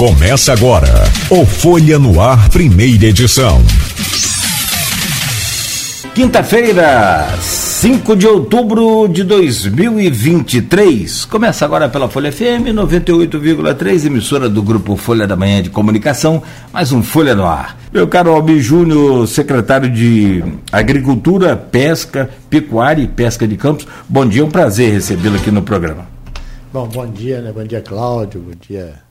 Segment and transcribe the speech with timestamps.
[0.00, 0.88] Começa agora
[1.28, 3.60] o Folha no Ar, primeira edição.
[6.14, 11.26] Quinta-feira, 5 de outubro de 2023.
[11.26, 16.92] Começa agora pela Folha FM 98,3, emissora do grupo Folha da Manhã de Comunicação, mais
[16.92, 17.76] um Folha no Ar.
[17.92, 24.40] Meu caro Albi Júnior, secretário de Agricultura, Pesca, Pecuária e Pesca de Campos, bom dia,
[24.40, 26.08] é um prazer recebê-lo aqui no programa.
[26.72, 27.52] Bom, bom dia, né?
[27.54, 29.09] Bom dia, Cláudio, bom dia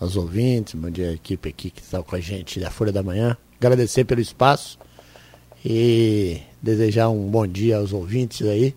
[0.00, 3.02] aos ouvintes, bom dia à equipe aqui que está com a gente da Folha da
[3.02, 3.36] Manhã.
[3.60, 4.78] Agradecer pelo espaço
[5.62, 8.74] e desejar um bom dia aos ouvintes aí.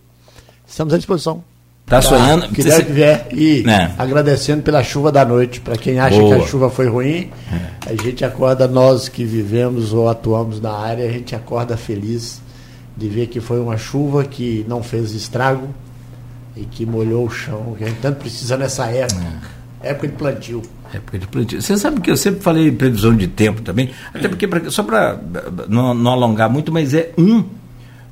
[0.68, 1.42] Estamos à disposição.
[1.86, 2.50] Tá sonhando?
[2.50, 3.28] Que der que vier.
[3.32, 3.94] E é.
[3.98, 5.62] agradecendo pela chuva da noite.
[5.62, 6.36] Para quem acha Boa.
[6.36, 7.92] que a chuva foi ruim, é.
[7.92, 12.42] a gente acorda, nós que vivemos ou atuamos na área, a gente acorda feliz
[12.98, 15.70] de ver que foi uma chuva que não fez estrago
[16.56, 19.22] e que molhou o chão, que a gente tanto precisa nessa época.
[19.22, 19.63] É.
[19.84, 20.62] Época de plantio.
[20.94, 21.62] Época de plantio.
[21.62, 25.20] Você sabe que eu sempre falei previsão de tempo também, até porque, pra, só para
[25.68, 27.44] não, não, alongar muito, mas é um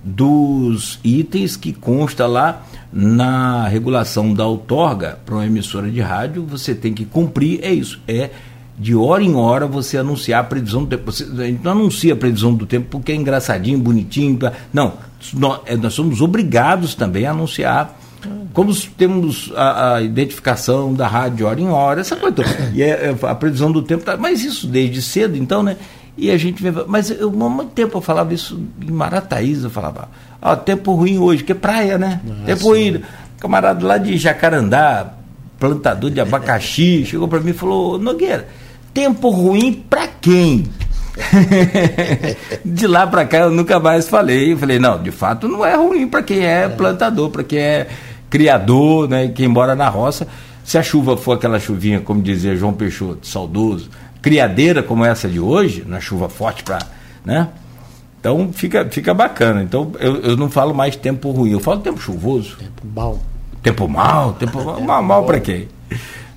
[0.03, 6.75] dos itens que consta lá na regulação da outorga para uma emissora de rádio, você
[6.75, 8.31] tem que cumprir, é isso, é
[8.77, 11.11] de hora em hora você anunciar a previsão do tempo.
[11.11, 14.39] Você, a gente não anuncia a previsão do tempo porque é engraçadinho, bonitinho.
[14.73, 14.93] Não,
[15.35, 18.00] nós, é, nós somos obrigados também a anunciar
[18.53, 22.49] como temos a, a, identificação da rádio de hora em hora, essa coisa toda.
[22.73, 25.77] E é, é, a previsão do tempo, tá, mas isso desde cedo, então, né?
[26.17, 26.71] E a gente vê.
[26.87, 30.09] Mas eu, há muito tempo eu falava isso em Marataíza, eu falava,
[30.41, 32.21] ó, tempo ruim hoje, que é praia, né?
[32.23, 33.01] Nossa, tempo ruim.
[33.39, 35.13] Camarada lá de Jacarandá,
[35.59, 38.47] plantador de abacaxi, chegou para mim e falou, Nogueira,
[38.93, 40.65] tempo ruim para quem?
[42.63, 44.53] de lá para cá eu nunca mais falei.
[44.53, 46.69] Eu falei, não, de fato não é ruim para quem é, é.
[46.69, 47.87] plantador, para quem é
[48.31, 50.27] criador, né, quem mora na roça.
[50.63, 53.89] Se a chuva for aquela chuvinha, como dizia João Peixoto, saudoso,
[54.21, 56.79] criadeira como essa de hoje, na chuva forte para,
[57.25, 57.49] né?
[58.19, 59.61] Então fica, fica bacana.
[59.61, 62.55] Então eu, eu não falo mais tempo ruim, eu falo tempo chuvoso.
[62.57, 63.19] Tempo mal.
[63.61, 65.67] Tempo mal, tempo mal, mal, mal para quem?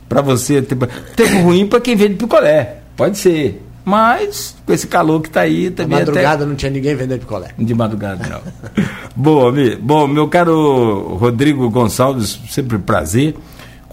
[0.09, 2.79] Para você, tempo, tempo ruim para quem vende picolé.
[2.97, 3.63] Pode ser.
[3.85, 5.99] Mas, com esse calor que está aí, também.
[5.99, 6.47] De madrugada até...
[6.47, 7.51] não tinha ninguém vendendo picolé.
[7.59, 8.41] De madrugada, não.
[9.15, 13.37] Boa, bom, meu caro Rodrigo Gonçalves, sempre prazer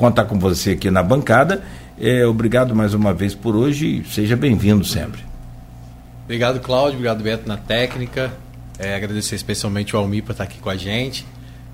[0.01, 1.61] contar com você aqui na bancada.
[1.99, 5.21] É, obrigado mais uma vez por hoje e seja bem-vindo sempre.
[6.23, 6.93] Obrigado, Cláudio.
[6.93, 8.33] Obrigado, Beto, na técnica.
[8.79, 11.23] É, agradecer especialmente o Almi por estar aqui com a gente.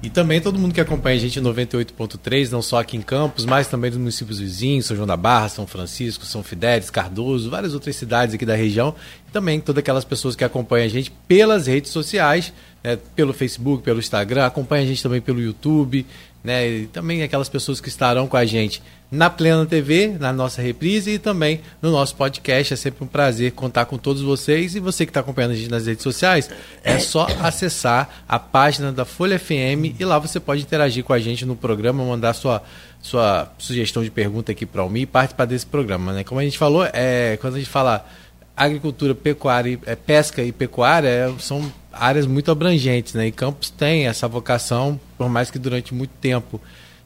[0.02, 3.46] E também todo mundo que acompanha a gente em 98.3, não só aqui em Campos,
[3.46, 7.74] mas também nos municípios vizinhos, São João da Barra, São Francisco, São Fidélis, Cardoso, várias
[7.74, 8.94] outras cidades aqui da região.
[9.28, 12.54] E também todas aquelas pessoas que acompanham a gente pelas redes sociais,
[12.84, 16.06] né, pelo Facebook, pelo Instagram, acompanha a gente também pelo YouTube,
[16.48, 18.82] né, e também aquelas pessoas que estarão com a gente
[19.12, 22.74] na Plena TV, na nossa reprise e também no nosso podcast.
[22.74, 24.74] É sempre um prazer contar com todos vocês.
[24.74, 26.50] E você que está acompanhando a gente nas redes sociais,
[26.86, 31.20] é só acessar a página da Folha FM e lá você pode interagir com a
[31.20, 32.64] gente no programa, mandar sua,
[33.02, 36.14] sua sugestão de pergunta aqui para o Mi e participar desse programa.
[36.14, 36.24] Né?
[36.24, 38.06] Como a gente falou, é, quando a gente fala
[38.58, 43.14] agricultura, pecuária, é, pesca e pecuária, é, são áreas muito abrangentes.
[43.14, 43.28] Né?
[43.28, 46.60] E Campos tem essa vocação, por mais que durante muito tempo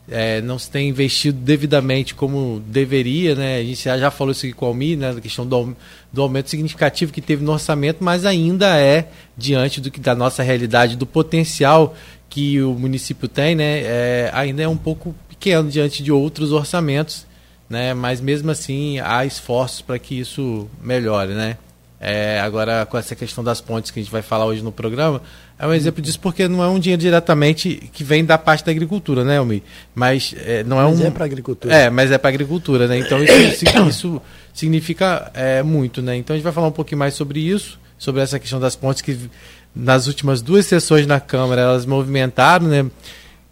[0.10, 3.58] é, não se tem investido devidamente como deveria, né?
[3.58, 5.14] A gente já, já falou isso aqui com o Almi, né?
[5.14, 5.76] Da questão do,
[6.12, 10.44] do aumento significativo que teve no orçamento, mas ainda é diante do que da nossa
[10.44, 11.96] realidade, do potencial
[12.30, 13.80] que o município tem, né?
[13.84, 17.26] É, ainda é um pouco pequeno diante de outros orçamentos,
[17.72, 17.94] né?
[17.94, 21.58] Mas mesmo assim há esforços para que isso melhore, né?
[22.04, 25.22] É, agora, com essa questão das pontes que a gente vai falar hoje no programa,
[25.58, 28.72] é um exemplo disso porque não é um dinheiro diretamente que vem da parte da
[28.72, 29.64] agricultura, né, Elmi?
[29.94, 31.06] Mas é, não é mas um.
[31.06, 31.74] é para agricultura.
[31.74, 32.98] É, mas é para agricultura, né?
[32.98, 34.22] Então isso, isso
[34.52, 36.18] significa é, muito, né?
[36.18, 39.02] Então a gente vai falar um pouquinho mais sobre isso, sobre essa questão das pontes
[39.02, 39.30] que
[39.74, 42.86] nas últimas duas sessões na Câmara elas movimentaram, né?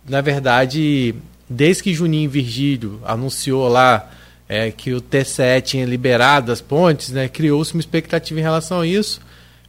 [0.07, 1.13] Na verdade,
[1.49, 4.09] desde que Juninho Virgílio anunciou lá
[4.47, 8.87] é, que o TCE tinha liberado as pontes, né, criou-se uma expectativa em relação a
[8.87, 9.21] isso,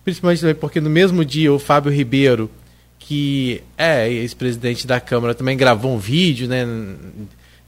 [0.05, 2.51] principalmente porque no mesmo dia o Fábio Ribeiro,
[2.99, 6.67] que é ex-presidente da Câmara, também gravou um vídeo, né,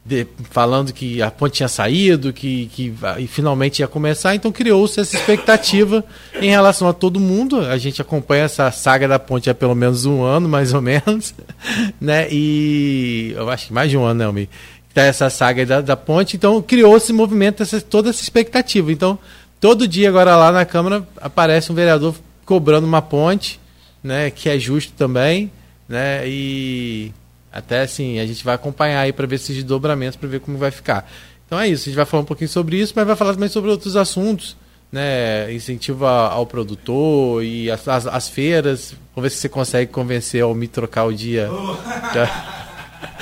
[0.04, 4.98] de, falando que a ponte tinha saído, que, que e finalmente ia começar, então criou-se
[4.98, 6.04] essa expectativa
[6.40, 7.60] em relação a todo mundo.
[7.60, 11.34] A gente acompanha essa saga da ponte há pelo menos um ano, mais ou menos,
[12.00, 12.26] né?
[12.30, 14.48] E eu acho que mais de um ano, né, Almir?
[14.92, 16.36] Tá essa saga da, da ponte.
[16.36, 18.90] Então criou esse movimento, essa, toda essa expectativa.
[18.90, 19.18] Então,
[19.60, 22.14] todo dia agora lá na Câmara aparece um vereador
[22.44, 23.60] cobrando uma ponte,
[24.02, 25.50] né, que é justo também,
[25.88, 27.12] né, e
[27.52, 30.70] até assim, a gente vai acompanhar aí para ver esses desdobramentos, para ver como vai
[30.70, 31.10] ficar.
[31.46, 33.48] Então é isso, a gente vai falar um pouquinho sobre isso, mas vai falar também
[33.48, 34.56] sobre outros assuntos,
[34.90, 35.52] né?
[35.52, 38.94] Incentivo ao produtor e as, as, as feiras.
[39.14, 41.50] Vamos ver se você consegue convencer ao me trocar o dia.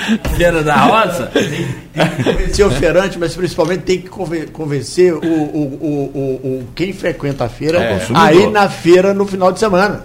[0.37, 1.27] Feira da Roça?
[1.27, 6.93] Tem, que convencer o feirante, mas principalmente tem que convencer o, o, o, o quem
[6.93, 10.05] frequenta a feira é, aí na feira no final de semana.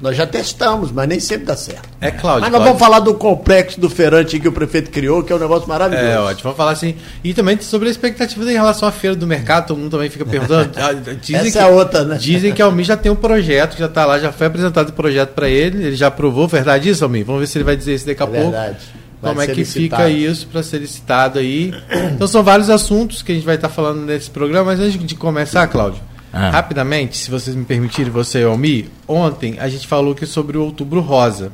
[0.00, 1.88] Nós já testamos, mas nem sempre dá certo.
[2.00, 2.42] É, Cláudio.
[2.42, 5.38] Mas nós vamos falar do complexo do feirante que o prefeito criou, que é um
[5.38, 6.06] negócio maravilhoso.
[6.06, 6.42] É, ótimo.
[6.42, 6.96] Vamos falar assim.
[7.24, 10.24] E também sobre a expectativa em relação à feira do mercado, todo mundo também fica
[10.24, 10.76] perguntando.
[10.76, 12.18] Ah, dizem Essa que, é outra, né?
[12.18, 14.92] Dizem que a Almi já tem um projeto, já está lá, já foi apresentado o
[14.92, 16.46] projeto para ele, ele já aprovou.
[16.46, 17.22] Verdade isso, Almi?
[17.22, 18.50] Vamos ver se ele vai dizer isso daqui a é pouco.
[18.50, 18.76] Verdade.
[19.20, 20.02] Vai Como é que licitado.
[20.02, 21.72] fica isso para ser licitado aí?
[22.14, 25.02] Então são vários assuntos que a gente vai estar tá falando nesse programa, mas antes
[25.02, 26.00] de começar, Cláudio,
[26.36, 26.50] ah.
[26.50, 30.64] Rapidamente, se vocês me permitirem, você e Almi, ontem a gente falou que sobre o
[30.64, 31.50] Outubro Rosa,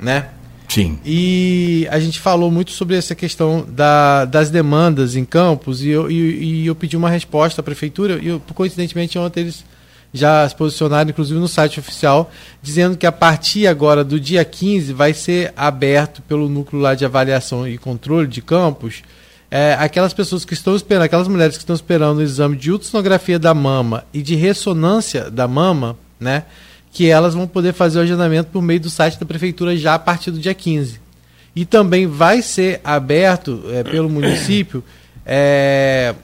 [0.00, 0.26] né?
[0.68, 0.98] Sim.
[1.04, 6.10] E a gente falou muito sobre essa questão da, das demandas em campos e eu,
[6.10, 9.64] e, e eu pedi uma resposta à prefeitura e eu, coincidentemente ontem eles
[10.12, 12.28] já se posicionaram, inclusive no site oficial,
[12.60, 17.04] dizendo que a partir agora do dia 15 vai ser aberto pelo núcleo lá de
[17.04, 19.04] avaliação e controle de campos
[19.56, 23.38] é, aquelas pessoas que estão esperando, aquelas mulheres que estão esperando o exame de ultrassonografia
[23.38, 26.42] da mama e de ressonância da mama, né?
[26.90, 29.98] Que elas vão poder fazer o agendamento por meio do site da prefeitura já a
[30.00, 31.00] partir do dia 15.
[31.54, 34.82] E também vai ser aberto é, pelo município
[35.24, 36.16] é,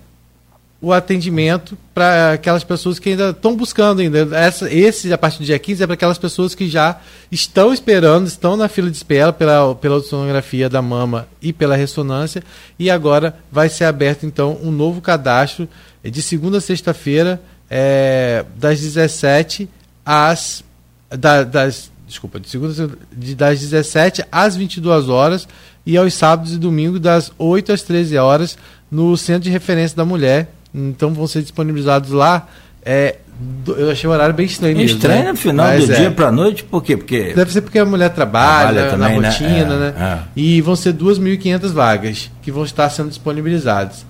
[0.82, 4.34] o atendimento para aquelas pessoas que ainda estão buscando ainda.
[4.34, 6.98] Essa, esse, a partir do dia 15, é para aquelas pessoas que já
[7.30, 12.42] estão esperando, estão na fila de espera pela, pela sonografia da mama e pela ressonância.
[12.78, 15.68] E agora vai ser aberto, então, um novo cadastro
[16.02, 19.68] de segunda a sexta-feira, é, das 17
[20.04, 20.64] às.
[21.10, 25.46] Da, das, desculpa, de segunda de, das 17 às 22 horas
[25.84, 28.56] e aos sábados e domingos das 8 às 13 horas
[28.90, 32.46] no Centro de Referência da Mulher, então vão ser disponibilizados lá.
[32.84, 33.16] É,
[33.66, 34.76] eu achei o horário bem estranho.
[34.76, 35.30] Mesmo, estranho né?
[35.32, 35.96] no final Mas do é.
[35.96, 36.96] dia para noite, por quê?
[36.96, 39.28] Porque Deve ser porque a mulher trabalha, trabalha também, na né?
[39.28, 39.94] rotina, né?
[39.96, 40.22] É, né?
[40.24, 40.28] É.
[40.36, 44.04] E vão ser 2.500 vagas que vão estar sendo disponibilizadas.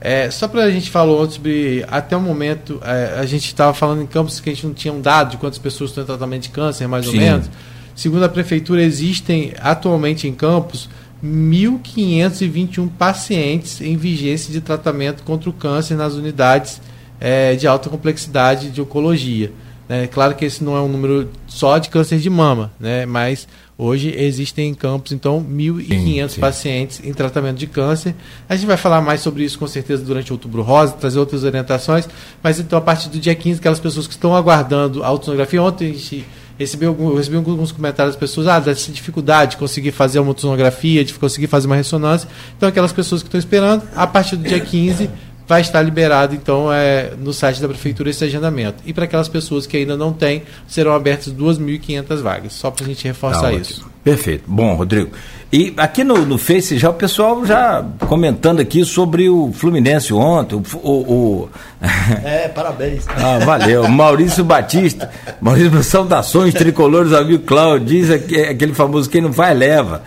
[0.00, 3.72] É, só para a gente falar ontem sobre, até o momento, é, a gente estava
[3.72, 6.06] falando em campos que a gente não tinha um dado de quantas pessoas estão em
[6.06, 7.12] tratamento de câncer, mais Sim.
[7.12, 7.50] ou menos.
[7.94, 10.88] Segundo a prefeitura, existem atualmente em campos
[11.24, 16.80] 1.521 pacientes em vigência de tratamento contra o câncer nas unidades
[17.20, 19.52] é, de alta complexidade de oncologia.
[19.88, 23.06] É claro que esse não é um número só de câncer de mama, né?
[23.06, 23.46] mas
[23.78, 28.14] hoje existem em campos, então, 1.500 pacientes em tratamento de câncer.
[28.48, 31.44] A gente vai falar mais sobre isso com certeza durante o outubro rosa, trazer outras
[31.44, 32.08] orientações,
[32.42, 35.90] mas então a partir do dia 15, aquelas pessoas que estão aguardando a ultrassonografia, ontem
[35.90, 36.24] a gente
[36.58, 41.04] recebi, algum, recebi alguns comentários das pessoas, ah, dessa dificuldade de conseguir fazer uma ultrassonografia,
[41.04, 42.28] de conseguir fazer uma ressonância.
[42.56, 45.10] Então, aquelas pessoas que estão esperando, a partir do dia 15
[45.46, 48.82] vai estar liberado, então, é, no site da Prefeitura esse agendamento.
[48.84, 52.88] E para aquelas pessoas que ainda não têm, serão abertas 2.500 vagas, só para a
[52.88, 53.88] gente reforçar tá isso.
[54.02, 54.44] Perfeito.
[54.46, 55.10] Bom, Rodrigo.
[55.52, 60.56] E aqui no, no Face já o pessoal já comentando aqui sobre o Fluminense ontem.
[60.56, 61.48] O, o, o...
[62.24, 63.04] É, parabéns.
[63.08, 63.88] ah, valeu.
[63.88, 65.10] Maurício Batista.
[65.40, 67.86] Maurício, saudações tricolores, amigo Cláudio.
[67.86, 70.02] Diz aquele famoso quem não faz, leva.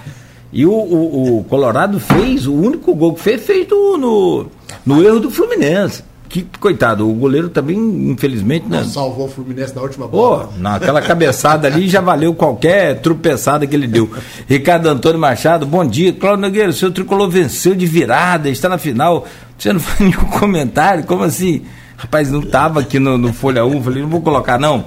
[0.51, 4.51] E o, o, o, Colorado fez, o único gol que fez, fez no, no,
[4.85, 7.75] no erro do Fluminense que coitado, o goleiro também,
[8.11, 8.67] infelizmente.
[8.69, 8.83] Não, né?
[8.83, 10.45] salvou o Fluminense na última bola.
[10.45, 14.07] Pô, naquela cabeçada ali já valeu qualquer tropeçada que ele deu.
[14.47, 16.13] Ricardo Antônio Machado, bom dia.
[16.13, 19.25] Cláudio Nogueira, o seu tricolor venceu de virada, está na final.
[19.57, 21.03] Você não faz nenhum comentário?
[21.03, 21.63] Como assim?
[21.97, 24.85] Rapaz, não estava aqui no, no, Folha 1, falei, não vou colocar não.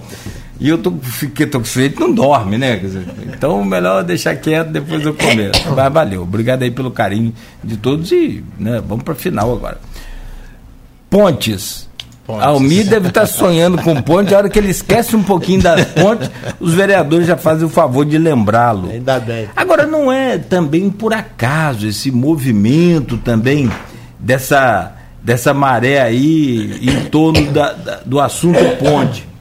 [0.62, 2.81] E eu tô, fiquei, tô com sede, não dorme, né?
[3.26, 5.61] Então, melhor deixar quieto, depois eu começo.
[5.75, 9.81] Mas valeu, obrigado aí pelo carinho de todos e né, vamos para a final agora.
[11.11, 11.90] Pontes.
[12.25, 12.47] Pontes.
[12.47, 16.31] Almir deve estar sonhando com ponte, a hora que ele esquece um pouquinho das pontes,
[16.61, 18.88] os vereadores já fazem o favor de lembrá-lo.
[18.88, 19.49] Ainda bem.
[19.57, 23.69] Agora, não é também por acaso esse movimento também
[24.16, 29.31] dessa, dessa maré aí em torno da, da, do assunto ponte.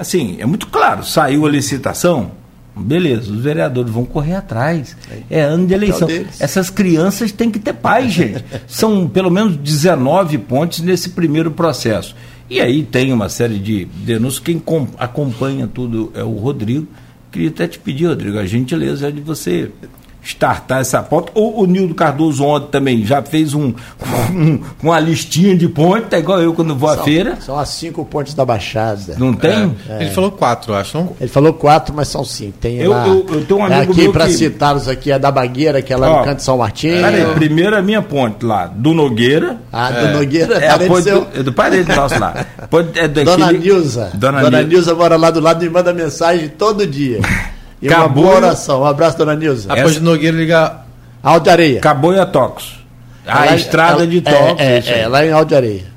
[0.00, 2.32] Assim, é muito claro, saiu a licitação,
[2.74, 4.96] Beleza, os vereadores vão correr atrás.
[5.28, 6.08] É ano de eleição.
[6.38, 8.42] Essas crianças têm que ter paz, gente.
[8.66, 12.14] São pelo menos 19 pontes nesse primeiro processo.
[12.48, 14.42] E aí tem uma série de denúncias.
[14.42, 14.62] Quem
[14.98, 16.86] acompanha tudo é o Rodrigo.
[17.30, 19.70] Queria até te pedir, Rodrigo, a gentileza de você
[20.22, 21.30] startar essa ponte.
[21.34, 23.72] O, o Nildo Cardoso ontem também já fez um,
[24.32, 27.38] um, uma listinha de pontes, tá igual eu quando vou são, à feira.
[27.40, 29.16] São as cinco pontes da Baixada.
[29.18, 29.74] Não tem?
[29.88, 30.02] É, é.
[30.02, 31.12] Ele falou quatro, acho, não?
[31.20, 32.58] Ele falou quatro, mas são cinco.
[32.60, 34.34] Tem eu, lá, eu, eu tenho um amigo aqui para que...
[34.34, 37.02] citá-los aqui, é da Bagueira, que é lá Ó, no Canto São Martinho.
[37.02, 39.58] Peraí, primeiro a minha ponte lá, do Nogueira.
[39.72, 40.12] Ah, do é.
[40.12, 41.24] Nogueira, é, a ponte seu...
[41.24, 42.34] do, é do parede nosso lá.
[42.94, 43.24] é daquele...
[43.24, 44.10] Dona Nilza.
[44.14, 47.20] Dona, Dona Nilza mora lá do lado e manda mensagem todo dia.
[47.82, 48.82] E uma boa oração.
[48.82, 49.72] Um abraço, Dona Nilza.
[49.72, 50.86] Após de Nogueira ligar
[51.22, 51.78] Alto Areia.
[51.78, 52.80] Acabou a Tocos.
[53.26, 54.60] A ela, estrada ela, de Tocos.
[54.60, 55.90] É, é, é, lá em Alto Areia.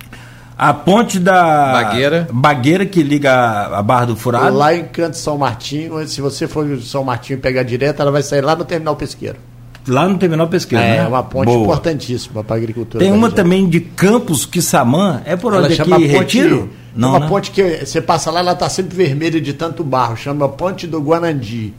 [0.57, 2.27] A ponte da Bagueira.
[2.31, 3.33] Bagueira que liga
[3.77, 4.55] a Barra do Furado.
[4.55, 8.21] Lá em Canto São Martinho, se você for de São Martinho pegar direto, ela vai
[8.21, 9.37] sair lá no terminal pesqueiro.
[9.87, 10.97] Lá no terminal pesqueiro, é, né?
[10.99, 11.63] É uma ponte Boa.
[11.63, 13.03] importantíssima para a agricultura.
[13.03, 13.43] Tem uma região.
[13.43, 16.69] também de Campos Quissamã, é por onde ela aqui, ponte, Retiro?
[16.95, 17.27] Não, uma né?
[17.27, 21.00] ponte que você passa lá, ela está sempre vermelha de tanto barro, chama Ponte do
[21.01, 21.73] Guanandi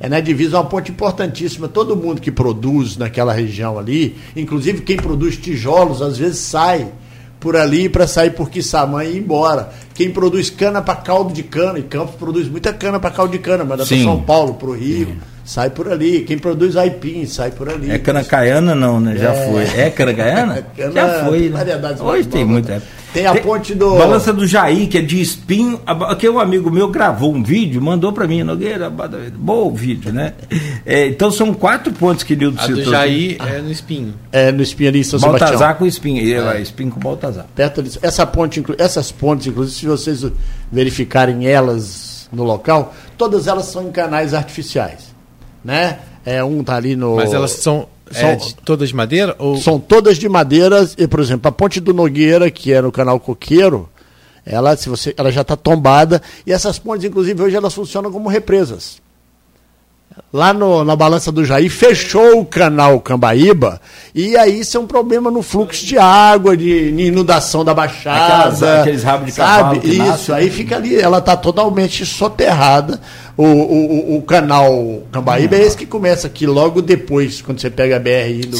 [0.00, 1.68] é na divisa uma ponte importantíssima.
[1.68, 6.86] Todo mundo que produz naquela região ali, inclusive quem produz tijolos, às vezes sai
[7.40, 9.70] por ali para sair por Quissamã e ir embora.
[9.94, 13.38] Quem produz cana para caldo de cana, e Campos produz muita cana para caldo de
[13.38, 15.06] cana, manda para São Paulo, para o Rio.
[15.06, 15.18] Sim.
[15.44, 16.24] Sai por ali.
[16.24, 17.90] Quem produz aipim sai por ali.
[17.90, 19.16] É cana caiana não, né?
[19.16, 19.50] Já é...
[19.50, 19.80] foi.
[19.80, 20.66] É cana caiana?
[20.76, 21.48] cana, Já foi.
[21.48, 21.96] Né?
[22.00, 22.82] Hoje tem muita.
[23.12, 23.96] Tem a ponte do.
[23.96, 25.80] Balança do Jair, que é de espinho.
[25.86, 28.90] Aqui um amigo meu gravou um vídeo, mandou para mim, Nogueira,
[29.34, 30.34] bom vídeo, né?
[30.84, 32.82] É, então são quatro pontos que Nildo citou.
[32.82, 33.52] A do Jair aqui.
[33.54, 34.14] é no espinho.
[34.30, 35.74] É no espinho ali em São Baltazar Sebastião.
[35.74, 36.48] com espinho.
[36.50, 36.60] É.
[36.60, 37.46] Espinho com Baltazar.
[37.54, 37.98] Perto disso.
[38.02, 40.24] Essa ponte, essas pontes, inclusive, se vocês
[40.70, 45.14] verificarem elas no local, todas elas são em canais artificiais.
[45.64, 45.98] Né?
[46.24, 47.16] É, um tá ali no.
[47.16, 49.36] Mas elas são são, é de, todas de madeira?
[49.38, 49.56] Ou...
[49.56, 50.88] São todas de madeira.
[50.96, 53.88] E, por exemplo, a ponte do Nogueira, que é no canal Coqueiro,
[54.44, 56.22] ela, se você, ela já está tombada.
[56.46, 59.00] E essas pontes, inclusive, hoje elas funcionam como represas
[60.32, 63.80] lá no, na balança do Jair, fechou o canal Cambaíba,
[64.14, 68.34] e aí isso é um problema no fluxo de água, de, de inundação da baixada.
[68.34, 69.88] Aquelas, aqueles rabos de sabe?
[69.88, 73.00] Isso, nasce, aí fica ali, ela está totalmente soterrada.
[73.38, 77.94] O, o, o canal Cambaíba é esse que começa aqui logo depois, quando você pega
[77.94, 78.56] a BR indo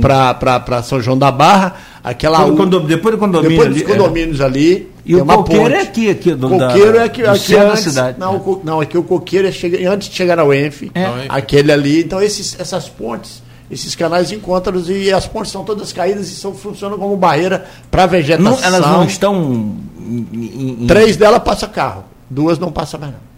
[0.00, 3.84] para São João da Barra aquela Quando, depois do condomínio depois dos é.
[3.84, 4.44] condomínios é.
[4.44, 5.74] ali e o coqueiro ponte.
[5.74, 8.96] é aqui aqui do coqueiro da, é aqui, aqui antes, cidade não, o, não aqui
[8.96, 11.26] o coqueiro é chega, antes de chegar ao Enf é.
[11.28, 16.30] aquele ali então esses, essas pontes esses canais encontram e as pontes são todas caídas
[16.30, 20.86] e são, funcionam como barreira para vegetação não, elas não estão em, em...
[20.86, 23.33] três delas passa carro duas não passa mais não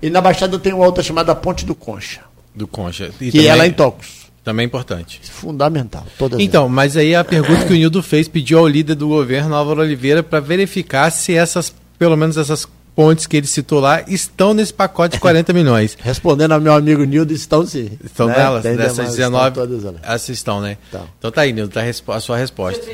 [0.00, 2.20] e na Baixada tem uma outra chamada Ponte do Concha
[2.54, 3.60] do Concha e que também...
[3.60, 5.20] é em Tocos também é importante.
[5.24, 6.06] Fundamental.
[6.16, 6.72] Todas então, elas.
[6.72, 10.22] mas aí a pergunta que o Nildo fez pediu ao líder do governo, Álvaro Oliveira,
[10.22, 15.16] para verificar se essas, pelo menos essas pontes que ele citou lá, estão nesse pacote
[15.16, 15.98] de 40 milhões.
[16.00, 17.90] Respondendo ao meu amigo Nildo, estão sim.
[18.04, 18.36] Estão né?
[18.36, 19.60] nelas, Tem dessas 19.
[20.04, 20.78] Essas estão, né?
[20.88, 22.88] Então, então tá aí, Nildo, tá a sua resposta.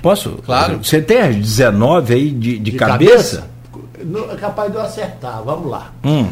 [0.00, 0.38] Posso?
[0.46, 0.78] Claro.
[0.84, 3.38] Você tem as 19 aí de, de, de cabeça?
[3.38, 3.53] cabeça?
[4.32, 5.42] É capaz de eu acertar.
[5.44, 5.92] Vamos lá.
[6.04, 6.28] Hum.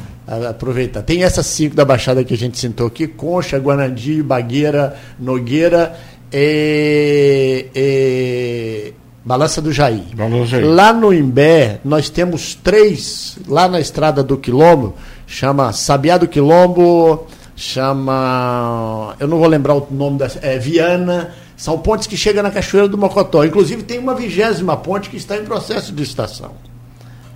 [0.48, 1.02] Aproveitar.
[1.02, 5.96] Tem essas cinco da Baixada que a gente sentou aqui: Concha, Guanandi, Bagueira, Nogueira
[6.32, 10.04] e, e Balança do Jair.
[10.46, 10.66] Jair.
[10.66, 14.94] Lá no Imbé, nós temos três, lá na estrada do Quilombo,
[15.26, 19.14] chama Sabiá do Quilombo, chama.
[19.20, 20.28] Eu não vou lembrar o nome da.
[20.40, 21.32] É Viana.
[21.56, 23.44] São pontes que chegam na Cachoeira do Mocotó.
[23.44, 26.50] Inclusive, tem uma vigésima ponte que está em processo de estação.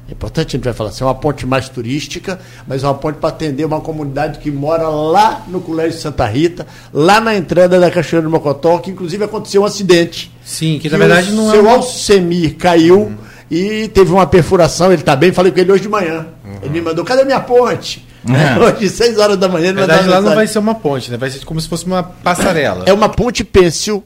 [0.08, 2.94] É importante a gente vai falar assim, é uma ponte mais turística, mas é uma
[2.94, 7.80] ponte para atender uma comunidade que mora lá no Colégio Santa Rita, lá na entrada
[7.80, 10.32] da Cachoeira do Mocotó, que inclusive aconteceu um acidente.
[10.44, 11.52] Sim, que, que na verdade não é.
[11.52, 13.16] Seu Alcemir caiu uhum.
[13.50, 16.26] e teve uma perfuração, ele está bem, falei com ele hoje de manhã.
[16.44, 16.58] Uhum.
[16.62, 18.06] Ele me mandou, cadê a minha ponte?
[18.26, 18.58] É.
[18.58, 21.16] Hoje, 6 horas da manhã, ele Na verdade, lá não vai ser uma ponte, né?
[21.16, 22.82] Vai ser como se fosse uma passarela.
[22.84, 24.02] É uma ponte pêncil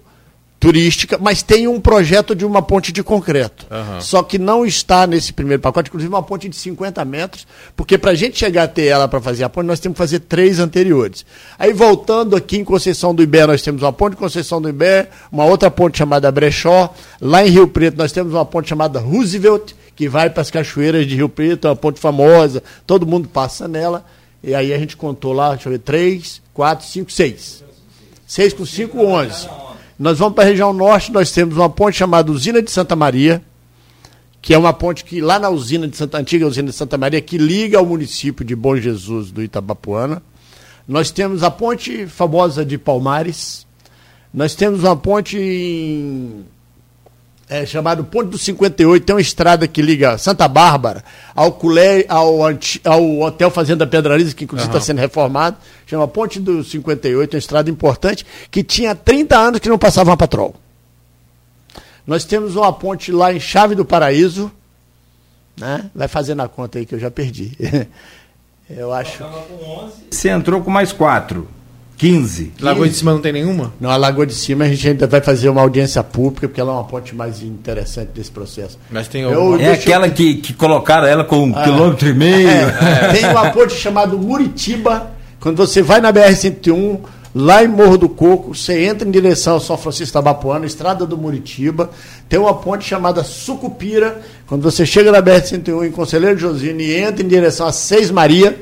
[0.61, 3.67] turística, mas tem um projeto de uma ponte de concreto.
[3.71, 4.01] Uhum.
[4.03, 8.11] Só que não está nesse primeiro pacote, inclusive uma ponte de 50 metros, porque para
[8.11, 11.25] a gente chegar até ela para fazer a ponte, nós temos que fazer três anteriores.
[11.59, 15.09] Aí voltando aqui em Conceição do Ibé, nós temos uma ponte de Conceição do Ibé,
[15.33, 16.93] uma outra ponte chamada Brechó.
[17.19, 21.07] Lá em Rio Preto nós temos uma ponte chamada Roosevelt, que vai para as cachoeiras
[21.07, 24.05] de Rio Preto, é uma ponte famosa, todo mundo passa nela.
[24.45, 27.65] E aí a gente contou lá, deixa eu ver, três, quatro, cinco, seis.
[28.27, 29.49] Seis com cinco, onze.
[30.01, 33.43] Nós vamos para a região norte, nós temos uma ponte chamada Usina de Santa Maria,
[34.41, 37.21] que é uma ponte que lá na usina de Santa antiga usina de Santa Maria
[37.21, 40.23] que liga ao município de Bom Jesus do Itabapuana.
[40.89, 43.67] Nós temos a ponte famosa de Palmares.
[44.33, 46.47] Nós temos uma ponte em
[47.51, 51.03] é, chamado Ponte do 58, tem uma estrada que liga Santa Bárbara
[51.35, 52.39] ao, Culé, ao,
[52.85, 54.85] ao Hotel Fazenda Pedrariza, que inclusive está uhum.
[54.85, 59.77] sendo reformado, chama Ponte do 58, uma estrada importante, que tinha 30 anos que não
[59.77, 60.55] passava uma patrol.
[62.07, 64.51] Nós temos uma ponte lá em Chave do Paraíso,
[65.57, 65.91] né?
[65.95, 67.57] vai fazendo a conta aí que eu já perdi.
[68.71, 69.25] eu acho.
[70.11, 71.49] Você entrou com mais quatro.
[72.01, 72.53] 15.
[72.63, 73.75] Lagoa de Cima não tem nenhuma?
[73.79, 76.73] Não, a Lagoa de Cima a gente ainda vai fazer uma audiência pública, porque ela
[76.73, 78.79] é uma ponte mais interessante desse processo.
[78.91, 80.13] Mas tem eu, É aquela eu...
[80.13, 82.49] que, que colocaram ela com um ah, quilômetro e meio.
[82.49, 85.11] É, tem uma ponte chamada Muritiba.
[85.41, 87.01] Quando você vai na BR-101,
[87.35, 91.05] lá em Morro do Coco, você entra em direção ao São Francisco da Bapuana, estrada
[91.05, 91.91] do Muritiba.
[92.31, 94.23] Tem uma ponte chamada Sucupira.
[94.47, 98.59] Quando você chega na BR-101 em Conselheiro Josino e entra em direção a Seis Maria,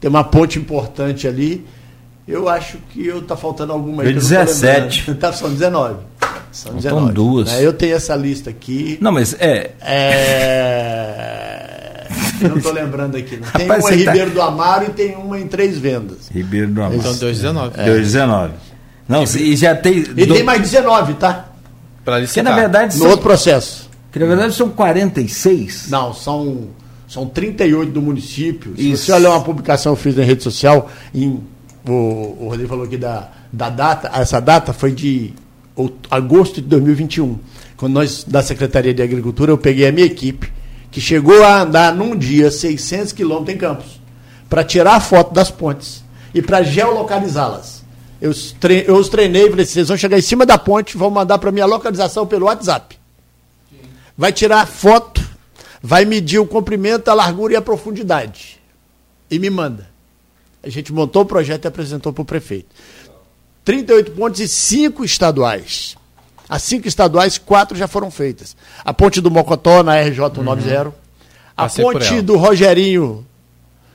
[0.00, 1.66] tem uma ponte importante ali.
[2.28, 4.12] Eu acho que eu tá faltando alguma aí.
[4.12, 5.14] 17.
[5.14, 5.96] Tá, são 19.
[6.52, 6.82] São 19.
[6.82, 7.50] São duas.
[7.54, 8.98] É, eu tenho essa lista aqui.
[9.00, 9.70] Não, mas é.
[9.80, 11.38] É.
[12.42, 13.38] Eu não estou lembrando aqui.
[13.38, 13.50] Não.
[13.52, 14.34] Tem Rapaz, uma em tá- Ribeiro tá...
[14.34, 16.28] do Amaro e tem uma em Três Vendas.
[16.30, 16.96] Ribeiro do Amaro.
[16.96, 17.72] Então 2,19.
[17.76, 17.86] É.
[17.88, 18.50] 2,19.
[19.08, 19.98] Não, e já tem.
[19.98, 20.34] E do...
[20.34, 21.48] tem mais 19, tá?
[22.04, 22.94] Para Que na verdade.
[22.96, 23.10] No são...
[23.10, 23.88] outro processo.
[24.12, 25.88] Que na verdade são 46.
[25.88, 26.68] Não, são,
[27.06, 28.74] são 38 do município.
[28.76, 29.06] Se Isso.
[29.06, 31.40] você olhar uma publicação que eu fiz na rede social, em
[31.92, 35.32] o, o Rodrigo falou aqui da, da data, essa data foi de
[36.10, 37.38] agosto de 2021.
[37.76, 40.52] Quando nós, da Secretaria de Agricultura, eu peguei a minha equipe,
[40.90, 44.00] que chegou a andar num dia 600 quilômetros em Campos,
[44.48, 46.02] para tirar a foto das pontes
[46.34, 47.84] e para geolocalizá-las.
[48.20, 48.32] Eu,
[48.86, 51.52] eu os treinei e falei: vocês vão chegar em cima da ponte, vão mandar para
[51.52, 52.98] minha localização pelo WhatsApp.
[54.16, 55.24] Vai tirar foto,
[55.80, 58.60] vai medir o comprimento, a largura e a profundidade.
[59.30, 59.87] E me manda.
[60.68, 62.68] A gente montou o projeto e apresentou para o prefeito.
[63.64, 65.96] 38 pontes e 5 estaduais.
[66.46, 68.54] As 5 estaduais, 4 já foram feitas.
[68.84, 70.84] A ponte do Mocotó, na RJ 190.
[70.84, 70.92] Uhum.
[71.56, 73.26] A ponte do Rogerinho,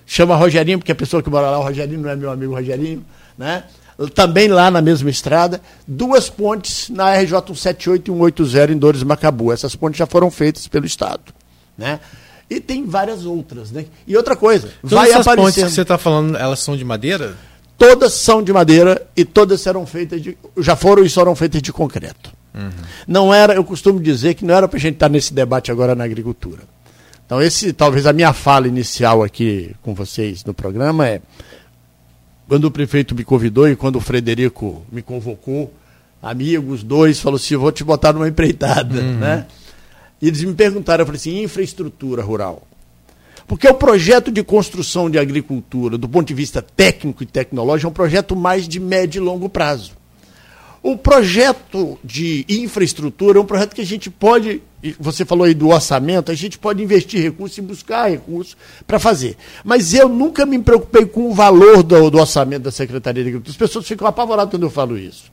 [0.03, 3.05] chama Rogerinho, porque a pessoa que mora lá, o Rogerinho, não é meu amigo Rogerinho,
[3.37, 3.65] né?
[4.15, 5.61] Também lá na mesma estrada.
[5.87, 9.53] Duas pontes na RJ 178 e 180 em Dores Macabu.
[9.53, 11.33] Essas pontes já foram feitas pelo Estado.
[11.77, 11.99] Né?
[12.49, 13.85] E tem várias outras, né?
[14.05, 15.45] E outra coisa, Todas vai essas aparecendo.
[15.45, 17.35] pontes que você está falando, elas são de madeira?
[17.77, 20.37] Todas são de madeira e todas serão feitas de.
[20.57, 22.31] Já foram e serão feitas de concreto.
[22.53, 22.69] Uhum.
[23.07, 25.71] Não era, eu costumo dizer que não era para a gente estar tá nesse debate
[25.71, 26.61] agora na agricultura.
[27.25, 31.21] Então, esse, talvez a minha fala inicial aqui com vocês no programa é
[32.47, 35.73] quando o prefeito me convidou e quando o Frederico me convocou,
[36.21, 39.17] amigos, dois, falou assim: vou te botar numa empreitada, uhum.
[39.17, 39.45] né?
[40.23, 42.65] E eles me perguntaram, eu falei assim, infraestrutura rural.
[43.45, 47.89] Porque o projeto de construção de agricultura, do ponto de vista técnico e tecnológico, é
[47.89, 49.91] um projeto mais de médio e longo prazo.
[50.81, 54.61] O projeto de infraestrutura é um projeto que a gente pode,
[54.97, 58.55] você falou aí do orçamento, a gente pode investir recursos e buscar recursos
[58.87, 59.35] para fazer.
[59.61, 63.51] Mas eu nunca me preocupei com o valor do, do orçamento da Secretaria de Agricultura.
[63.51, 65.29] As pessoas ficam apavoradas quando eu falo isso.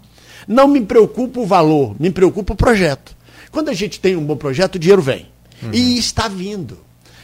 [0.49, 3.20] Não me preocupa o valor, me preocupa o projeto.
[3.51, 5.27] Quando a gente tem um bom projeto, o dinheiro vem.
[5.63, 5.71] Uhum.
[5.73, 6.79] E está vindo.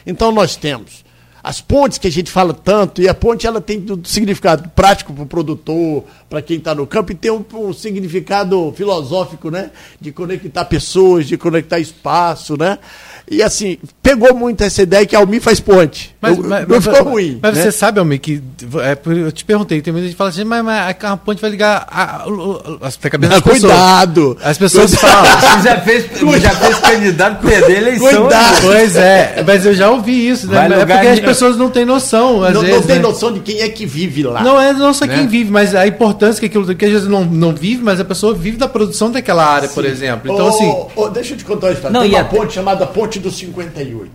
[0.07, 1.05] Então nós temos
[1.47, 5.13] as pontes que a gente fala tanto, e a ponte ela tem um significado prático
[5.13, 9.71] para o produtor, para quem está no campo, e tem um, um, significado filosófico, né?
[10.01, 12.81] De conectar pessoas, de conectar espaço, né?
[13.29, 16.15] E assim, pegou muito essa ideia que a Almi faz ponte.
[16.21, 17.41] Mas, mas não ficou ruim.
[17.43, 17.63] Mas né?
[17.63, 18.41] você sabe, Almi, que.
[18.81, 21.51] É, eu te perguntei, tem muita gente que fala assim, mas, mas a ponte vai
[21.51, 24.37] ligar a, a, a, as cabeças Cuidado!
[24.43, 25.25] As pessoas falam.
[25.57, 26.05] Você já fez,
[26.41, 28.23] já fez candidato perder a eleição.
[28.23, 28.55] Cuidado!
[28.55, 28.61] Né?
[28.63, 30.67] Pois é, mas eu já ouvi isso, né?
[30.67, 32.45] é porque as pessoas não têm noção.
[32.45, 33.03] Às não, vezes, não tem né?
[33.03, 34.43] noção de quem é que vive lá.
[34.43, 35.17] Não é não só né?
[35.17, 38.05] quem vive, mas a importância que aquilo que às vezes não, não vive, mas a
[38.05, 39.75] pessoa vive da produção daquela área, Sim.
[39.75, 40.33] por exemplo.
[40.33, 40.77] Então, oh, assim.
[40.95, 41.93] Oh, deixa eu te contar uma história.
[41.93, 44.09] Não, tem uma ponte chamada Ponte do 51.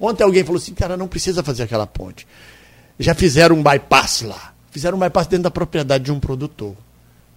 [0.00, 2.26] Ontem alguém falou assim, cara, não precisa fazer aquela ponte.
[2.98, 4.52] Já fizeram um bypass lá.
[4.70, 6.74] Fizeram um bypass dentro da propriedade de um produtor.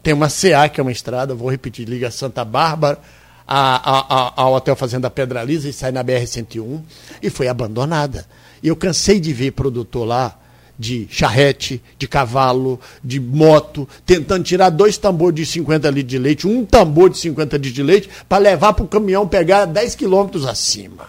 [0.04, 3.00] Tem uma CA, que é uma estrada, vou repetir, liga Santa Bárbara
[3.48, 6.82] a, a, a, ao Hotel Fazenda Pedra Lisa e sai na BR-101
[7.22, 8.26] e foi abandonada.
[8.64, 10.40] E eu cansei de ver produtor lá
[10.82, 16.48] de charrete, de cavalo, de moto, tentando tirar dois tambores de 50 litros de leite,
[16.48, 20.44] um tambor de 50 litros de leite, para levar para o caminhão pegar 10 quilômetros
[20.48, 21.08] acima.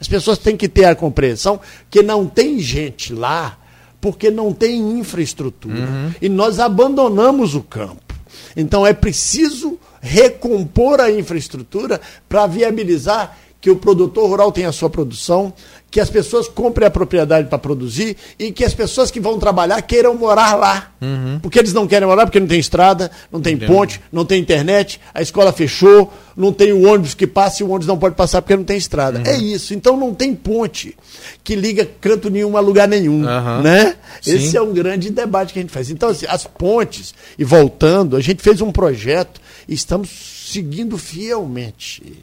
[0.00, 1.58] As pessoas têm que ter a compreensão
[1.90, 3.58] que não tem gente lá
[4.00, 5.74] porque não tem infraestrutura.
[5.74, 6.12] Uhum.
[6.22, 8.14] E nós abandonamos o campo.
[8.56, 14.88] Então é preciso recompor a infraestrutura para viabilizar que o produtor rural tenha a sua
[14.88, 15.52] produção,
[15.96, 19.80] que as pessoas comprem a propriedade para produzir e que as pessoas que vão trabalhar
[19.80, 20.92] queiram morar lá.
[21.00, 21.38] Uhum.
[21.40, 23.72] Porque eles não querem morar porque não tem estrada, não tem Entendo.
[23.72, 27.70] ponte, não tem internet, a escola fechou, não tem o ônibus que passa e o
[27.70, 29.20] ônibus não pode passar porque não tem estrada.
[29.20, 29.24] Uhum.
[29.24, 29.72] É isso.
[29.72, 30.94] Então não tem ponte
[31.42, 33.24] que liga canto nenhum a lugar nenhum.
[33.24, 33.62] Uhum.
[33.62, 33.96] Né?
[34.26, 35.88] Esse é um grande debate que a gente faz.
[35.88, 40.10] Então, assim, as pontes, e voltando, a gente fez um projeto e estamos
[40.50, 42.22] seguindo fielmente.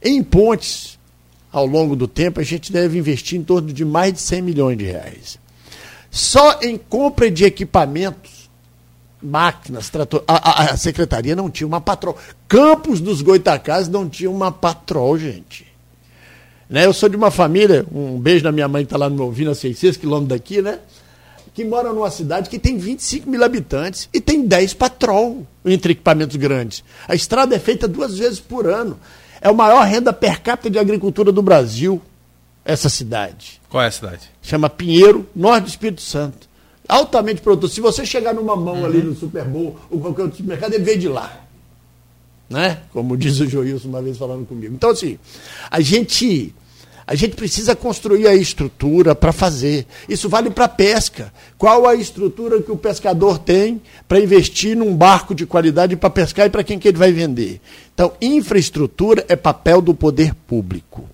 [0.00, 1.01] Em pontes,
[1.52, 4.78] ao longo do tempo, a gente deve investir em torno de mais de 100 milhões
[4.78, 5.38] de reais.
[6.10, 8.50] Só em compra de equipamentos,
[9.22, 12.16] máquinas, trator, a, a, a secretaria não tinha uma patrol.
[12.48, 15.66] Campos dos Goitacás não tinha uma patrol, gente.
[16.68, 16.86] Né?
[16.86, 19.50] Eu sou de uma família, um beijo na minha mãe que está lá no ouvindo,
[19.50, 20.78] a 600 quilômetros daqui, né?
[21.54, 26.36] Que mora numa cidade que tem 25 mil habitantes e tem 10 patrol entre equipamentos
[26.36, 26.82] grandes.
[27.06, 28.98] A estrada é feita duas vezes por ano.
[29.42, 32.00] É a maior renda per capita de agricultura do Brasil,
[32.64, 33.60] essa cidade.
[33.68, 34.30] Qual é a cidade?
[34.40, 36.48] Chama Pinheiro, norte do Espírito Santo.
[36.88, 37.68] Altamente produtor.
[37.68, 38.86] Se você chegar numa mão uhum.
[38.86, 41.40] ali no Super Bowl ou qualquer outro supermercado, ele veio de lá.
[42.48, 42.82] Né?
[42.92, 44.74] Como diz o Joilson uma vez falando comigo.
[44.74, 45.18] Então, assim,
[45.68, 46.54] a gente
[47.06, 49.86] a gente precisa construir a estrutura para fazer.
[50.08, 51.32] Isso vale para a pesca.
[51.58, 56.46] Qual a estrutura que o pescador tem para investir num barco de qualidade para pescar
[56.46, 57.60] e para quem que ele vai vender?
[57.94, 61.08] Então, infraestrutura é papel do poder público.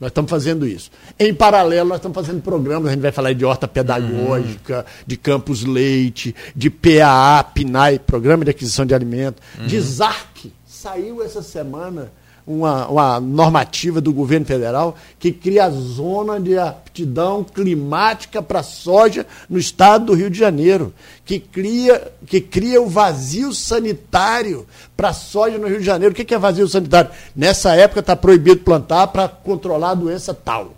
[0.00, 0.90] Nós estamos fazendo isso.
[1.18, 5.04] Em paralelo, nós estamos fazendo programas, a gente vai falar de horta pedagógica, uhum.
[5.06, 9.66] de campus leite, de PAA, PNAE, Programa de Aquisição de Alimentos, uhum.
[9.66, 10.50] de ZARC.
[10.66, 12.10] Saiu essa semana
[12.46, 19.26] uma, uma normativa do governo federal que cria a zona de aptidão climática para soja
[19.48, 20.92] no estado do Rio de Janeiro,
[21.24, 26.12] que cria, que cria o vazio sanitário para soja no Rio de Janeiro.
[26.12, 27.10] O que é vazio sanitário?
[27.34, 30.74] Nessa época está proibido plantar para controlar a doença tal.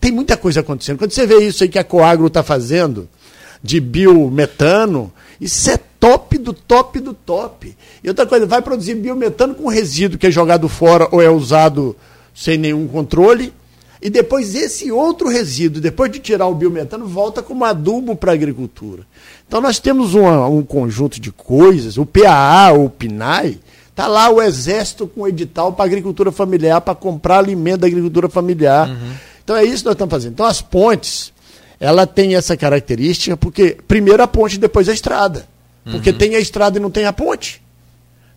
[0.00, 0.98] Tem muita coisa acontecendo.
[0.98, 3.08] Quando você vê isso aí que a Coagro está fazendo,
[3.62, 7.76] de biometano, isso é top do top do top.
[8.02, 11.96] E outra coisa, vai produzir biometano com resíduo que é jogado fora ou é usado
[12.34, 13.52] sem nenhum controle.
[14.00, 18.34] E depois esse outro resíduo, depois de tirar o biometano, volta como adubo para a
[18.34, 19.02] agricultura.
[19.46, 23.58] Então nós temos uma, um conjunto de coisas, o PAA, o PNAE,
[23.90, 28.88] está lá o exército com edital para agricultura familiar, para comprar alimento da agricultura familiar.
[28.88, 29.12] Uhum.
[29.42, 30.32] Então é isso que nós estamos fazendo.
[30.34, 31.32] Então as pontes,
[31.80, 35.48] ela tem essa característica, porque primeiro a ponte, depois a estrada.
[35.90, 36.18] Porque uhum.
[36.18, 37.62] tem a estrada e não tem a ponte.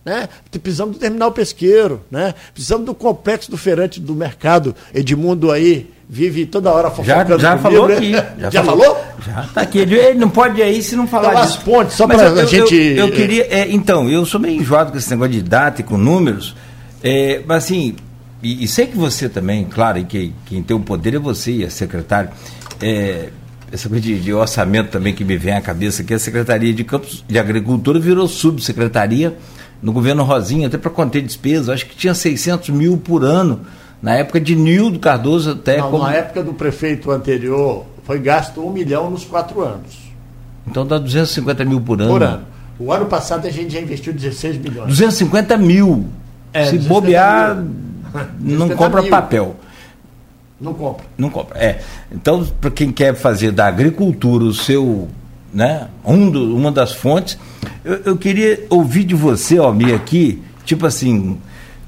[0.04, 0.28] Né?
[0.50, 2.34] Precisamos do terminal pesqueiro, né?
[2.52, 4.74] precisamos do complexo do feirante do mercado.
[4.92, 7.96] Edmundo aí vive toda hora fofocando Já, já comigo, falou né?
[7.96, 8.12] aqui.
[8.40, 8.94] Já, já falou?
[8.94, 9.04] falou?
[9.24, 9.78] Já está aqui.
[9.78, 11.58] Ele não pode ir aí se não falar então, disso.
[11.58, 12.74] as pontes, só para a gente...
[12.74, 13.46] Eu, eu queria...
[13.48, 16.54] É, então, eu sou meio enjoado com esse negócio de data e com números,
[17.02, 17.94] é, mas assim,
[18.42, 21.52] e, e, sei que você também, claro, e que quem tem o poder é você
[21.52, 22.32] e a secretária,
[22.80, 23.28] é,
[23.72, 26.84] essa coisa de, de, orçamento também que me vem à cabeça, que a Secretaria de
[26.84, 29.36] Campos de Agricultura virou subsecretaria
[29.82, 33.62] no governo Rosinha, até para conter despesa, acho que tinha 600 mil por ano,
[34.00, 35.78] na época de Nildo Cardoso até...
[35.78, 36.04] Não, como...
[36.04, 39.98] na época do prefeito anterior, foi gasto um milhão nos quatro anos.
[40.66, 42.10] Então dá 250 mil por ano.
[42.10, 42.44] Por ano.
[42.78, 44.88] O ano passado a gente já investiu 16 milhões.
[44.88, 46.06] 250 mil.
[46.52, 47.56] É, Se bobear,
[48.38, 48.58] mil.
[48.58, 49.10] não compra mil.
[49.10, 49.56] papel.
[50.62, 51.04] Não compra.
[51.18, 51.58] Não compra.
[51.58, 51.80] É.
[52.12, 55.08] Então, para quem quer fazer da agricultura o seu,
[55.52, 57.36] né, um do, uma das fontes,
[57.84, 61.36] eu, eu queria ouvir de você, Almir, aqui, tipo assim,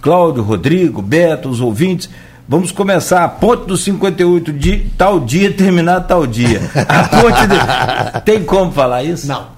[0.03, 2.11] Cláudio, Rodrigo, Beto, os ouvintes,
[2.49, 6.61] vamos começar a ponte do 58 de tal dia, terminar tal dia.
[6.89, 8.21] A ponte de...
[8.27, 9.29] Tem como falar isso?
[9.29, 9.55] Não.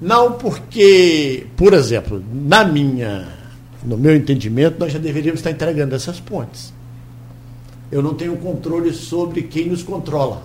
[0.00, 3.28] Não, porque, por exemplo, na minha,
[3.84, 6.79] no meu entendimento, nós já deveríamos estar entregando essas pontes
[7.90, 10.42] eu não tenho controle sobre quem nos controla.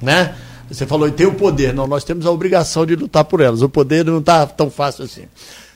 [0.00, 0.34] Né?
[0.70, 1.74] Você falou, tem o poder.
[1.74, 3.60] Não, nós temos a obrigação de lutar por elas.
[3.60, 5.24] O poder não está tão fácil assim.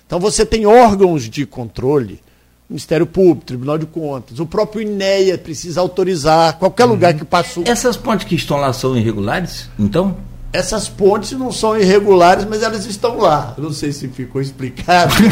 [0.06, 2.20] Então você tem órgãos de controle,
[2.68, 6.90] Ministério Público, Tribunal de Contas, o próprio INEA precisa autorizar, qualquer uhum.
[6.90, 7.64] lugar que passou.
[7.66, 10.16] Essas pontes que estão lá são irregulares, então?
[10.52, 13.54] Essas pontes não são irregulares, mas elas estão lá.
[13.56, 15.12] Eu não sei se ficou explicado.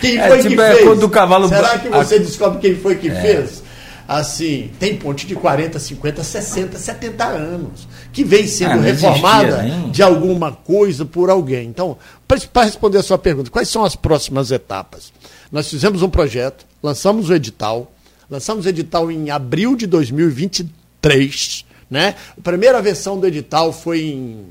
[0.00, 1.02] Quem é, foi tipo, que é fez?
[1.02, 1.48] o cavalo...
[1.48, 3.20] Será que você descobre quem foi que é.
[3.20, 3.62] fez?
[4.08, 9.90] Assim, tem ponte de 40, 50, 60, 70 anos, que vem sendo ah, reformada existia,
[9.90, 11.68] de alguma coisa por alguém.
[11.68, 15.12] Então, para responder a sua pergunta, quais são as próximas etapas?
[15.52, 17.92] Nós fizemos um projeto, lançamos o edital,
[18.30, 22.14] lançamos o edital em abril de 2023, né?
[22.38, 24.46] A primeira versão do edital foi em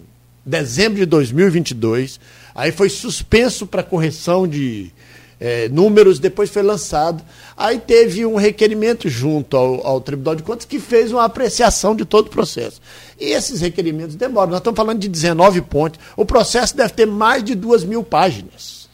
[0.45, 2.19] dezembro de 2022,
[2.53, 4.91] aí foi suspenso para correção de
[5.39, 7.23] é, números, depois foi lançado.
[7.55, 12.05] Aí teve um requerimento junto ao, ao, Tribunal de Contas que fez uma apreciação de
[12.05, 12.81] todo o processo.
[13.19, 14.51] E esses requerimentos demoram.
[14.51, 15.99] Nós estamos falando de 19 pontos.
[16.15, 18.87] O processo deve ter mais de duas mil páginas.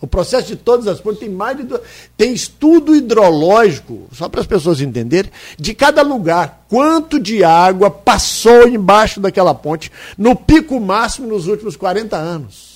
[0.00, 1.80] O processo de todas as pontes tem mais de duas.
[2.16, 6.64] Tem estudo hidrológico, só para as pessoas entenderem, de cada lugar.
[6.68, 12.67] Quanto de água passou embaixo daquela ponte no pico máximo nos últimos 40 anos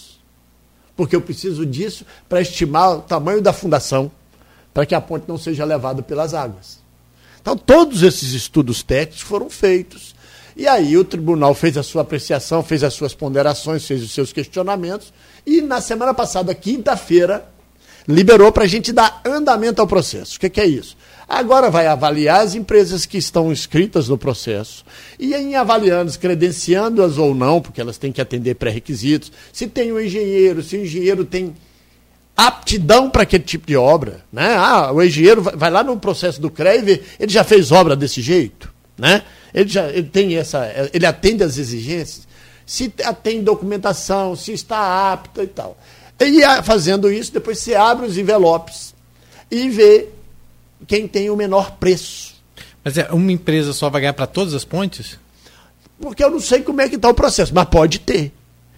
[0.96, 4.10] porque eu preciso disso para estimar o tamanho da fundação,
[4.72, 6.80] para que a ponte não seja levada pelas águas.
[7.40, 10.14] Então, todos esses estudos técnicos foram feitos.
[10.56, 14.32] E aí o tribunal fez a sua apreciação, fez as suas ponderações, fez os seus
[14.32, 15.12] questionamentos.
[15.46, 17.48] E na semana passada, quinta-feira,
[18.06, 20.36] liberou para a gente dar andamento ao processo.
[20.36, 20.96] O que, que é isso?
[21.32, 24.84] Agora vai avaliar as empresas que estão inscritas no processo
[25.18, 29.98] e em avaliando, credenciando-as ou não, porque elas têm que atender pré-requisitos, se tem um
[29.98, 31.54] engenheiro, se o engenheiro tem
[32.36, 34.54] aptidão para aquele tipo de obra, né?
[34.54, 37.96] Ah, o engenheiro vai lá no processo do CREA e vê, ele já fez obra
[37.96, 39.22] desse jeito, né?
[39.54, 42.28] Ele já ele tem essa, ele atende às exigências,
[42.66, 42.92] se
[43.22, 45.78] tem documentação, se está apto e tal.
[46.20, 48.94] E fazendo isso, depois você abre os envelopes
[49.50, 50.08] e vê
[50.86, 52.34] quem tem o menor preço.
[52.84, 55.18] Mas é uma empresa só vai ganhar para todas as pontes?
[56.00, 58.32] Porque eu não sei como é que está o processo, mas pode ter.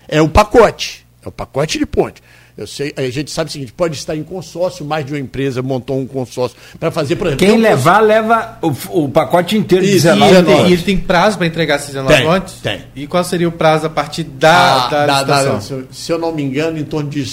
[0.07, 1.07] É o pacote.
[1.25, 2.23] É o pacote de ponte.
[2.57, 5.61] Eu sei, a gente sabe o seguinte, pode estar em consórcio, mais de uma empresa
[5.61, 7.45] montou um consórcio para fazer, por exemplo.
[7.45, 11.77] Quem levar, leva o, o, pacote inteiro de 19 E ele tem prazo para entregar
[11.77, 12.55] esses 19 tem, lotes?
[12.63, 12.85] Tem.
[12.95, 16.33] E qual seria o prazo a partir da, ah, da, da, da se, eu não
[16.33, 17.25] me engano, em torno de,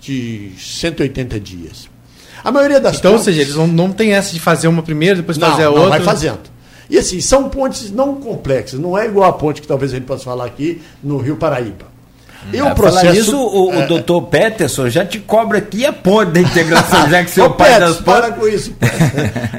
[0.00, 1.88] de 180 dias.
[2.44, 4.82] A maioria das Então, pontes, ou seja, eles não, não tem essa de fazer uma
[4.82, 5.88] primeiro, depois não, fazer a não, outra.
[5.90, 6.40] Vai fazendo.
[6.90, 10.04] E assim, são pontes não complexas, não é igual a ponte que talvez a gente
[10.04, 11.94] possa falar aqui no Rio Paraíba.
[12.52, 13.18] E o processo.
[13.18, 17.24] Isso, o, é, o doutor Peterson já te cobra aqui a ponte da integração, já
[17.24, 18.20] que seu pai Peterson, das pontes.
[18.20, 18.74] Para com isso.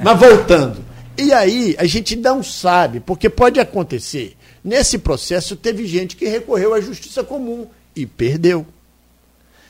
[0.04, 0.78] Mas voltando.
[1.17, 4.36] E aí, a gente não sabe, porque pode acontecer.
[4.63, 8.65] Nesse processo, teve gente que recorreu à justiça comum e perdeu.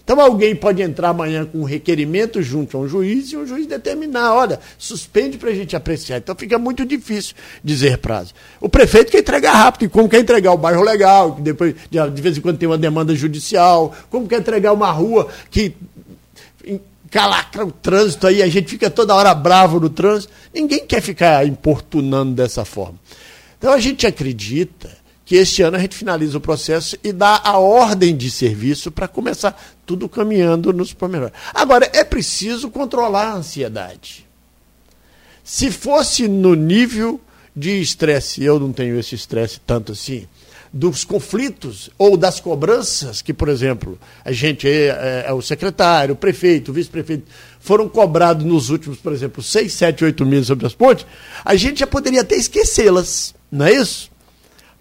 [0.06, 3.66] Então alguém pode entrar amanhã com um requerimento junto a um juiz e o juiz
[3.66, 6.20] determinar, olha, suspende para a gente apreciar.
[6.20, 8.32] Então fica muito difícil dizer prazo.
[8.62, 12.22] O prefeito quer entregar rápido, e como quer entregar o bairro legal, que depois de
[12.22, 15.76] vez em quando tem uma demanda judicial, como quer entregar uma rua que
[17.10, 20.32] calacra o trânsito aí, a gente fica toda hora bravo no trânsito.
[20.54, 23.00] Ninguém quer ficar importunando dessa forma.
[23.58, 27.58] Então a gente acredita que este ano a gente finaliza o processo e dá a
[27.58, 31.34] ordem de serviço para começar tudo caminhando nos pormenores.
[31.54, 34.26] Agora, é preciso controlar a ansiedade.
[35.44, 37.20] Se fosse no nível
[37.56, 40.28] de estresse, eu não tenho esse estresse tanto assim,
[40.74, 46.14] dos conflitos ou das cobranças, que, por exemplo, a gente, é, é, é o secretário,
[46.14, 47.26] o prefeito, o vice-prefeito,
[47.60, 51.06] foram cobrados nos últimos, por exemplo, seis, sete, oito meses sobre as pontes,
[51.46, 54.12] a gente já poderia até esquecê-las, não é isso?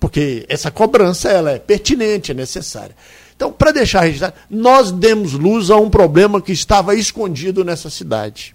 [0.04, 2.94] porque essa cobrança ela é pertinente, é necessária.
[3.36, 8.54] Então, para deixar registrado, nós demos luz a um problema que estava escondido nessa cidade.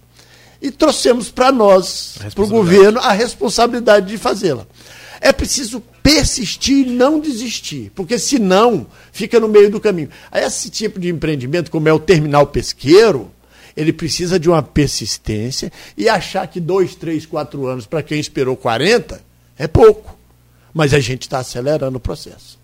[0.60, 4.66] E trouxemos para nós, para o governo, a responsabilidade de fazê-la.
[5.20, 10.08] É preciso persistir e não desistir, porque senão fica no meio do caminho.
[10.32, 13.30] Esse tipo de empreendimento, como é o terminal pesqueiro,
[13.76, 18.56] ele precisa de uma persistência e achar que dois, três, quatro anos para quem esperou
[18.56, 19.20] 40
[19.58, 20.20] é pouco
[20.72, 22.58] mas a gente está acelerando o processo.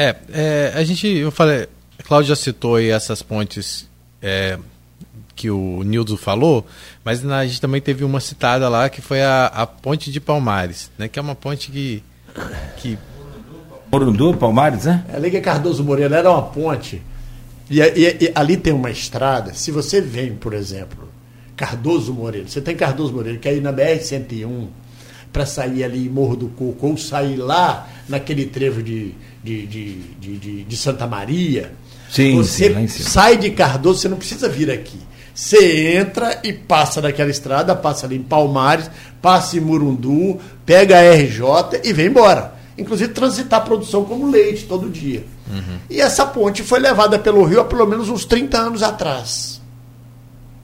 [0.00, 3.86] É, é, a gente, eu falei, a Cláudia citou aí essas pontes
[4.22, 4.58] é,
[5.36, 6.66] que o Nildo falou,
[7.04, 10.90] mas a gente também teve uma citada lá que foi a, a ponte de Palmares,
[10.96, 12.02] né, que é uma ponte que...
[12.78, 12.98] que...
[13.92, 15.04] Morundu, Palmares, né?
[15.12, 17.02] É, a Liga Cardoso Moreira era uma ponte,
[17.68, 21.10] e, e, e ali tem uma estrada, se você vem, por exemplo,
[21.54, 24.66] Cardoso Moreira, você tem Cardoso Moreira, que é aí na BR-101,
[25.30, 30.64] para sair ali Morro do Coco, ou sair lá naquele trevo de, de, de, de,
[30.64, 31.72] de Santa Maria.
[32.10, 34.98] Sim, você sim, sai de Cardoso, você não precisa vir aqui.
[35.34, 38.90] Você entra e passa naquela estrada, passa ali em Palmares,
[39.22, 42.54] passa em Murundu, pega a RJ e vem embora.
[42.76, 45.24] Inclusive transitar a produção como leite todo dia.
[45.48, 45.78] Uhum.
[45.88, 49.60] E essa ponte foi levada pelo rio há pelo menos uns 30 anos atrás.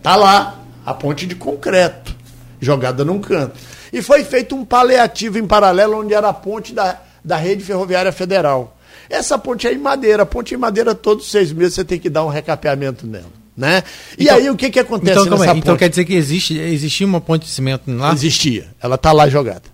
[0.02, 2.14] Tá lá, a ponte de concreto,
[2.60, 3.58] jogada num canto.
[3.92, 8.12] E foi feito um paliativo em paralelo, onde era a ponte da, da rede ferroviária
[8.12, 8.78] federal.
[9.10, 10.22] Essa ponte é em madeira.
[10.22, 13.26] A ponte em madeira, todos os seis meses você tem que dar um recapeamento nela.
[13.56, 13.82] Né?
[14.16, 15.58] E então, aí o que, que acontece então, nessa então ponte?
[15.58, 18.12] Então quer dizer que existe, existia uma ponte de cimento lá?
[18.12, 18.68] Existia.
[18.80, 19.64] Ela está lá jogada.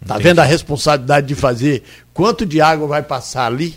[0.00, 1.82] Está vendo a responsabilidade de fazer?
[2.14, 3.74] Quanto de água vai passar ali?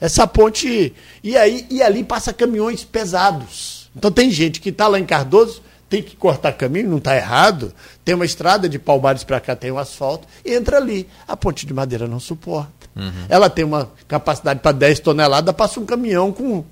[0.00, 0.92] Essa ponte.
[1.22, 3.90] E aí e ali passa caminhões pesados.
[3.96, 5.62] Então tem gente que está lá em Cardoso,
[5.94, 7.72] tem que cortar caminho, não está errado.
[8.04, 11.08] Tem uma estrada de Palmares para cá, tem um asfalto, entra ali.
[11.28, 12.72] A ponte de madeira não suporta.
[12.96, 13.26] Uhum.
[13.28, 16.64] Ela tem uma capacidade para 10 toneladas, passa um caminhão com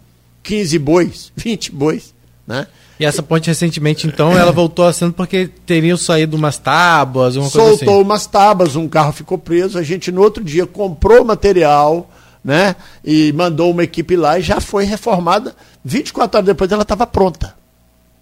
[0.43, 2.13] 15 bois, 20 bois.
[2.45, 2.67] Né?
[2.99, 7.45] E essa ponte recentemente, então, ela voltou a sendo porque teriam saído umas tábuas, uma
[7.45, 7.85] Soltou coisa assim.
[7.85, 9.79] Soltou umas tábuas, um carro ficou preso.
[9.79, 12.11] A gente no outro dia comprou material,
[12.45, 12.75] né?
[13.05, 15.55] E mandou uma equipe lá e já foi reformada.
[15.85, 17.55] 24 horas depois ela estava pronta.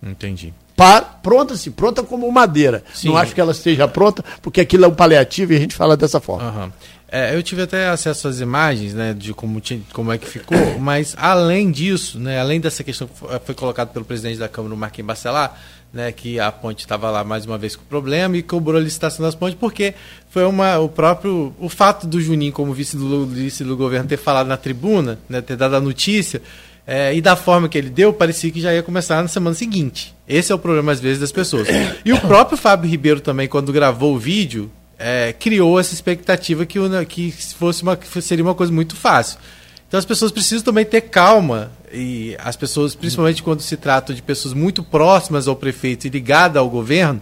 [0.02, 0.52] Entendi.
[1.22, 2.82] Pronta sim, pronta como madeira.
[2.94, 3.08] Sim.
[3.08, 5.96] Não acho que ela esteja pronta, porque aquilo é um paliativo e a gente fala
[5.96, 6.50] dessa forma.
[6.50, 6.72] Uhum.
[7.12, 10.56] É, eu tive até acesso às imagens, né, de como, tinha, como é que ficou,
[10.78, 13.14] mas além disso, né, além dessa questão que
[13.44, 15.58] foi, colocada pelo presidente da Câmara, o Marquinhos Bacelar,
[15.92, 19.26] né, que a ponte estava lá mais uma vez com problema e cobrou a licitação
[19.26, 19.92] das pontes, porque
[20.28, 24.16] foi uma, o próprio o fato do Juninho, como vice do, vice do governo, ter
[24.16, 26.40] falado na tribuna, né, ter dado a notícia,
[26.92, 30.12] é, e da forma que ele deu, parecia que já ia começar na semana seguinte.
[30.26, 31.68] Esse é o problema, às vezes, das pessoas.
[32.04, 36.80] E o próprio Fábio Ribeiro também, quando gravou o vídeo, é, criou essa expectativa que,
[37.06, 39.38] que fosse uma, que seria uma coisa muito fácil.
[39.86, 44.20] Então as pessoas precisam também ter calma e as pessoas, principalmente quando se trata de
[44.20, 47.20] pessoas muito próximas ao prefeito e ligadas ao governo,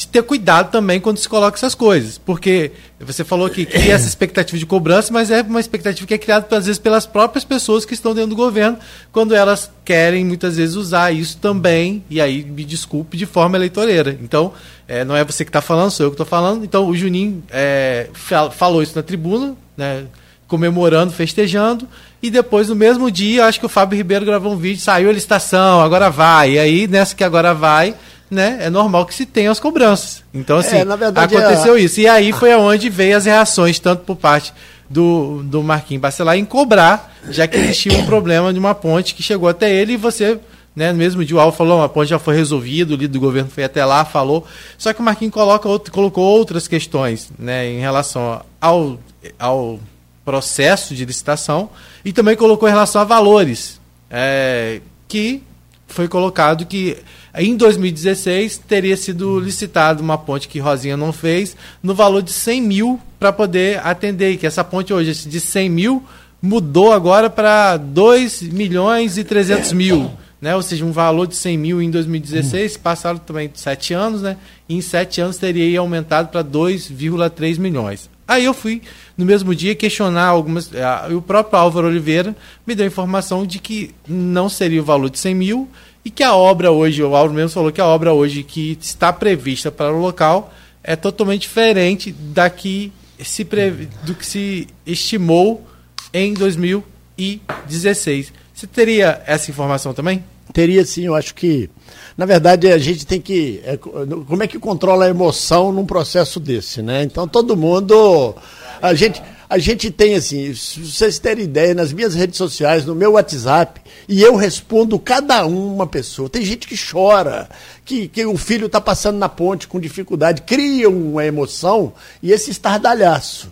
[0.00, 2.16] de ter cuidado também quando se coloca essas coisas.
[2.16, 6.18] Porque você falou que cria essa expectativa de cobrança, mas é uma expectativa que é
[6.18, 8.78] criada, às vezes, pelas próprias pessoas que estão dentro do governo,
[9.12, 14.18] quando elas querem, muitas vezes, usar isso também, e aí, me desculpe, de forma eleitoreira.
[14.22, 14.54] Então,
[14.88, 16.64] é, não é você que está falando, sou eu que estou falando.
[16.64, 18.08] Então, o Juninho é,
[18.52, 20.04] falou isso na tribuna, né,
[20.48, 21.86] comemorando, festejando,
[22.22, 25.12] e depois, no mesmo dia, acho que o Fábio Ribeiro gravou um vídeo, saiu a
[25.12, 26.52] licitação, agora vai.
[26.52, 27.94] E aí, nessa que agora vai
[28.30, 30.22] né, é normal que se tenha as cobranças.
[30.32, 31.80] Então, assim, é, verdade, aconteceu é...
[31.80, 32.00] isso.
[32.00, 34.52] E aí foi aonde veio as reações, tanto por parte
[34.88, 39.22] do, do Marquinhos Bacelar, em cobrar, já que existia um problema de uma ponte que
[39.22, 40.38] chegou até ele e você,
[40.74, 43.64] né, mesmo o Al falou, a ponte já foi resolvida, o líder do governo foi
[43.64, 44.46] até lá, falou.
[44.78, 48.98] Só que o Marquinhos coloca, colocou outras questões né, em relação ao,
[49.38, 49.80] ao
[50.24, 51.70] processo de licitação
[52.04, 55.42] e também colocou em relação a valores, é, que
[55.88, 56.96] foi colocado que
[57.34, 62.62] em 2016 teria sido licitado uma ponte que Rosinha não fez no valor de 100
[62.62, 64.36] mil para poder atender.
[64.36, 66.04] Que essa ponte hoje de 100 mil
[66.42, 70.10] mudou agora para 2 milhões e 300 mil.
[70.40, 70.56] Né?
[70.56, 74.38] Ou seja, um valor de 100 mil em 2016, passaram também sete anos, né?
[74.66, 78.08] E em sete anos teria aumentado para 2,3 milhões.
[78.26, 78.80] Aí eu fui,
[79.18, 80.68] no mesmo dia, questionar algumas.
[80.68, 82.34] Uh, o próprio Álvaro Oliveira
[82.66, 85.68] me deu a informação de que não seria o valor de 100 mil
[86.04, 89.12] e que a obra hoje, o Auro mesmo falou que a obra hoje que está
[89.12, 95.66] prevista para o local é totalmente diferente da que se previ, do que se estimou
[96.12, 98.32] em 2016.
[98.54, 100.24] Você teria essa informação também?
[100.52, 101.70] Teria sim, eu acho que.
[102.16, 103.60] Na verdade, a gente tem que.
[103.64, 107.04] É, como é que controla a emoção num processo desse, né?
[107.04, 108.34] Então todo mundo.
[108.82, 112.94] A gente a gente tem assim, se vocês terem ideia, nas minhas redes sociais, no
[112.94, 116.30] meu WhatsApp, e eu respondo cada uma pessoa.
[116.30, 117.50] Tem gente que chora,
[117.84, 122.52] que, que o filho está passando na ponte com dificuldade, cria uma emoção e esse
[122.52, 123.50] estardalhaço.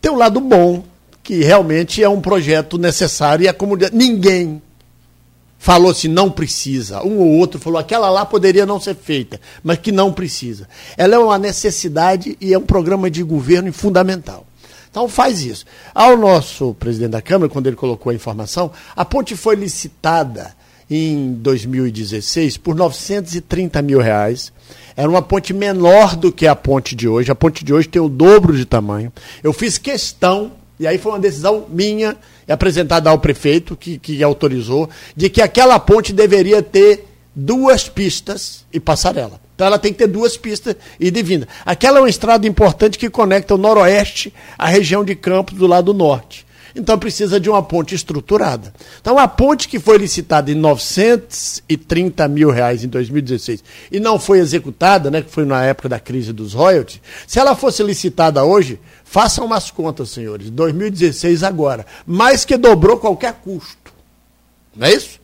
[0.00, 0.84] Tem o lado bom,
[1.20, 3.96] que realmente é um projeto necessário e a comunidade.
[3.96, 4.62] Ninguém
[5.58, 7.02] falou se não precisa.
[7.02, 10.68] Um ou outro falou aquela lá poderia não ser feita, mas que não precisa.
[10.96, 14.46] Ela é uma necessidade e é um programa de governo fundamental.
[14.94, 15.64] Então faz isso.
[15.92, 20.54] Ao nosso presidente da Câmara, quando ele colocou a informação, a ponte foi licitada
[20.88, 24.52] em 2016 por 930 mil reais.
[24.96, 27.32] Era uma ponte menor do que a ponte de hoje.
[27.32, 29.12] A ponte de hoje tem o dobro de tamanho.
[29.42, 34.88] Eu fiz questão, e aí foi uma decisão minha, apresentada ao prefeito, que, que autorizou,
[35.16, 37.04] de que aquela ponte deveria ter
[37.34, 39.43] duas pistas e passarela.
[39.54, 41.48] Então ela tem que ter duas pistas e de vinda.
[41.64, 45.94] Aquela é uma estrada importante que conecta o noroeste à região de Campos do lado
[45.94, 46.44] norte.
[46.76, 48.74] Então precisa de uma ponte estruturada.
[49.00, 53.62] Então a ponte que foi licitada em 930 mil reais em 2016
[53.92, 57.54] e não foi executada, né, que foi na época da crise dos royalties, se ela
[57.54, 63.94] fosse licitada hoje, façam umas contas, senhores, 2016 agora, mais que dobrou qualquer custo.
[64.74, 65.20] Não é isso?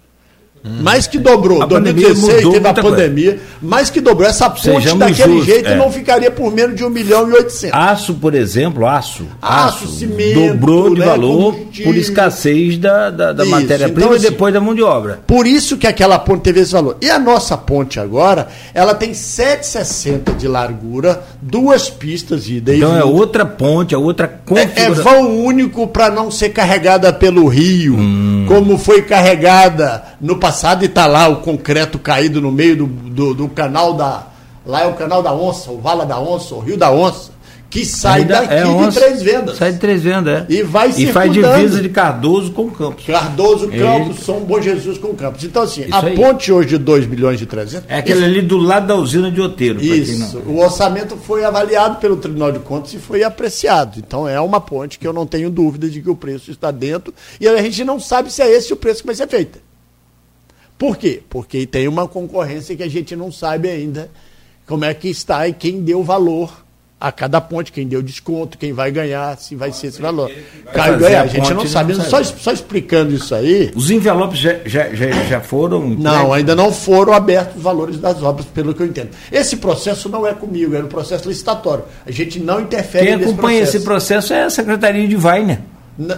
[0.62, 0.82] Hum.
[0.82, 1.62] Mais que dobrou.
[1.62, 3.44] A 2016 teve a pandemia, coisa.
[3.62, 4.28] mais que dobrou.
[4.28, 5.76] Essa ponte Sejamos daquele justos, jeito é.
[5.76, 7.78] não ficaria por menos de 1 milhão e 800.
[7.78, 9.26] Aço, por exemplo, aço.
[9.40, 10.34] Aço, aço cimento.
[10.34, 14.60] Dobrou de né, valor por escassez da, da, da matéria-prima então, e assim, depois da
[14.60, 15.20] mão de obra.
[15.26, 16.98] Por isso que aquela ponte teve esse valor.
[17.00, 22.94] E a nossa ponte agora, ela tem 7,60 de largura, duas pistas de ida Então
[22.94, 24.84] é outra ponte, é outra configuração.
[24.84, 28.44] É, é vão único para não ser carregada pelo rio, hum.
[28.46, 33.34] como foi carregada no passado e está lá o concreto caído no meio do, do,
[33.34, 34.26] do, canal da.
[34.66, 37.32] Lá é o canal da Onça, o Vala da Onça, o Rio da Onça
[37.70, 39.56] que sai Ainda daqui é de Três Vendas.
[39.56, 40.46] Sai de Três Vendas, é.
[40.52, 43.06] E vai E faz divisa de Cardoso com Campos.
[43.06, 44.24] Cardoso, Campos, Ele...
[44.24, 45.44] São Bom Jesus com Campos.
[45.44, 46.16] Então, assim, Isso a aí.
[46.16, 47.88] ponte hoje de 2 bilhões e 300...
[47.88, 49.80] É aquele ali do lado da usina de Oteiro.
[49.80, 50.42] Isso.
[50.46, 54.00] O orçamento foi avaliado pelo Tribunal de Contas e foi apreciado.
[54.00, 57.14] Então, é uma ponte que eu não tenho dúvida de que o preço está dentro
[57.40, 59.69] e a gente não sabe se é esse o preço que vai ser feito.
[60.80, 61.20] Por quê?
[61.28, 64.10] Porque tem uma concorrência que a gente não sabe ainda
[64.66, 66.64] como é que está e quem deu valor
[66.98, 70.30] a cada ponte, quem deu desconto, quem vai ganhar, se vai ser esse valor.
[70.98, 71.92] Ganhar, a, a gente não sabe.
[71.92, 73.70] Não só, só, explicando isso aí.
[73.76, 75.86] Os envelopes já, já, já, já foram.
[75.86, 79.10] Não, ainda não foram abertos os valores das obras, pelo que eu entendo.
[79.30, 81.84] Esse processo não é comigo, é um processo licitatório.
[82.06, 83.76] A gente não interfere Quem acompanha processo.
[83.76, 85.62] esse processo é a Secretaria de Vaina.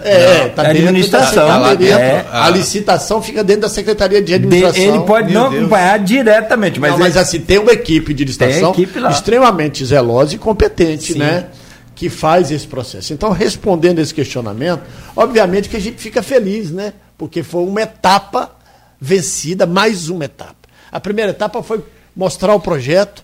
[0.03, 1.47] É, tá administração.
[1.47, 4.83] Tá dentro, é, a, licitação fica dentro da Secretaria de Administração.
[4.83, 5.61] ele pode Meu não Deus.
[5.61, 10.37] acompanhar diretamente, mas, não, mas assim, tem uma equipe de licitação equipe extremamente zelosa e
[10.37, 11.19] competente, Sim.
[11.19, 11.47] né?
[11.95, 13.13] Que faz esse processo.
[13.13, 14.81] Então, respondendo esse questionamento,
[15.15, 16.93] obviamente que a gente fica feliz, né?
[17.17, 18.51] Porque foi uma etapa
[18.99, 20.55] vencida, mais uma etapa.
[20.91, 21.83] A primeira etapa foi
[22.15, 23.23] mostrar o projeto,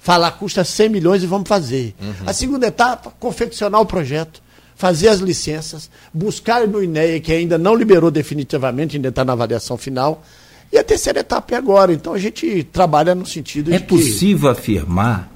[0.00, 1.94] falar custa 100 milhões e vamos fazer.
[2.00, 2.14] Uhum.
[2.26, 4.42] A segunda etapa, confeccionar o projeto
[4.80, 9.76] fazer as licenças, buscar no INEA, que ainda não liberou definitivamente, ainda está na avaliação
[9.76, 10.24] final,
[10.72, 11.92] e a terceira etapa é agora.
[11.92, 13.84] Então a gente trabalha no sentido é de.
[13.84, 14.58] É possível que...
[14.58, 15.30] afirmar,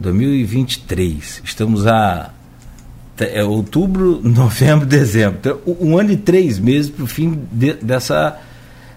[0.00, 2.32] 2023, estamos a
[3.20, 5.38] é outubro, novembro, dezembro.
[5.38, 8.40] Então, um ano e três meses para o fim de, dessa,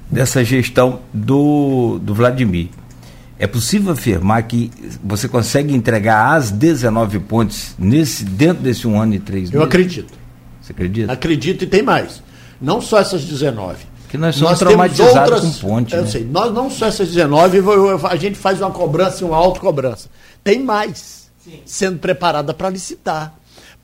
[0.09, 2.69] dessa gestão do, do Vladimir.
[3.43, 4.71] É possível afirmar que
[5.03, 9.55] você consegue entregar as 19 pontes nesse, dentro desse um ano e três meses?
[9.55, 10.13] Eu acredito.
[10.61, 11.11] Você acredita?
[11.11, 12.23] Acredito e tem mais.
[12.61, 13.85] Não só essas 19.
[14.07, 15.93] Que nós somos nós traumatizados outras, com ponte.
[15.93, 16.07] Eu né?
[16.07, 17.59] sei, nós não só essas 19,
[18.09, 20.07] a gente faz uma cobrança, uma autocobrança.
[20.41, 21.59] Tem mais Sim.
[21.65, 23.35] sendo preparada para licitar.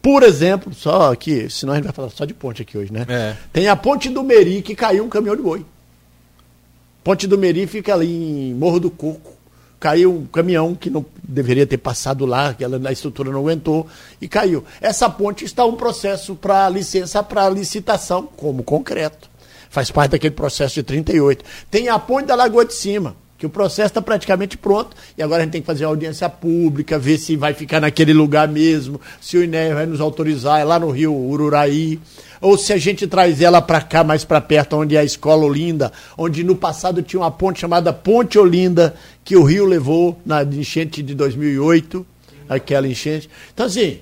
[0.02, 3.06] Por exemplo, só aqui, senão a gente vai falar só de ponte aqui hoje, né?
[3.10, 3.36] É.
[3.52, 5.66] Tem a ponte do Meri que caiu um caminhão de boi.
[7.04, 9.39] Ponte do Meri fica ali em Morro do Coco
[9.80, 13.88] caiu um caminhão que não deveria ter passado lá, que ela, a estrutura não aguentou
[14.20, 14.64] e caiu.
[14.82, 19.30] Essa ponte está um processo para licença para licitação, como concreto.
[19.70, 21.46] Faz parte daquele processo de 38.
[21.70, 25.42] Tem a ponte da Lagoa de Cima, que o processo está praticamente pronto e agora
[25.42, 29.38] a gente tem que fazer audiência pública, ver se vai ficar naquele lugar mesmo, se
[29.38, 31.98] o INE vai nos autorizar, é lá no Rio Ururaí
[32.42, 35.46] ou se a gente traz ela para cá, mais para perto, onde é a Escola
[35.46, 40.44] Olinda, onde no passado tinha uma ponte chamada Ponte Olinda, que o Rio levou na
[40.44, 42.06] enchente de 2008,
[42.48, 43.30] aquela enchente.
[43.54, 44.00] Então, assim,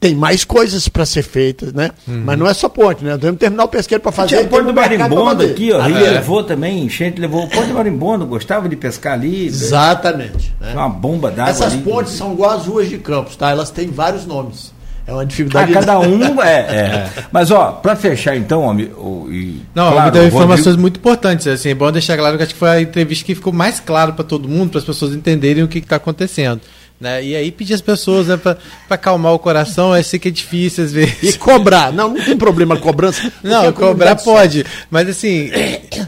[0.00, 1.90] tem mais coisas para ser feitas, né?
[2.06, 2.22] Uhum.
[2.24, 3.12] Mas não é só ponte, né?
[3.12, 4.28] Nós temos terminar o pesqueiro para fazer.
[4.28, 5.80] Tinha o Ponte do Marimbondo aqui, ó.
[5.80, 6.10] Ah, é.
[6.10, 9.46] levou também, enchente levou o Ponte do Marimbondo, gostava de pescar ali.
[9.46, 10.54] Exatamente.
[10.60, 10.72] Né?
[10.72, 11.50] Uma bomba d'água.
[11.50, 13.50] Essas ali, pontes são igual as ruas de Campos, tá?
[13.50, 14.72] Elas têm vários nomes.
[15.04, 15.72] É uma dificuldade.
[15.72, 17.10] Ah, cada um é, é.
[17.32, 18.88] Mas ó, para fechar então, homem,
[19.30, 20.82] e, não, claro, deu informações Rodrigo...
[20.82, 21.46] muito importantes.
[21.48, 24.12] Assim, é bom deixar claro que acho que foi a entrevista que ficou mais claro
[24.12, 26.60] para todo mundo, para as pessoas entenderem o que está acontecendo.
[27.00, 27.24] Né?
[27.24, 28.58] E aí pedir às pessoas né, para
[28.90, 31.34] acalmar o coração, eu sei que é difícil às vezes.
[31.34, 33.32] E cobrar, não, não tem problema cobrança.
[33.42, 35.48] Não, cobrar pode, mas assim,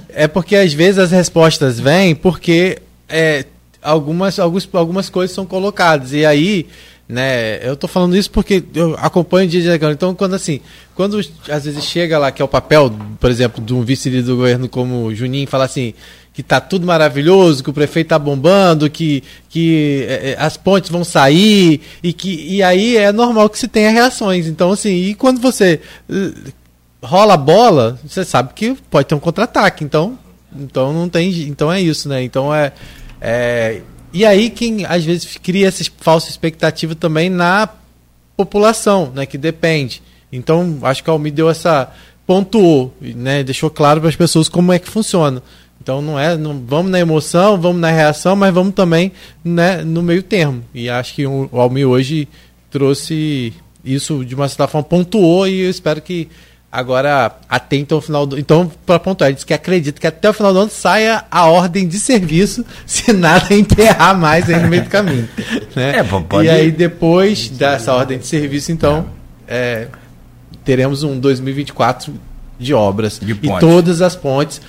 [0.08, 2.78] é porque às vezes as respostas vêm porque
[3.08, 3.44] é,
[3.80, 6.66] algumas, alguns, algumas coisas são colocadas, e aí
[7.10, 7.58] né?
[7.66, 9.90] Eu tô falando isso porque eu acompanho o dia a dia.
[9.90, 10.60] Então, quando assim,
[10.94, 14.36] quando às vezes chega lá, que é o papel, por exemplo, de um vice-líder do
[14.36, 15.92] governo como Juninho, fala assim,
[16.32, 20.90] que tá tudo maravilhoso, que o prefeito tá bombando, que, que é, é as pontes
[20.90, 24.46] vão sair, e que e aí é normal que se tenha reações.
[24.46, 26.50] Então, assim, e quando você uh,
[27.02, 29.84] rola a bola, você sabe que pode ter um contra-ataque.
[29.84, 30.18] Então,
[30.54, 31.30] então não tem.
[31.42, 32.22] Então é isso, né?
[32.22, 32.72] Então é.
[33.20, 33.82] é
[34.12, 37.68] e aí quem às vezes cria essa falsa expectativa também na
[38.36, 40.02] população, né, que depende.
[40.32, 41.92] Então, acho que a Almi deu essa
[42.26, 45.42] pontuou, né, deixou claro para as pessoas como é que funciona.
[45.82, 50.02] Então não é, não, vamos na emoção, vamos na reação, mas vamos também né, no
[50.02, 50.62] meio termo.
[50.74, 52.28] E acho que o Almi hoje
[52.70, 53.52] trouxe
[53.84, 56.28] isso de uma certa forma, pontuou e eu espero que
[56.72, 58.38] Agora, até ao final do.
[58.38, 61.46] Então, para pontuar, ele diz que acredita que até o final do ano saia a
[61.46, 65.28] ordem de serviço, se nada emperrar mais aí no meio do caminho.
[65.74, 65.98] Né?
[65.98, 66.46] É, pode...
[66.46, 69.06] E aí, depois dessa ordem de serviço, então,
[69.46, 69.86] é,
[70.64, 72.12] teremos um 2024
[72.58, 73.18] de obras.
[73.20, 74.60] De e todas as pontes,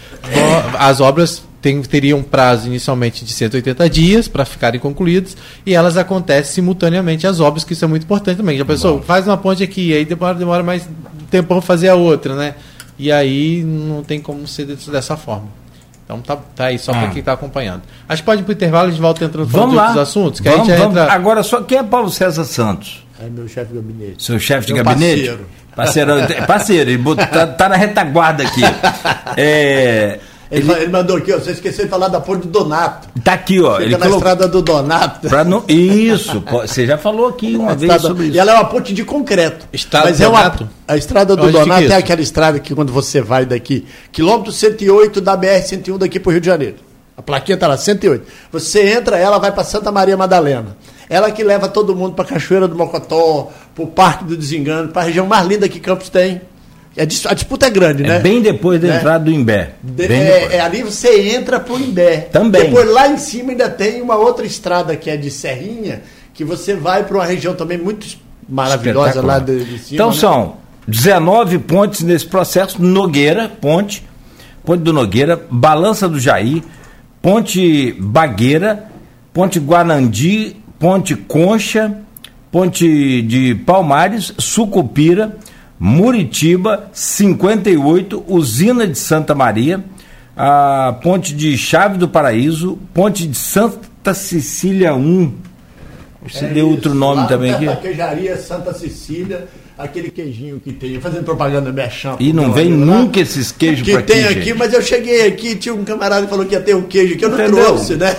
[0.78, 5.95] as obras tem, teriam um prazo inicialmente de 180 dias para ficarem concluídas e elas
[5.95, 8.57] acontecem simultaneamente as obras, que isso é muito importante também.
[8.57, 8.97] Já pensou?
[8.97, 9.03] Bom.
[9.03, 10.89] Faz uma ponte aqui, aí demora, demora mais
[11.30, 12.55] tempo para fazer a outra, né?
[12.97, 15.47] E aí não tem como ser dessa forma.
[16.03, 17.09] Então tá, tá aí, só para ah.
[17.09, 17.84] quem está acompanhando.
[18.09, 19.84] Acho que pode ir para o intervalo, a gente volta entrando vamos lá.
[19.84, 20.39] outros assuntos.
[20.41, 21.12] Que vamos, a gente entra...
[21.12, 23.05] Agora, só quem é Paulo César Santos?
[23.24, 24.24] É meu chefe de gabinete.
[24.24, 25.28] Seu chefe de meu gabinete?
[25.28, 25.45] Parceiro.
[25.74, 28.62] Parceiro, é parceiro, ele tá, tá na retaguarda aqui.
[29.38, 30.20] É,
[30.52, 33.08] ele, ele, mandou aqui, ó, você esqueceu de falar da ponte do Donato.
[33.24, 33.74] Tá aqui, ó.
[33.74, 34.18] Fica ele na colocou...
[34.18, 35.28] estrada do Donato.
[35.45, 35.64] Não...
[35.68, 38.02] Isso, você já falou aqui uma vez estrada...
[38.02, 38.36] sobre isso.
[38.36, 39.66] E ela é uma ponte de concreto.
[39.72, 40.64] Estrada mas do é Donato?
[40.64, 40.72] Uma...
[40.88, 44.52] A estrada do Onde Donato é, é aquela estrada que quando você vai daqui, quilômetro
[44.52, 46.76] 108 da BR-101 daqui para o Rio de Janeiro.
[47.16, 48.26] A plaquinha está lá, 108.
[48.52, 50.76] Você entra, ela vai para Santa Maria Madalena.
[51.10, 55.04] Ela que leva todo mundo para Cachoeira do Mocotó, para o Parque do Desengano, para
[55.04, 56.41] a região mais linda que Campos tem.
[56.97, 58.19] A disputa é grande, é né?
[58.19, 58.97] Bem depois da né?
[58.97, 59.75] entrada do Imbé.
[59.97, 62.17] É, é, ali você entra pro Imbé.
[62.31, 62.63] Também.
[62.63, 66.01] Depois lá em cima ainda tem uma outra estrada que é de Serrinha,
[66.33, 68.05] que você vai para uma região também muito
[68.47, 69.93] maravilhosa lá de, de cima.
[69.93, 70.15] Então né?
[70.15, 72.81] são 19 pontes nesse processo.
[72.81, 74.05] Nogueira, ponte,
[74.65, 76.61] ponte do Nogueira, Balança do Jair,
[77.21, 78.87] ponte Bagueira,
[79.31, 81.99] ponte Guanandi, ponte Concha,
[82.51, 85.37] ponte de Palmares, Sucupira
[85.84, 89.84] Muritiba, 58, Usina de Santa Maria,
[90.38, 95.34] a Ponte de Chave do Paraíso, Ponte de Santa Cecília 1.
[96.21, 96.75] Você é deu isso.
[96.75, 97.65] outro nome Lá também aqui?
[97.77, 102.15] Queijaria Santa Cecília, aquele queijinho que tem, fazendo propaganda Merchan.
[102.19, 104.53] E não vem nunca esses queijos que tem aqui, gente.
[104.53, 107.25] mas eu cheguei aqui, tinha um camarada que falou que ia ter um queijo que
[107.25, 107.65] eu não Entendeu?
[107.65, 108.15] trouxe, né?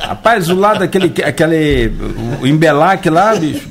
[0.00, 1.90] Rapaz, o lado daquele aquele,
[2.42, 3.70] o Embelac lá, bicho,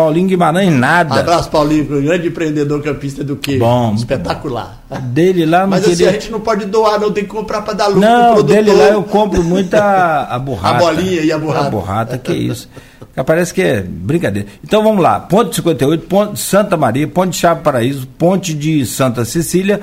[0.00, 1.14] Paulinho Guimarães, nada.
[1.14, 3.94] Um abraço, Paulinho, grande empreendedor campista do que Bom.
[3.94, 4.82] Espetacular.
[5.02, 5.94] Dele lá não Mas queria...
[5.94, 8.42] assim, a gente não pode doar, não, tem que comprar para dar lucro não, pro
[8.42, 9.78] dele lá eu compro muita
[10.24, 10.76] a borrata.
[10.76, 11.66] A bolinha e a borrata.
[11.66, 12.68] A borrata, que isso.
[13.26, 14.48] Parece que é brincadeira.
[14.64, 15.20] Então vamos lá.
[15.20, 19.80] Ponte 58, Ponte Santa Maria, Ponte Chave Paraíso, Ponte de Santa Cecília,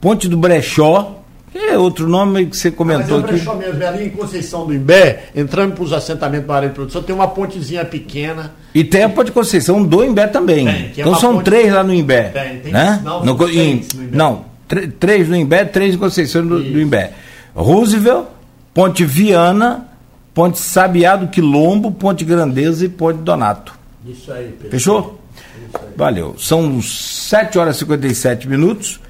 [0.00, 1.19] Ponte do Brechó,
[1.54, 3.58] é outro nome que você comentou ah, mas é aqui.
[3.58, 7.02] mesmo, é ali em Conceição do Imbé, entrando para os assentamentos da área de produção,
[7.02, 8.52] tem uma pontezinha pequena.
[8.74, 10.66] E tem a ponte de Conceição do Imbé também.
[10.66, 11.44] Tem, é então são ponte...
[11.44, 12.28] três lá no Imbé.
[12.28, 12.72] Tem, tem.
[12.72, 13.00] Né?
[13.04, 14.16] Não, no, três, no Imbé.
[14.16, 14.50] não
[14.98, 17.12] três no Imbé, três em Conceição do, do, Imbé.
[17.54, 18.26] Roosevelt,
[18.72, 19.88] Ponte Viana,
[20.32, 23.74] Ponte Sabiá do Quilombo, Ponte Grandeza e Ponte Donato.
[24.06, 24.70] Isso aí, pessoal.
[24.70, 25.20] Fechou?
[25.68, 25.92] Isso aí.
[25.96, 26.36] Valeu.
[26.38, 29.00] São 7 horas e 57 minutos.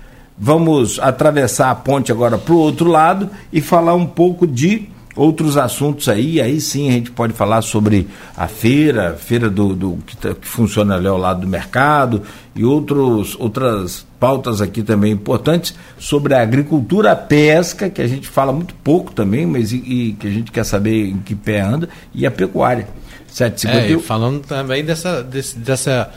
[0.43, 5.59] Vamos atravessar a ponte agora para o outro lado e falar um pouco de outros
[5.59, 6.41] assuntos aí.
[6.41, 10.47] Aí sim a gente pode falar sobre a feira, feira do, do que, tá, que,
[10.47, 12.22] funciona ali ao lado do mercado
[12.57, 18.26] e outros, outras pautas aqui também importantes sobre a agricultura, a pesca, que a gente
[18.26, 21.61] fala muito pouco também, mas e, e que a gente quer saber em que pé
[21.61, 22.88] anda, e a pecuária.
[23.28, 23.99] 751.
[23.99, 26.11] É, falando também dessa, desse, dessa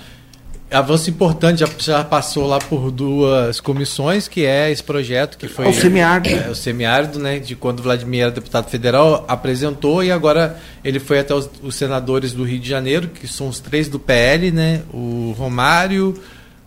[0.73, 5.67] avanço importante, já, já, passou lá por duas comissões, que é esse projeto que foi...
[5.67, 6.35] O semiárido.
[6.35, 10.99] É, o semiárido, né, de quando o Vladimir era deputado federal, apresentou e agora ele
[10.99, 14.51] foi até os, os senadores do Rio de Janeiro, que são os três do PL,
[14.51, 16.15] né, o Romário,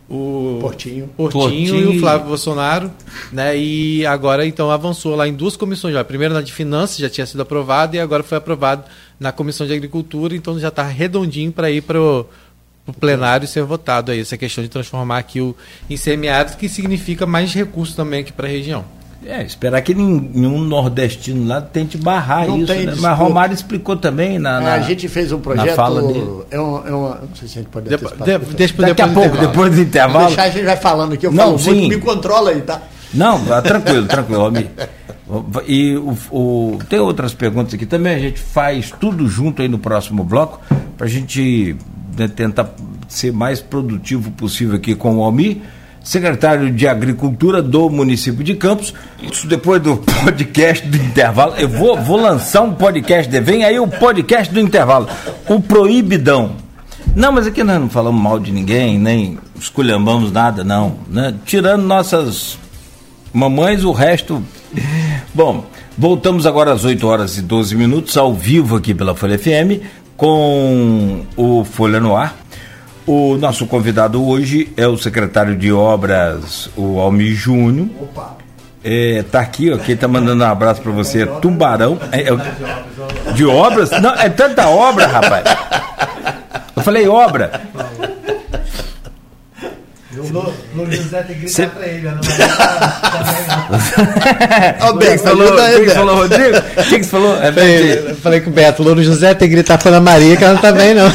[0.08, 1.08] o Portinho.
[1.08, 2.92] Portinho, Portinho, e o Flávio Bolsonaro,
[3.32, 3.58] né?
[3.58, 6.04] E agora então avançou lá em duas comissões já.
[6.04, 8.84] Primeiro na de finanças já tinha sido aprovado e agora foi aprovado
[9.18, 12.24] na comissão de agricultura, então já está redondinho para ir para o
[12.86, 15.56] para o plenário ser votado aí, essa questão de transformar aqui o
[15.90, 18.84] em semiárido, que significa mais recursos também aqui para a região.
[19.24, 22.72] É, esperar que nenhum nordestino lá tente barrar não isso.
[22.72, 22.94] Né?
[22.96, 25.74] Mas Romário explicou também na, na, é, A gente fez um projeto.
[25.74, 26.44] fala dele.
[26.48, 29.08] É uma, é uma, não sei se a gente pode Depo, de, Daqui depois a
[29.08, 30.26] pouco, depois do intervalo.
[30.26, 31.26] Deixar a gente vai falando aqui.
[31.26, 31.74] Eu não, falo sim.
[31.74, 32.82] muito, me controla aí, tá?
[33.12, 34.70] Não, tranquilo, tranquilo, Romi.
[35.66, 38.14] E o, o, tem outras perguntas aqui também.
[38.14, 40.60] A gente faz tudo junto aí no próximo bloco
[40.96, 41.74] para a gente
[42.16, 42.74] né, tentar
[43.08, 45.58] ser mais produtivo possível aqui com o Almir,
[46.02, 48.94] secretário de Agricultura do município de Campos.
[49.20, 51.54] Isso depois do podcast do intervalo.
[51.56, 55.08] Eu vou, vou lançar um podcast, de, vem aí o podcast do intervalo,
[55.48, 56.52] o Proibidão.
[57.14, 60.96] Não, mas aqui nós não falamos mal de ninguém, nem esculhambamos nada, não.
[61.08, 61.34] Né?
[61.44, 62.58] Tirando nossas
[63.32, 64.42] mamães, o resto.
[65.34, 65.64] Bom,
[65.96, 69.82] voltamos agora às 8 horas e 12 minutos, ao vivo aqui pela Folha FM,
[70.16, 72.34] com o Folha no Ar.
[73.06, 77.88] O nosso convidado hoje é o secretário de Obras, o Almi Júnior.
[78.00, 78.36] Opa!
[78.82, 81.98] É, tá aqui, ó, quem tá mandando um abraço para você é Tubarão.
[82.12, 83.90] É, é, de obras?
[84.00, 85.44] Não, é tanta obra, rapaz.
[86.76, 87.62] Eu falei obra.
[90.32, 91.66] O José tem que gritar Cê...
[91.66, 92.34] pra ele, não vai
[94.90, 96.56] O Beto, falou, o que falou, Rodrigo?
[96.58, 97.36] O que, você falou?
[97.42, 100.00] É, falei, eu falei com o Beto, o Louro José tem que gritar pra Ana
[100.00, 101.10] Maria que ela não tá bem, não.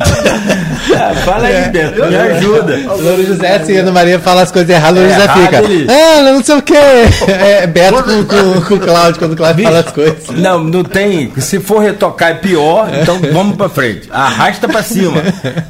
[0.96, 1.68] ah, fala aí, é.
[1.68, 2.76] Beto, me ajuda.
[2.86, 5.62] Louro José, assim, Ana Maria fala as coisas erradas, o Louro é José fica.
[5.62, 5.86] Ele...
[5.90, 6.74] Ah, não sei o quê.
[7.40, 10.30] É Beto com, com, com o Cláudio, quando o Cláudio fala as coisas.
[10.30, 11.32] Não, não tem.
[11.38, 14.08] Se for retocar é pior, então vamos pra frente.
[14.10, 15.22] Arrasta pra cima.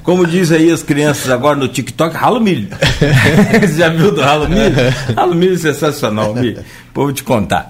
[0.02, 2.68] Como diz aí as crianças agora no TikTok, ralo milho.
[3.60, 4.74] Você já viu do ralo milho?
[5.16, 6.64] Ralo milho é sensacional, milho.
[6.94, 7.68] Vou te contar.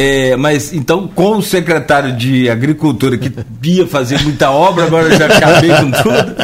[0.00, 3.32] É, mas então, com o secretário de Agricultura que
[3.64, 6.36] ia fazer muita obra, agora eu já acabei com tudo.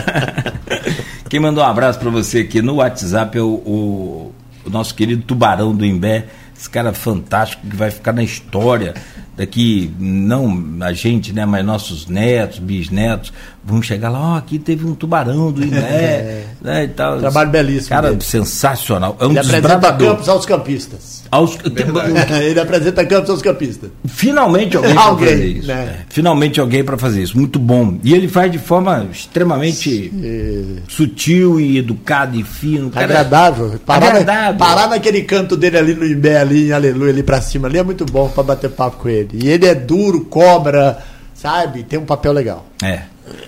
[1.30, 4.32] Quem mandou um abraço para você aqui no WhatsApp é o, o,
[4.66, 6.26] o nosso querido Tubarão do Imbé,
[6.58, 8.94] esse cara fantástico que vai ficar na história
[9.36, 13.32] daqui, não a gente, né, mas nossos netos, bisnetos,
[13.64, 16.46] vão chegar lá, oh, aqui teve um tubarão do Iné, é.
[16.60, 17.18] né, e tal.
[17.18, 17.88] Trabalho belíssimo.
[17.88, 18.24] Cara, dele.
[18.24, 19.16] sensacional.
[19.20, 21.23] É um Ele apresenta campos aos campistas.
[21.34, 21.58] Aos,
[22.44, 23.90] Ele apresenta campos aos campistas.
[24.06, 25.66] Finalmente alguém para fazer isso.
[25.66, 25.74] Né?
[25.74, 27.36] É, finalmente alguém para fazer isso.
[27.36, 27.98] Muito bom.
[28.04, 30.78] E ele faz de forma extremamente Sim.
[30.86, 32.88] sutil e educada e fino.
[32.88, 33.74] Cara, agradável.
[33.84, 34.58] Parar, agradável.
[34.58, 37.82] parar naquele canto dele ali no Imbé, ali em Aleluia, ali para cima, ali é
[37.82, 39.30] muito bom para bater papo com ele.
[39.32, 40.98] E ele é duro, cobra,
[41.34, 41.82] sabe?
[41.82, 42.64] Tem um papel legal.
[42.80, 43.00] É.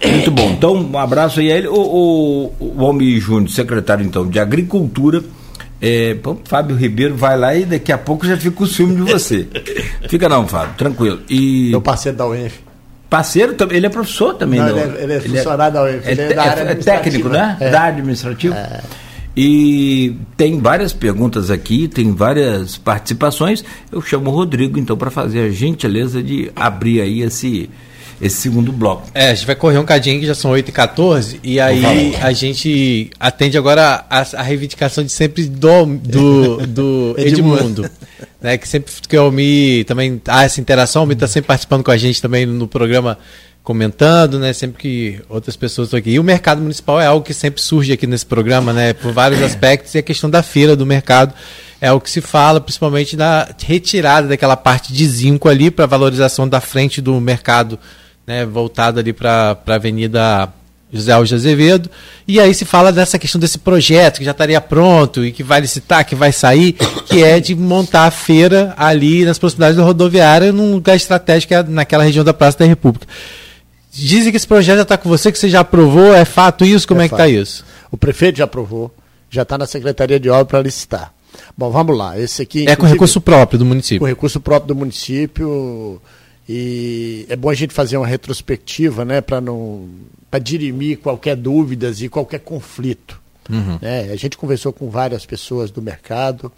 [0.04, 0.50] Muito bom.
[0.50, 1.68] Então, um abraço aí a ele.
[1.68, 5.22] O, o, o Almir Júnior, secretário então de Agricultura.
[5.80, 9.12] É, bom, Fábio Ribeiro vai lá e daqui a pouco já fica o ciúme de
[9.12, 9.46] você.
[10.08, 11.20] Fica não, Fábio, tranquilo.
[11.28, 11.68] E...
[11.70, 12.60] Meu parceiro da UENF.
[13.10, 14.58] Parceiro também, ele é professor também.
[14.58, 16.08] Não, ele, é, ele é funcionário da UENF.
[16.08, 17.56] Ele é, é, é técnico, né?
[17.60, 17.70] É.
[17.70, 18.56] Da área administrativa.
[18.56, 18.80] É.
[19.36, 23.62] E tem várias perguntas aqui, tem várias participações.
[23.92, 27.68] Eu chamo o Rodrigo, então, para fazer a gentileza de abrir aí esse,
[28.20, 29.08] esse segundo bloco.
[29.14, 33.10] É, a gente vai correr um cadinho que já são 8h14 e aí a gente
[33.20, 37.90] atende agora a, a reivindicação de sempre do, do, do Edmundo.
[38.40, 41.84] né, que sempre que o Mi também há essa interação, o Mi está sempre participando
[41.84, 43.18] com a gente também no programa
[43.66, 44.52] comentando, né?
[44.52, 46.10] Sempre que outras pessoas estão aqui.
[46.10, 48.92] E o mercado municipal é algo que sempre surge aqui nesse programa, né?
[48.92, 51.34] Por vários aspectos, e a questão da feira do mercado
[51.80, 56.48] é o que se fala, principalmente da retirada daquela parte de zinco ali para valorização
[56.48, 57.76] da frente do mercado,
[58.26, 58.44] né?
[58.44, 60.52] Voltado ali para a Avenida
[60.92, 61.90] José Alves de Azevedo.
[62.26, 65.60] E aí se fala dessa questão desse projeto que já estaria pronto e que vai
[65.60, 66.72] licitar, que vai sair,
[67.06, 71.62] que é de montar a feira ali nas proximidades da rodoviária, num lugar estratégico é
[71.62, 73.06] naquela região da Praça da República.
[73.92, 76.86] Dizem que esse projeto já está com você, que você já aprovou, é fato isso?
[76.86, 77.64] Como é, é que está isso?
[77.90, 78.94] O prefeito já aprovou,
[79.30, 81.14] já está na Secretaria de Obra para licitar.
[81.56, 82.18] Bom, vamos lá.
[82.18, 82.68] Esse aqui.
[82.68, 84.00] É com recurso próprio do município.
[84.00, 86.00] Com recurso próprio do município.
[86.48, 89.88] E é bom a gente fazer uma retrospectiva, né, para não
[90.30, 93.20] para dirimir qualquer dúvidas e qualquer conflito.
[93.48, 93.78] Uhum.
[93.80, 96.52] É, a gente conversou com várias pessoas do mercado.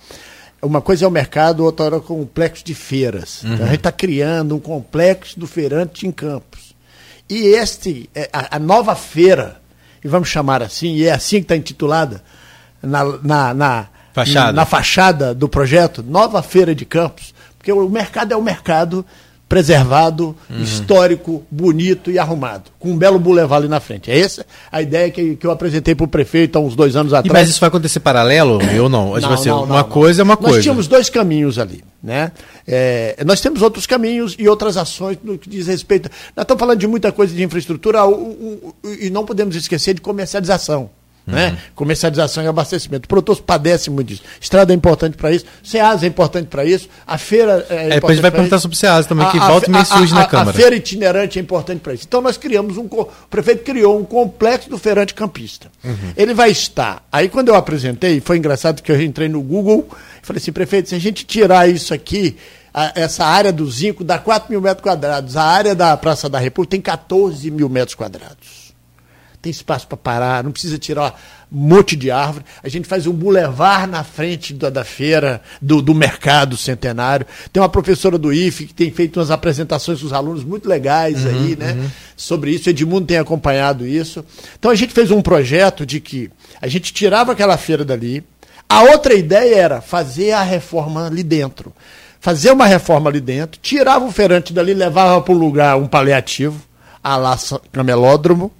[0.61, 3.43] Uma coisa é o mercado, outra é o complexo de feiras.
[3.43, 3.55] Uhum.
[3.55, 6.74] Então a gente está criando um complexo do feirante em Campos.
[7.28, 9.61] E este, é, a, a nova feira,
[10.03, 12.22] e vamos chamar assim, e é assim que está intitulada,
[12.82, 14.53] na, na, na, fachada.
[14.53, 19.05] na fachada do projeto, Nova Feira de Campos, porque o mercado é o mercado
[19.49, 20.62] preservado, uhum.
[20.62, 24.11] histórico, bonito e arrumado, com um belo boulevard ali na frente.
[24.11, 27.14] É essa a ideia que, que eu apresentei para o prefeito há uns dois anos
[27.14, 27.30] atrás.
[27.30, 29.18] E mas isso vai acontecer paralelo ou não?
[29.18, 30.57] não, não, não uma coisa é uma coisa.
[30.57, 31.82] Nós tínhamos dois caminhos ali.
[32.03, 32.30] Né?
[32.66, 36.11] É, nós temos outros caminhos e outras ações no que diz respeito.
[36.36, 39.94] Nós estamos falando de muita coisa de infraestrutura o, o, o, e não podemos esquecer
[39.94, 40.90] de comercialização.
[41.29, 41.51] Né?
[41.51, 41.57] Uhum.
[41.74, 43.05] Comercialização e abastecimento.
[43.05, 44.22] O produtor padece muito disso.
[44.41, 47.95] Estrada é importante para isso, SEAS é importante para isso, a feira é, é importante.
[47.95, 48.62] Depois a vai perguntar isso.
[48.62, 50.51] sobre SEAS também, a, que volta e meio surge na Câmara.
[50.51, 52.05] A feira itinerante é importante para isso.
[52.09, 52.87] Então nós criamos um.
[52.87, 55.68] O prefeito criou um complexo do feirante campista.
[55.85, 56.12] Uhum.
[56.16, 57.07] Ele vai estar.
[57.12, 59.87] Aí quando eu apresentei, foi engraçado que eu entrei no Google
[60.22, 62.37] e falei assim, prefeito, se a gente tirar isso aqui
[62.95, 65.37] essa área do Zinco dá 4 mil metros quadrados.
[65.37, 68.57] A área da Praça da República tem 14 mil metros quadrados
[69.41, 71.18] tem espaço para parar, não precisa tirar
[71.51, 72.45] um monte de árvore.
[72.62, 77.26] A gente faz um bulevar na frente da, da feira, do, do, mercado centenário.
[77.53, 81.24] Tem uma professora do IFE que tem feito umas apresentações com os alunos muito legais
[81.24, 81.72] uhum, aí, né?
[81.72, 81.91] Uhum.
[82.16, 82.68] Sobre isso.
[82.68, 84.24] Edmundo tem acompanhado isso.
[84.59, 86.30] Então a gente fez um projeto de que
[86.61, 88.24] a gente tirava aquela feira dali.
[88.68, 91.72] A outra ideia era fazer a reforma ali dentro.
[92.20, 96.61] Fazer uma reforma ali dentro, tirava o feirante dali, levava para um lugar um paliativo,
[97.03, 97.39] a lá
[97.70, 98.53] camelódromo,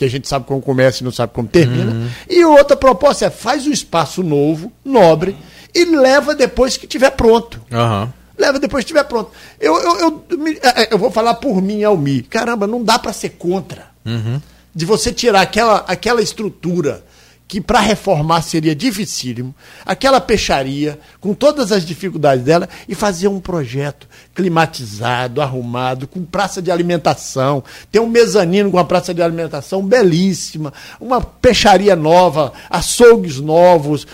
[0.00, 1.92] que a gente sabe como começa e não sabe como termina.
[1.92, 2.08] Uhum.
[2.26, 5.36] E outra proposta é faz um espaço novo, nobre,
[5.74, 7.60] e leva depois que estiver pronto.
[7.70, 8.08] Uhum.
[8.38, 9.30] Leva depois que estiver pronto.
[9.60, 10.24] Eu, eu, eu,
[10.62, 12.22] é, é, eu, vou falar por mim, Almi.
[12.22, 13.88] Caramba, não dá para ser contra.
[14.06, 14.40] Uhum.
[14.74, 17.04] De você tirar aquela, aquela estrutura
[17.50, 19.52] que para reformar seria dificílimo,
[19.84, 26.62] aquela peixaria, com todas as dificuldades dela, e fazer um projeto climatizado, arrumado, com praça
[26.62, 33.40] de alimentação, tem um mezanino com uma praça de alimentação belíssima, uma peixaria nova, açougues
[33.40, 34.06] novos,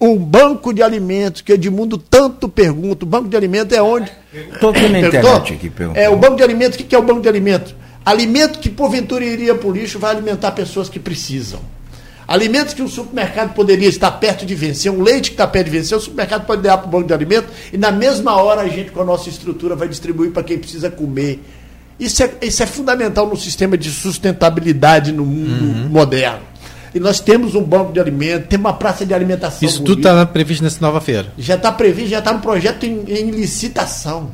[0.00, 4.12] um banco de alimentos, que Edmundo tanto pergunta, o banco de alimentos é onde?
[4.32, 5.72] Estou aqui na internet aqui.
[5.96, 7.74] É, o banco de alimentos, o que é o banco de alimentos?
[8.06, 11.73] Alimento que porventura iria para o lixo vai alimentar pessoas que precisam.
[12.26, 15.78] Alimentos que o supermercado poderia estar perto de vencer, um leite que está perto de
[15.78, 18.68] vencer, o supermercado pode dar para o banco de alimentos e na mesma hora a
[18.68, 21.42] gente, com a nossa estrutura, vai distribuir para quem precisa comer.
[22.00, 25.88] Isso é, isso é fundamental no sistema de sustentabilidade no mundo uhum.
[25.88, 26.54] moderno.
[26.94, 29.68] E nós temos um banco de alimentos, temos uma praça de alimentação.
[29.68, 31.26] Isso tudo está previsto nessa nova feira.
[31.36, 34.30] Já está previsto, já está no projeto em, em licitação.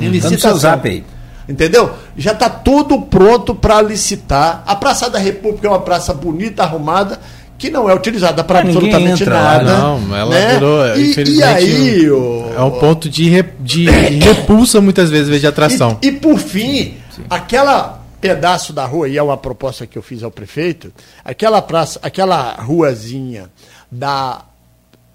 [0.00, 0.50] Em hum, licitação.
[0.52, 1.04] Seu zap aí.
[1.48, 1.90] Entendeu?
[2.16, 4.62] Já está tudo pronto para licitar.
[4.66, 7.18] A Praça da República é uma praça bonita, arrumada,
[7.56, 9.78] que não é utilizada para absolutamente entra, nada.
[9.78, 10.54] Não, ela né?
[10.54, 13.86] virou, e, infelizmente, e aí, o, é um ponto de, re, de
[14.20, 15.98] repulsa muitas vezes, vez de atração.
[16.02, 17.24] E, e por fim, Sim.
[17.30, 20.92] aquela pedaço da rua, e é uma proposta que eu fiz ao prefeito,
[21.24, 23.48] aquela praça, aquela ruazinha
[23.90, 24.42] da,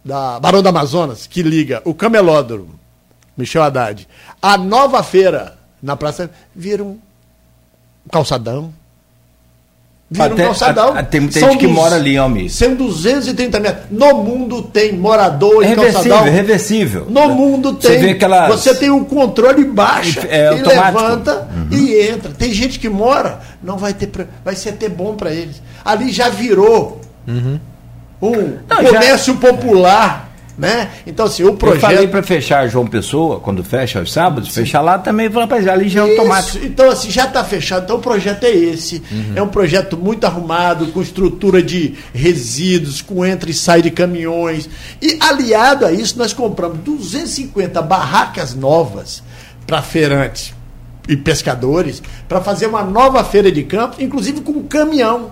[0.03, 2.79] da Barão da Amazonas, que liga o Camelódromo,
[3.37, 4.07] Michel Haddad,
[4.41, 6.97] a nova feira na praça, vira um
[8.09, 8.73] calçadão.
[10.09, 10.95] Vira Até, um calçadão.
[10.95, 12.49] A, tem muita gente que mora ali, Almir.
[12.49, 13.85] São 230 metros.
[13.91, 16.23] No mundo tem morador em calçadão.
[16.23, 17.07] Reversível.
[17.09, 17.91] No mundo tem.
[17.91, 18.47] Você, vê aquelas...
[18.47, 21.77] você tem um controle baixo é, e levanta uhum.
[21.77, 22.31] e entra.
[22.31, 24.09] Tem gente que mora, não vai ter.
[24.45, 25.61] Vai ser até bom para eles.
[25.83, 27.59] Ali já virou uhum.
[28.21, 29.39] um não, comércio já...
[29.39, 30.91] popular né?
[31.07, 31.83] Então, assim, o projeto.
[31.83, 34.61] Eu falei para fechar João Pessoa, quando fecha aos sábados, Sim.
[34.61, 36.63] fechar lá também, rapaz, ali já é automático.
[36.63, 37.83] Então, assim, já está fechado.
[37.83, 39.01] Então, o projeto é esse.
[39.11, 39.33] Uhum.
[39.35, 44.69] É um projeto muito arrumado, com estrutura de resíduos, com entra e sai de caminhões.
[45.01, 49.23] E, aliado a isso, nós compramos 250 barracas novas
[49.65, 50.53] para feirantes
[51.07, 55.31] e pescadores, para fazer uma nova feira de campo, inclusive com um caminhão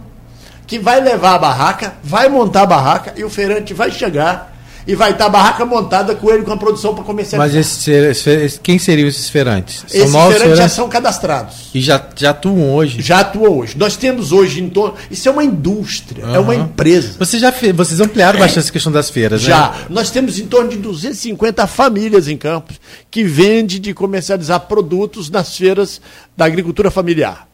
[0.68, 4.51] que vai levar a barraca, vai montar a barraca e o feirante vai chegar
[4.86, 7.62] e vai estar a barraca montada com ele com a produção para comercializar.
[7.64, 9.84] Mas esse, quem seriam esses feirantes?
[9.88, 11.70] São esses feirantes, feirantes já são cadastrados.
[11.74, 13.02] E já, já atuam hoje?
[13.02, 13.78] Já atuam hoje.
[13.78, 14.96] Nós temos hoje em torno.
[15.10, 16.36] Isso é uma indústria, uhum.
[16.36, 17.16] é uma empresa.
[17.20, 17.52] Você já.
[17.76, 18.42] Vocês ampliaram é.
[18.42, 19.70] bastante essa questão das feiras, já.
[19.70, 19.78] né?
[19.80, 19.86] Já.
[19.90, 22.80] Nós temos em torno de 250 famílias em Campos
[23.10, 26.02] que vendem de comercializar produtos nas feiras
[26.36, 27.51] da agricultura familiar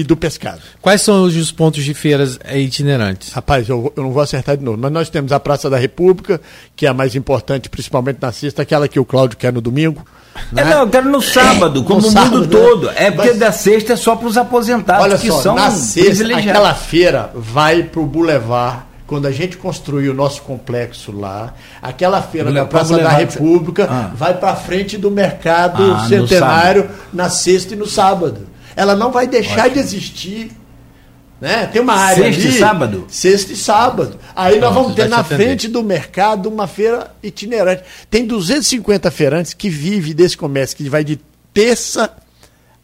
[0.00, 0.60] e do pescado.
[0.80, 3.32] Quais são os pontos de feiras itinerantes?
[3.32, 6.40] Rapaz, eu, eu, não vou acertar de novo, mas nós temos a Praça da República,
[6.74, 10.04] que é a mais importante, principalmente na sexta, aquela que o Cláudio quer no domingo.
[10.50, 10.62] Né?
[10.62, 12.64] É, não, eu quero no sábado, como no o sábado, mundo né?
[12.64, 12.90] todo.
[12.90, 15.70] É porque mas, da sexta é só para os aposentados, olha que só, são na
[15.70, 21.52] sexta, aquela feira vai para o Boulevard quando a gente construir o nosso complexo lá,
[21.82, 24.10] aquela feira da Praça da República ah.
[24.14, 28.49] vai para frente do mercado ah, centenário na sexta e no sábado
[28.80, 29.74] ela não vai deixar Ótimo.
[29.74, 30.50] de existir.
[31.38, 31.66] Né?
[31.66, 33.06] Tem uma área Sexta ali, e sábado?
[33.08, 34.18] Sexta e sábado.
[34.34, 37.82] Aí nós vamos ter na frente do mercado uma feira itinerante.
[38.10, 41.20] Tem 250 feirantes que vivem desse comércio, que vai de
[41.52, 42.10] terça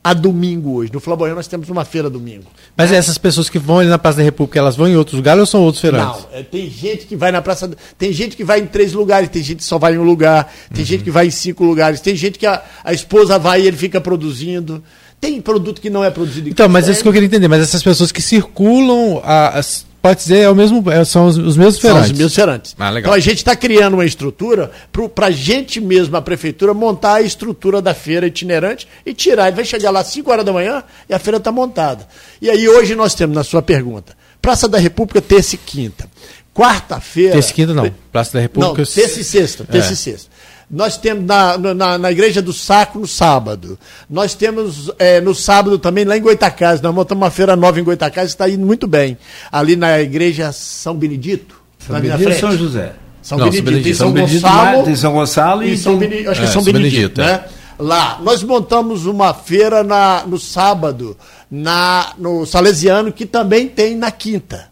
[0.05, 0.93] a domingo hoje.
[0.93, 2.45] No Flamboyant nós temos uma feira domingo.
[2.77, 5.41] Mas essas pessoas que vão ali na Praça da República, elas vão em outros lugares
[5.41, 6.23] ou são outros feirantes?
[6.23, 7.71] Não, é, tem gente que vai na Praça.
[7.99, 10.53] Tem gente que vai em três lugares, tem gente que só vai em um lugar,
[10.73, 10.87] tem uhum.
[10.87, 13.77] gente que vai em cinco lugares, tem gente que a, a esposa vai e ele
[13.77, 14.85] fica produzindo.
[15.21, 17.49] Tem produto que não é produzido Então, mas é isso que eu queria entender.
[17.49, 19.63] Mas essas pessoas que circulam, a, a,
[20.03, 22.07] pode dizer, é o mesmo, é, são os, os mesmos feirantes.
[22.07, 22.77] São os mesmos feirantes.
[22.79, 24.71] Ah, então a gente está criando uma estrutura
[25.15, 29.49] para a gente mesmo, a prefeitura, montar a estrutura da feira itinerante e tirar.
[29.49, 32.07] Ele vai chegar lá às 5 horas da manhã e a feira está montada.
[32.41, 34.15] E aí hoje nós temos, na sua pergunta,
[34.47, 36.09] Praça da República, terça e quinta.
[36.55, 37.33] Quarta-feira.
[37.33, 37.93] Terça e quinta não.
[38.13, 38.79] Praça da República.
[38.79, 39.65] Não, terça e sexta.
[39.65, 39.93] Terça é.
[39.93, 40.31] e sexta.
[40.69, 43.79] Nós temos na, na, na, Igreja do Saco no sábado.
[44.11, 46.81] Nós temos é, no sábado também lá em Goitacás.
[46.81, 49.17] Nós montamos uma feira nova em Goitacás, está indo muito bem.
[49.51, 51.61] Ali na Igreja São Benedito.
[51.79, 52.95] São Benedito e São José.
[53.23, 54.85] São Não, Benedito, São Benedito, São, Benedito, Gonçalo.
[54.85, 56.31] Tem São Gonçalo e, e São Benedito.
[56.31, 57.45] Acho que é São, São Benedito, Benedito né?
[57.79, 57.83] É.
[57.83, 58.19] Lá.
[58.23, 61.17] Nós montamos uma feira na, no sábado,
[61.49, 64.69] na, no Salesiano, que também tem na quinta.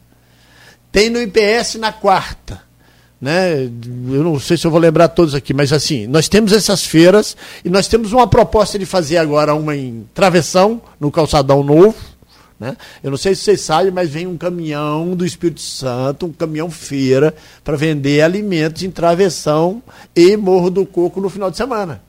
[0.90, 2.64] Tem no IPS na quarta
[3.24, 3.54] né?
[3.64, 7.34] Eu não sei se eu vou lembrar todos aqui, mas assim, nós temos essas feiras
[7.64, 11.96] e nós temos uma proposta de fazer agora uma em Travessão, no Calçadão Novo.
[12.60, 12.76] Né?
[13.02, 16.70] Eu não sei se vocês sabem, mas vem um caminhão do Espírito Santo, um caminhão
[16.70, 19.82] feira, para vender alimentos em Travessão
[20.14, 22.02] e Morro do Coco no final de semana.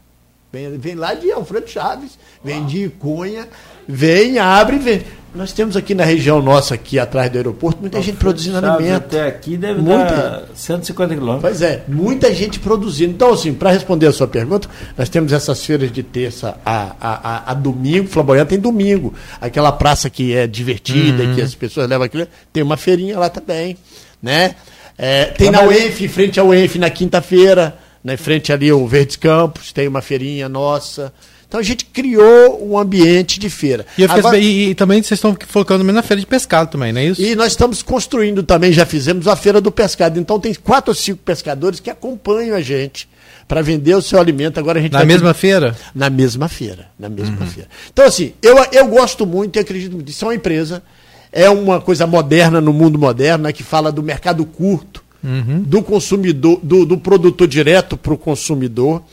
[0.52, 3.48] Vem, vem lá de Alfredo Chaves, vem de Iconha,
[3.88, 5.04] vem, abre, vem.
[5.36, 8.96] Nós temos aqui na região nossa, aqui atrás do aeroporto, muita gente produzindo alimento.
[8.96, 10.06] Até aqui deve muita...
[10.06, 11.42] dar 150 quilômetros.
[11.42, 13.12] Pois é, muita gente produzindo.
[13.12, 17.30] Então, assim, para responder a sua pergunta, nós temos essas feiras de terça a, a,
[17.30, 19.14] a, a domingo, Flamboyant tem domingo.
[19.42, 21.36] Aquela praça que é divertida, uhum.
[21.36, 23.76] que as pessoas levam aquilo, tem uma feirinha lá também,
[24.24, 24.56] né?
[24.98, 29.74] É, tem na UENF, frente ao UENF, na quinta-feira, né, frente ali o Verdes Campos,
[29.74, 31.12] tem uma feirinha nossa.
[31.48, 33.86] Então a gente criou um ambiente de feira.
[33.98, 37.06] E, Agora, e, e também vocês estão focando na feira de pescado também, não é
[37.06, 37.22] isso?
[37.22, 40.20] E nós estamos construindo também, já fizemos a feira do pescado.
[40.20, 43.08] Então tem quatro ou cinco pescadores que acompanham a gente
[43.48, 44.60] para vender o seu alimento.
[44.60, 45.40] Agora a gente na mesma ter...
[45.40, 45.76] feira?
[45.94, 47.48] Na mesma feira, na mesma uhum.
[47.48, 47.70] feira.
[47.92, 50.10] Então assim, eu, eu gosto muito e acredito muito.
[50.10, 50.84] Isso é uma empresa,
[51.32, 55.62] é uma coisa moderna no mundo moderno, né, que fala do mercado curto, uhum.
[55.62, 59.04] do consumidor, do, do produtor direto para o consumidor.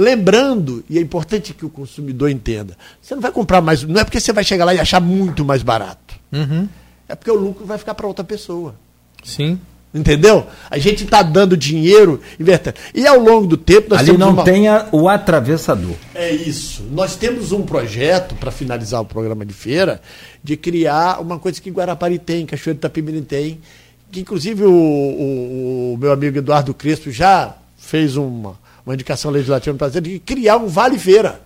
[0.00, 4.04] Lembrando, e é importante que o consumidor entenda, você não vai comprar mais, não é
[4.04, 6.14] porque você vai chegar lá e achar muito mais barato.
[6.32, 6.66] Uhum.
[7.06, 8.74] É porque o lucro vai ficar para outra pessoa.
[9.22, 9.60] Sim.
[9.92, 10.46] Entendeu?
[10.70, 12.78] A gente está dando dinheiro, invertendo.
[12.94, 14.42] E ao longo do tempo nós Ali não uma...
[14.42, 15.96] tenha o atravessador.
[16.14, 16.82] É isso.
[16.90, 20.00] Nós temos um projeto, para finalizar o programa de feira,
[20.42, 23.60] de criar uma coisa que Guarapari tem, Cachoeiro de Itapemirim tem,
[24.10, 28.56] que inclusive o, o, o meu amigo Eduardo Crespo já fez uma,
[28.90, 31.40] uma indicação legislativa no prazer de criar um vale-feira.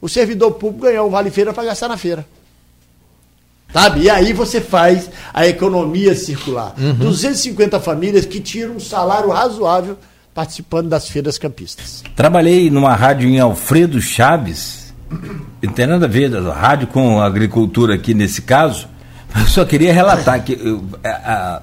[0.00, 2.26] O servidor público ganhar um vale-feira para gastar na feira.
[3.72, 4.02] Sabe?
[4.02, 6.74] E aí você faz a economia circular.
[6.78, 6.94] Uhum.
[6.94, 9.98] 250 famílias que tiram um salário razoável
[10.34, 12.02] participando das feiras campistas.
[12.16, 14.94] Trabalhei numa rádio em Alfredo Chaves,
[15.62, 18.88] não tem nada a ver, a rádio com agricultura aqui nesse caso,
[19.36, 21.62] eu só queria relatar que eu, a, a,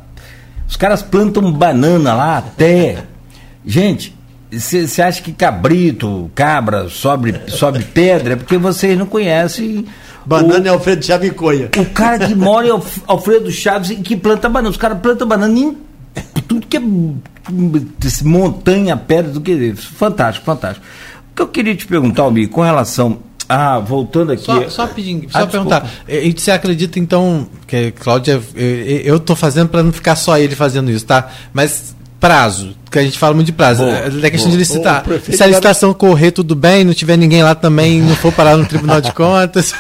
[0.68, 3.06] os caras plantam banana lá até.
[3.66, 4.16] Gente,
[4.52, 8.34] você acha que cabrito, cabra, sobe, sobe pedra?
[8.34, 9.86] É porque vocês não conhecem.
[10.26, 11.70] Banana o, é Alfredo Chaves e Coia.
[11.78, 12.72] O cara que mora em
[13.08, 14.70] Alfredo Chaves e que planta banana.
[14.70, 15.78] Os caras plantam banana em
[16.48, 16.82] tudo que é
[18.24, 19.74] montanha, pedra, do que.
[19.76, 20.86] Fantástico, fantástico.
[21.32, 23.20] O que eu queria te perguntar, Almir, com relação.
[23.48, 24.44] Ah, voltando aqui.
[24.44, 25.88] Só, só pedindo, só ah, perguntar.
[26.08, 30.90] E você acredita então que Cláudia, eu estou fazendo para não ficar só ele fazendo
[30.90, 31.30] isso, tá?
[31.54, 34.52] Mas prazo, que a gente fala muito de prazo, boa, é, é questão boa.
[34.52, 35.06] de licitar.
[35.32, 38.66] Se a licitação correr tudo bem, não tiver ninguém lá também, não for parar no
[38.66, 39.74] Tribunal de Contas.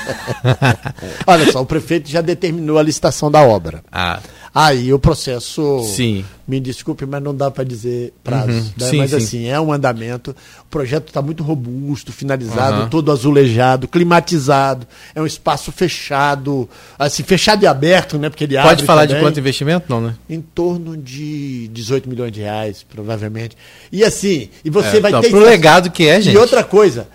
[1.26, 3.84] Olha só, o prefeito já determinou a licitação da obra.
[3.92, 4.20] Ah.
[4.56, 5.84] Aí o processo.
[5.84, 6.24] Sim.
[6.48, 8.52] Me desculpe, mas não dá para dizer prazo.
[8.52, 8.72] Uhum.
[8.78, 8.90] Né?
[8.90, 9.18] Sim, mas sim.
[9.18, 10.32] assim, é um andamento.
[10.62, 12.90] O projeto está muito robusto, finalizado, uhum.
[12.90, 14.88] todo azulejado, climatizado.
[15.14, 18.30] É um espaço fechado, assim, fechado e aberto, né?
[18.30, 19.18] Porque ele Pode falar também.
[19.18, 20.16] de quanto investimento, não, né?
[20.30, 23.58] Em torno de 18 milhões de reais, provavelmente.
[23.92, 25.32] E assim, e você é, vai não, ter.
[25.32, 26.34] Pro legado que é, gente.
[26.34, 27.10] E outra coisa,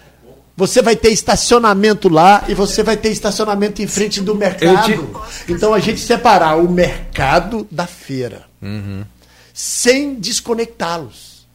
[0.56, 4.86] você vai ter estacionamento lá e você vai ter estacionamento em frente do mercado.
[5.46, 5.52] Te...
[5.52, 8.42] Então a gente separar o mercado da feira.
[8.60, 9.04] Uhum.
[9.54, 11.46] Sem desconectá-los.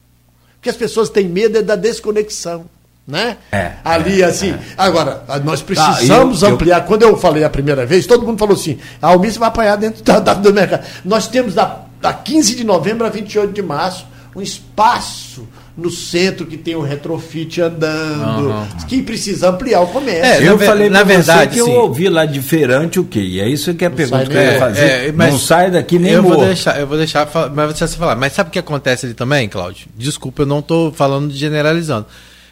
[0.55, 2.65] Porque as pessoas têm medo é da desconexão.
[3.07, 3.37] Né?
[3.51, 4.49] É, Ali, é, assim.
[4.49, 4.59] É.
[4.75, 6.79] Agora, nós precisamos ah, eu, ampliar.
[6.79, 6.85] Eu...
[6.85, 10.03] Quando eu falei a primeira vez, todo mundo falou assim: a Almice vai apanhar dentro
[10.03, 10.83] da, da, do mercado.
[11.05, 16.45] Nós temos da, da 15 de novembro a 28 de março um espaço no centro
[16.45, 18.65] que tem o retrofit andando, uhum.
[18.87, 20.45] que precisa ampliar o comércio.
[20.45, 21.69] É, eu falei na verdade que sim.
[21.69, 23.19] eu ouvi lá de feirante o quê?
[23.19, 24.85] E é isso que é a pergunta que eu ia fazer.
[24.85, 28.15] É, não sai daqui nem eu vou deixar, eu vou deixar, mas você falar.
[28.15, 29.87] Mas sabe o que acontece ali também, Cláudio?
[29.97, 32.05] Desculpa, eu não estou falando de generalizando.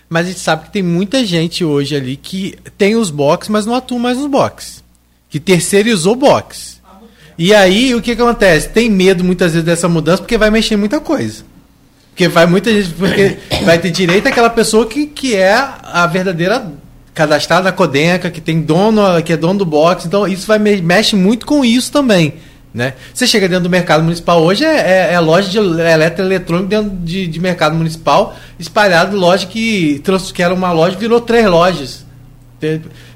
[0.10, 3.66] Mas a gente sabe que tem muita gente hoje ali que tem os boxes, mas
[3.66, 4.84] não atua mais nos boxes.
[5.30, 6.82] Que terceirizou box.
[7.38, 8.70] E aí o que, que acontece?
[8.70, 11.44] Tem medo muitas vezes dessa mudança porque vai mexer em muita coisa.
[12.14, 12.94] Porque vai muita gente.
[12.94, 16.72] Porque vai ter direito aquela pessoa que, que é a verdadeira
[17.14, 20.06] cadastrada na Codenca, que tem dono, que é dono do box.
[20.06, 22.36] Então isso vai mexe muito com isso também.
[22.74, 22.94] Né?
[23.14, 27.28] Você chega dentro do mercado municipal hoje, é, é, é loja de eletroeletrônico dentro de,
[27.28, 30.02] de mercado municipal, espalhado, loja que,
[30.34, 32.04] que era uma loja, virou três lojas.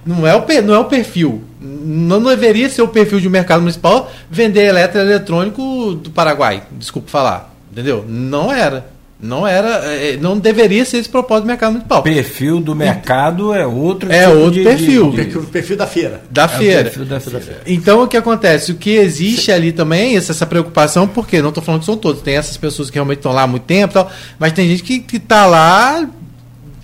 [0.06, 1.44] Não é o, não é o perfil.
[1.60, 6.64] Não deveria ser o perfil de um mercado municipal vender eletroeletrônico do Paraguai.
[6.72, 7.57] Desculpa falar.
[7.78, 8.04] Entendeu?
[8.10, 8.90] Não era.
[9.20, 12.02] Não era, é, é, não deveria ser esse propósito do mercado municipal.
[12.02, 15.12] Perfil do mercado é outro É tipo outro de, perfil.
[15.12, 16.24] De, de, o perfil da feira.
[16.30, 17.06] Da é feira.
[17.06, 17.62] Da feira.
[17.68, 18.72] Então o que acontece?
[18.72, 22.22] O que existe ali também, essa, essa preocupação, porque não estou falando que são todos,
[22.24, 25.18] tem essas pessoas que realmente estão lá há muito tempo, tal, mas tem gente que
[25.18, 26.08] está lá,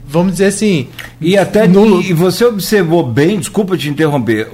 [0.08, 0.90] vamos dizer assim.
[1.20, 2.02] E até no...
[2.02, 4.48] e você observou bem, desculpa te interromper,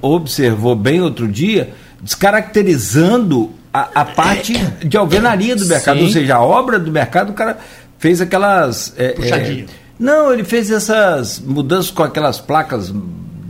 [0.00, 1.70] observou bem outro dia,
[2.02, 4.54] descaracterizando a, a parte
[4.84, 6.04] de alvenaria do mercado, Sim.
[6.04, 7.58] ou seja, a obra do mercado, o cara
[7.98, 8.94] fez aquelas.
[8.96, 9.64] É, é,
[9.98, 12.92] não, ele fez essas mudanças com aquelas placas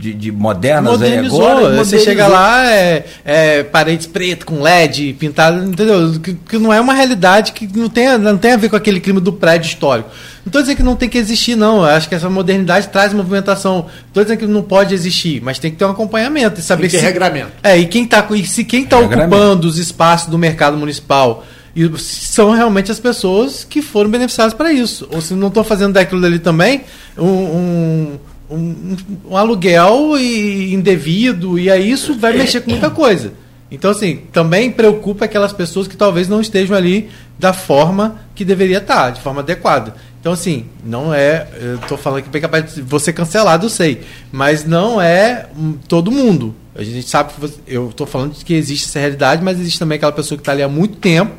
[0.01, 1.45] de, de modernas Modernizou.
[1.45, 6.19] Aí agora, você chega lá, é, é paredes pretas com LED pintado, entendeu?
[6.19, 8.99] Que, que, não é uma realidade que não tem, não tem a ver com aquele
[8.99, 10.09] clima do prédio histórico.
[10.43, 11.77] Não estou dizendo que não tem que existir, não.
[11.77, 13.85] Eu acho que essa modernidade traz movimentação.
[14.07, 16.89] Estou dizendo que não pode existir, mas tem que ter um acompanhamento e saber tem
[16.89, 17.51] que se, regramento.
[17.61, 21.45] É, e quem está e se quem está ocupando os espaços do mercado municipal
[21.75, 25.07] e são realmente as pessoas que foram beneficiadas para isso.
[25.11, 26.81] Ou se não estão fazendo daquilo ali também,
[27.17, 28.19] um, um,
[28.51, 28.97] um,
[29.29, 33.33] um, aluguel indevido, e aí isso vai mexer com muita coisa.
[33.69, 38.79] Então, assim, também preocupa aquelas pessoas que talvez não estejam ali da forma que deveria
[38.79, 39.95] estar, de forma adequada.
[40.19, 41.47] Então, assim, não é.
[41.59, 44.01] Eu tô falando que bem capaz de você cancelado, eu sei.
[44.31, 45.47] Mas não é
[45.87, 46.53] todo mundo.
[46.75, 49.95] A gente sabe que você, eu estou falando que existe essa realidade, mas existe também
[49.95, 51.33] aquela pessoa que está ali há muito tempo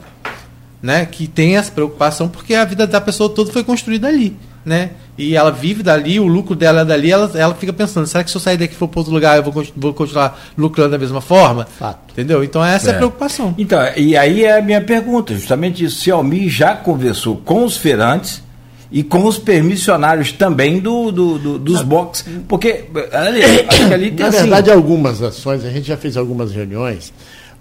[0.82, 4.90] né, que tem essa preocupação porque a vida da pessoa toda foi construída ali, né?
[5.18, 8.30] E ela vive dali, o lucro dela é dali, ela, ela fica pensando, será que
[8.30, 10.98] se eu sair daqui e for para outro lugar eu vou, vou continuar lucrando da
[10.98, 11.66] mesma forma?
[11.66, 12.12] Fato.
[12.12, 12.42] Entendeu?
[12.42, 12.92] Então essa é.
[12.92, 13.54] é a preocupação.
[13.58, 16.02] Então, e aí é a minha pergunta, justamente isso.
[16.02, 18.42] Xiaomi já conversou com os feirantes
[18.90, 23.94] e com os permissionários também do, do, do dos ah, boxes, porque ali, acho que
[23.94, 27.12] ali tem Na assim, verdade, algumas ações, a gente já fez algumas reuniões,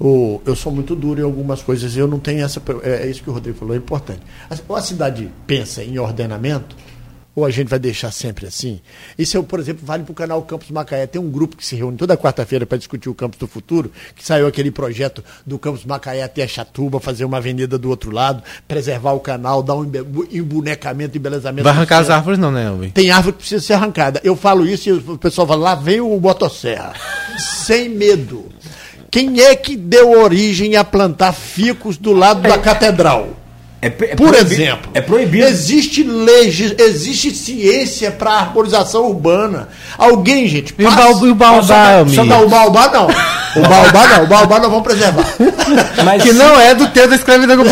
[0.03, 2.59] o, eu sou muito duro em algumas coisas e eu não tenho essa.
[2.81, 4.19] É, é, isso que o Rodrigo falou, é importante.
[4.67, 6.75] Ou a cidade pensa em ordenamento,
[7.35, 8.81] ou a gente vai deixar sempre assim.
[9.17, 11.07] Isso, eu, por exemplo, vale para o canal Campus Macaé.
[11.07, 14.25] Tem um grupo que se reúne toda quarta-feira para discutir o Campus do Futuro, que
[14.25, 18.43] saiu aquele projeto do Campus Macaé até a Chatuba, fazer uma avenida do outro lado,
[18.67, 19.89] preservar o canal, dar um
[20.29, 21.63] embonecamento, embelezamento.
[21.63, 22.89] Vai arrancar as árvores, não, né, Elvin?
[22.89, 24.19] Tem árvore que precisa ser arrancada.
[24.23, 26.93] Eu falo isso e o pessoal fala, lá vem o motosserra.
[27.37, 28.49] Sem medo.
[29.09, 33.40] Quem é que deu origem a plantar ficos do lado da catedral?
[33.81, 35.47] É, é Por exemplo, é proibido.
[35.47, 39.69] Existe lei, existe ciência para arborização urbana.
[39.97, 43.07] Alguém, gente, e passa, o baobá, só, só o baobá não.
[43.07, 45.25] O baobá não, o baobá nós vamos preservar.
[46.05, 47.57] Mas que não é do tempo da escravidão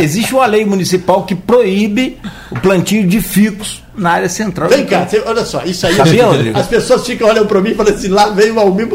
[0.00, 2.18] Existe uma lei municipal que proíbe
[2.50, 4.68] o plantio de ficos na área central.
[4.68, 5.94] Vem cá, você, olha só, isso aí.
[5.94, 8.88] Sabia, é as pessoas ficam olhando para mim e falam assim: lá vem o Almir.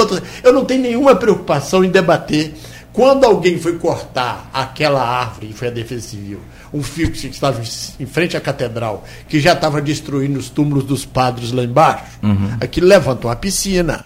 [0.44, 2.54] Eu não tenho nenhuma preocupação em debater.
[2.94, 6.42] Quando alguém foi cortar aquela árvore, e foi a Defesa Civil,
[6.74, 7.62] um fico que estava
[8.00, 12.58] em frente à catedral, que já estava destruindo os túmulos dos padres lá embaixo, uhum.
[12.60, 14.06] aquilo levantou uma piscina.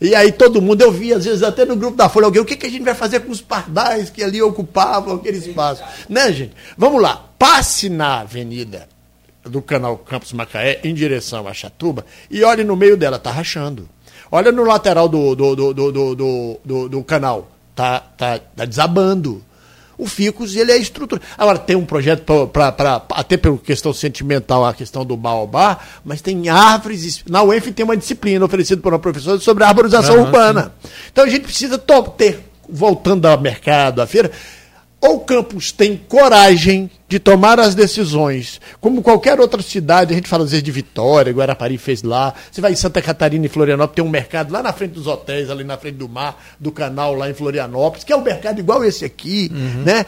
[0.00, 2.44] E aí todo mundo, eu vi, às vezes, até no grupo da Folha, alguém, o
[2.44, 5.82] que, que a gente vai fazer com os pardais que ali ocupavam aquele espaço?
[6.08, 6.52] Né, gente?
[6.76, 8.88] Vamos lá, passe na avenida
[9.42, 13.88] do canal Campos Macaé em direção a Chatuba e olhe no meio dela, tá rachando.
[14.30, 19.42] Olha no lateral do, do, do, do, do, do, do canal, tá, tá, tá desabando.
[19.96, 21.22] O Ficus, ele é estrutura.
[21.38, 26.48] Agora, tem um projeto para, até pela questão sentimental, a questão do baobá, mas tem
[26.48, 27.22] árvores.
[27.28, 30.72] Na UENF tem uma disciplina oferecida por uma professora sobre arborização uhum, urbana.
[30.82, 30.88] Sim.
[31.12, 34.32] Então a gente precisa ter, voltando ao mercado, à feira,
[35.04, 40.28] ou o campus tem coragem de tomar as decisões, como qualquer outra cidade, a gente
[40.28, 43.96] fala às vezes de Vitória, Guarapari fez lá, você vai em Santa Catarina e Florianópolis,
[43.96, 47.14] tem um mercado lá na frente dos hotéis, ali na frente do mar, do canal
[47.14, 49.82] lá em Florianópolis, que é um mercado igual esse aqui, uhum.
[49.82, 50.06] né?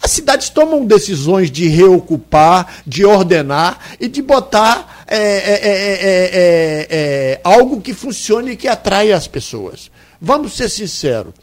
[0.00, 7.82] As cidades tomam decisões de reocupar, de ordenar e de botar é, é, é, algo
[7.82, 9.90] que funcione e que atraia as pessoas.
[10.20, 11.34] Vamos ser sinceros.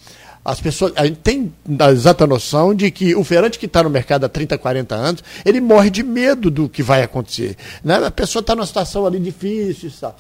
[0.46, 3.89] As pessoas, a gente tem a exata noção de que o feirante que está no
[3.89, 7.58] mercado há 30, 40 anos, ele morre de medo do que vai acontecer.
[7.84, 7.96] Né?
[7.96, 9.89] A pessoa está numa situação ali difícil.
[9.89, 10.14] Sabe?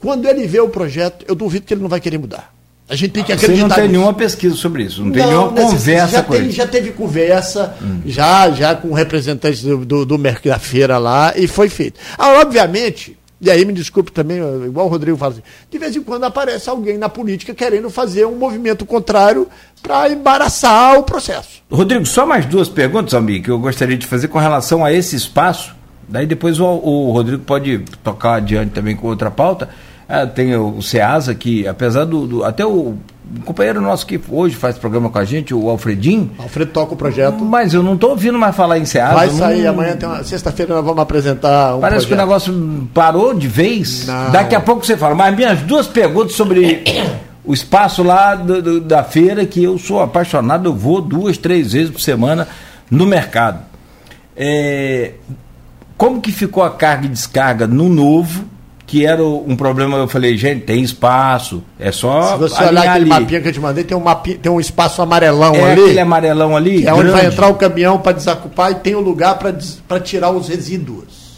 [0.00, 2.52] Quando ele vê o projeto, eu duvido que ele não vai querer mudar.
[2.88, 3.56] A gente tem que acreditar.
[3.56, 3.92] Você não tem nisso.
[3.92, 6.50] nenhuma pesquisa sobre isso, não tem não, nenhuma conversa já com ele.
[6.50, 8.00] Já teve conversa, hum.
[8.06, 12.00] já, já com representantes do, do, do da feira lá, e foi feito.
[12.16, 16.02] Ah, obviamente, e aí me desculpe também, igual o Rodrigo fala assim, de vez em
[16.02, 19.48] quando aparece alguém na política querendo fazer um movimento contrário
[19.80, 21.62] para embaraçar o processo.
[21.70, 25.14] Rodrigo, só mais duas perguntas, amigo, que eu gostaria de fazer com relação a esse
[25.14, 25.76] espaço.
[26.08, 29.68] Daí depois o, o Rodrigo pode tocar adiante também com outra pauta.
[30.08, 32.96] Ah, tem o, SEASA, que apesar do, do até o
[33.36, 36.30] um companheiro nosso que hoje faz programa com a gente, o Alfredinho.
[36.38, 37.44] Alfredo toca o projeto.
[37.44, 39.14] Mas eu não estou ouvindo mais falar em SEASA.
[39.14, 39.70] Vai sair não...
[39.70, 42.08] amanhã, tem uma sexta-feira nós vamos apresentar um Parece projeto.
[42.08, 44.06] que o negócio parou de vez.
[44.06, 44.30] Não.
[44.30, 45.14] Daqui a pouco você fala.
[45.14, 46.82] Mas minhas duas perguntas sobre
[47.44, 51.72] o espaço lá do, do, da feira, que eu sou apaixonado, eu vou duas, três
[51.72, 52.48] vezes por semana
[52.90, 53.60] no mercado.
[54.34, 55.12] É,
[55.98, 58.44] como que ficou a carga e descarga no novo
[58.88, 62.32] que era um problema, eu falei, gente, tem espaço, é só.
[62.32, 63.20] Se você olhar aquele ali.
[63.20, 65.82] mapinha que eu te mandei, tem um, mapinha, tem um espaço amarelão é ali.
[65.82, 66.86] Aquele amarelão ali.
[66.86, 70.30] é onde vai entrar o caminhão para desocupar e tem o um lugar para tirar
[70.30, 71.28] os resíduos.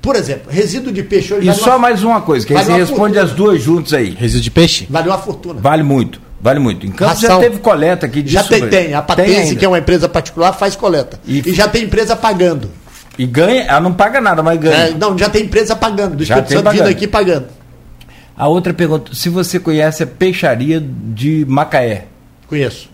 [0.00, 1.48] Por exemplo, resíduo de peixe hoje.
[1.48, 1.78] E só uma...
[1.80, 3.22] mais uma coisa, que vale aí você responde fortuna.
[3.22, 4.10] as duas juntas aí.
[4.10, 4.86] Resíduo de peixe?
[4.88, 5.60] Vale uma fortuna.
[5.60, 6.20] Vale muito.
[6.40, 6.86] Vale muito.
[6.86, 8.34] Em Campos já teve coleta aqui disso.
[8.34, 8.94] Já tem, tem.
[8.94, 11.18] A Patente, que é uma empresa particular, faz coleta.
[11.26, 12.70] E, e já tem empresa pagando.
[13.18, 14.88] E ganha, ela não paga nada, mas ganha.
[14.88, 16.16] É, não, já tem empresa pagando.
[16.16, 17.46] Do Espírito Santo vindo aqui pagando.
[18.36, 22.06] A outra pergunta, se você conhece a peixaria de Macaé.
[22.48, 22.90] Conheço.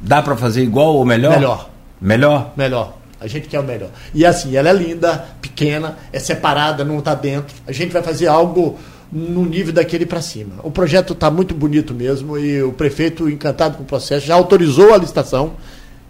[0.00, 1.34] Dá para fazer igual ou melhor?
[1.34, 1.70] Melhor.
[2.00, 2.52] Melhor?
[2.56, 2.98] Melhor.
[3.20, 3.90] A gente quer o melhor.
[4.14, 7.54] E assim, ela é linda, pequena, é separada, não está dentro.
[7.66, 8.78] A gente vai fazer algo
[9.10, 10.54] no nível daquele para cima.
[10.62, 14.94] O projeto está muito bonito mesmo e o prefeito, encantado com o processo, já autorizou
[14.94, 15.54] a licitação,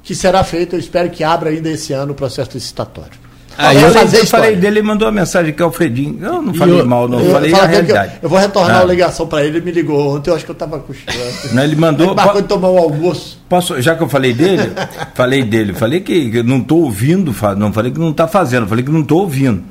[0.03, 3.28] que será feita, eu espero que abra ainda esse ano o processo licitatório.
[3.61, 6.17] Ah, eu, fazer eu falei dele, ele mandou uma mensagem que é o Fredinho.
[6.23, 8.13] Eu não falei eu, mal, não, eu, falei a realidade.
[8.23, 8.83] Eu, vou retornar ah.
[8.83, 11.33] a ligação para ele, ele me ligou ontem, eu acho que eu estava cochilando.
[11.53, 12.07] Não, ele mandou.
[12.07, 13.43] Ele marcou de tomar um almoço.
[13.49, 14.71] Posso, já que eu falei dele,
[15.13, 18.93] falei dele, falei que não estou ouvindo, não falei que não está fazendo, falei que
[18.93, 19.65] não estou ouvindo.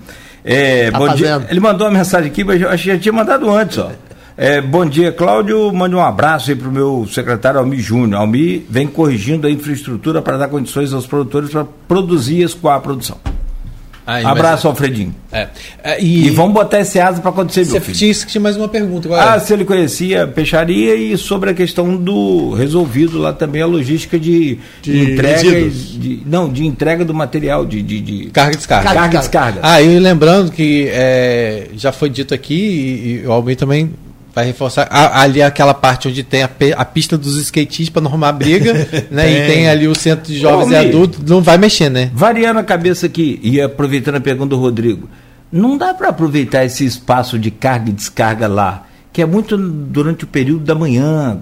[0.44, 1.48] É, tá bom dia.
[1.50, 3.90] Ele mandou uma mensagem aqui, mas eu acho que já tinha mandado antes, ó.
[4.36, 5.72] É, bom dia, Cláudio.
[5.74, 8.20] Mande um abraço aí para o meu secretário Almi Júnior.
[8.20, 13.18] Almi vem corrigindo a infraestrutura para dar condições aos produtores para produzir com a produção.
[14.10, 15.14] Ah, Abraço, Alfredinho.
[15.30, 15.50] É.
[15.84, 16.28] É, e...
[16.28, 16.30] e...
[16.30, 17.98] vamos botar esse asa para acontecer, meu filho.
[17.98, 19.10] Tinha, tinha mais uma pergunta.
[19.12, 19.40] ah, é?
[19.40, 24.60] se ele conhecia peixaria e sobre a questão do resolvido lá também a logística de,
[24.82, 25.70] de entrega.
[25.70, 27.82] De, não, de entrega do material, de.
[27.82, 28.26] de, de...
[28.28, 28.94] Carga e descarga.
[28.94, 29.60] Carga e descarga.
[29.62, 33.92] Ah, e lembrando que é, já foi dito aqui, e, e o Almir também
[34.38, 38.34] vai reforçar ali aquela parte onde tem a, a pista dos skatistas para não arrumar
[38.34, 38.72] briga,
[39.10, 39.32] né?
[39.32, 42.12] E tem ali o centro de jovens Ô, e adultos, não vai mexer, né?
[42.14, 45.10] Variando a cabeça aqui e aproveitando a pergunta do Rodrigo,
[45.52, 50.24] não dá para aproveitar esse espaço de carga e descarga lá, que é muito durante
[50.24, 51.36] o período da manhã,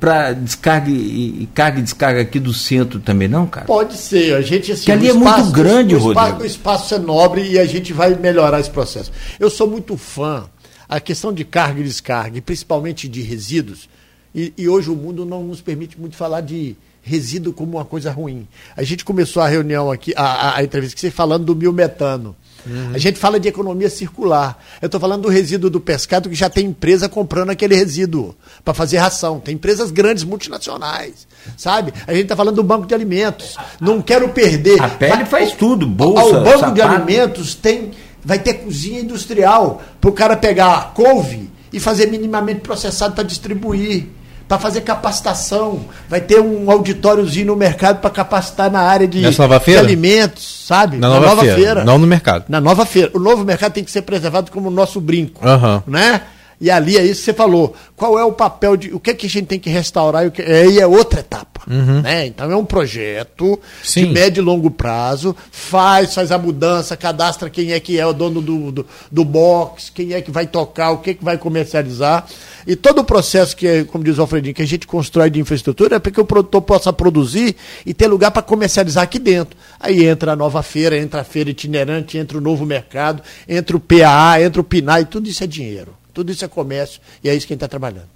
[0.00, 3.64] para descarga e carga e descarga aqui do centro também, não, cara?
[3.64, 6.20] Pode ser, a gente assim, que ali é espaço, muito grande, o, Rodrigo.
[6.20, 9.12] Espaço, o espaço é nobre e a gente vai melhorar esse processo.
[9.38, 10.46] Eu sou muito fã
[10.88, 13.88] a questão de carga e descarga, principalmente de resíduos,
[14.34, 18.10] e, e, hoje o mundo não nos permite muito falar de resíduo como uma coisa
[18.10, 18.46] ruim.
[18.76, 22.36] A gente começou a reunião aqui, a, a, a entrevista que você falando do biometano.
[22.66, 22.92] Uhum.
[22.94, 24.62] A gente fala de economia circular.
[24.82, 28.74] Eu estou falando do resíduo do pescado que já tem empresa comprando aquele resíduo para
[28.74, 29.40] fazer ração.
[29.40, 31.26] Tem empresas grandes, multinacionais,
[31.56, 31.94] sabe?
[32.06, 33.56] A gente está falando do banco de alimentos.
[33.80, 34.80] Não quero perder.
[34.82, 36.74] A pele faz tudo, bolsa, O banco sapato.
[36.74, 37.92] de alimentos tem
[38.24, 43.24] vai ter cozinha industrial para o cara pegar a couve e fazer minimamente processado para
[43.24, 44.06] distribuir,
[44.46, 45.80] para fazer capacitação.
[46.08, 50.96] Vai ter um auditóriozinho no mercado para capacitar na área de, de alimentos, sabe?
[50.96, 52.44] Na, na nova, nova feira, feira, Não no mercado.
[52.48, 53.10] Na nova feira.
[53.14, 55.46] O novo mercado tem que ser preservado como o nosso brinco.
[55.46, 55.82] Uhum.
[55.86, 56.22] Né?
[56.60, 57.74] E ali é isso que você falou.
[57.94, 58.92] Qual é o papel de.
[58.92, 60.26] O que, é que a gente tem que restaurar?
[60.26, 61.62] E que, aí é outra etapa.
[61.68, 62.02] Uhum.
[62.02, 62.26] Né?
[62.26, 64.06] Então é um projeto Sim.
[64.06, 65.36] de médio e longo prazo.
[65.52, 69.90] Faz, faz a mudança, cadastra quem é que é o dono do, do, do box,
[69.94, 72.26] quem é que vai tocar, o que, é que vai comercializar.
[72.66, 75.96] E todo o processo que, como diz o Alfredinho, que a gente constrói de infraestrutura
[75.96, 77.56] é para que o produtor possa produzir
[77.86, 79.56] e ter lugar para comercializar aqui dentro.
[79.78, 83.80] Aí entra a nova feira, entra a feira itinerante, entra o novo mercado, entra o
[83.80, 85.94] PAA, entra o PINAI, tudo isso é dinheiro.
[86.18, 88.08] Tudo isso é comércio e é isso que a gente está trabalhando.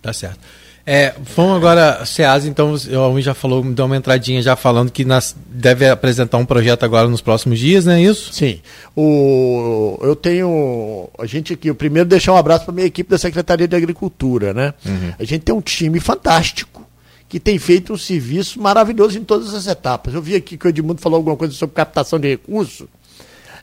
[0.00, 0.38] Tá certo.
[0.86, 5.04] É, vamos agora, SEAS, então, o já falou, me deu uma entradinha já falando que
[5.04, 8.32] nas, deve apresentar um projeto agora nos próximos dias, não é isso?
[8.32, 8.58] Sim.
[8.96, 11.10] O, eu tenho.
[11.18, 13.76] A gente aqui, o primeiro deixar um abraço para a minha equipe da Secretaria de
[13.76, 14.72] Agricultura, né?
[14.86, 15.12] Uhum.
[15.18, 16.88] A gente tem um time fantástico
[17.28, 20.14] que tem feito um serviço maravilhoso em todas as etapas.
[20.14, 22.88] Eu vi aqui que o Edmundo falou alguma coisa sobre captação de recursos.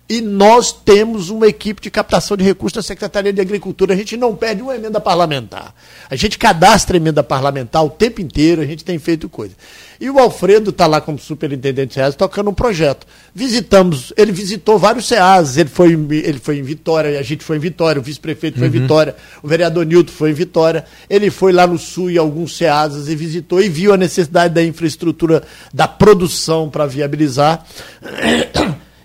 [0.10, 3.94] E nós temos uma equipe de captação de recursos na Secretaria de Agricultura.
[3.94, 5.72] A gente não perde uma emenda parlamentar.
[6.10, 9.54] A gente cadastra emenda parlamentar o tempo inteiro, a gente tem feito coisa.
[10.02, 13.06] E o Alfredo está lá como superintendente de SEAS tocando um projeto.
[13.36, 17.60] Visitamos, ele visitou vários SEAS, ele foi, ele foi em Vitória, a gente foi em
[17.60, 18.82] Vitória, o vice-prefeito foi em uhum.
[18.82, 20.86] Vitória, o vereador Nilton foi em Vitória.
[21.08, 24.64] Ele foi lá no sul em alguns SEASas e visitou e viu a necessidade da
[24.64, 27.64] infraestrutura da produção para viabilizar.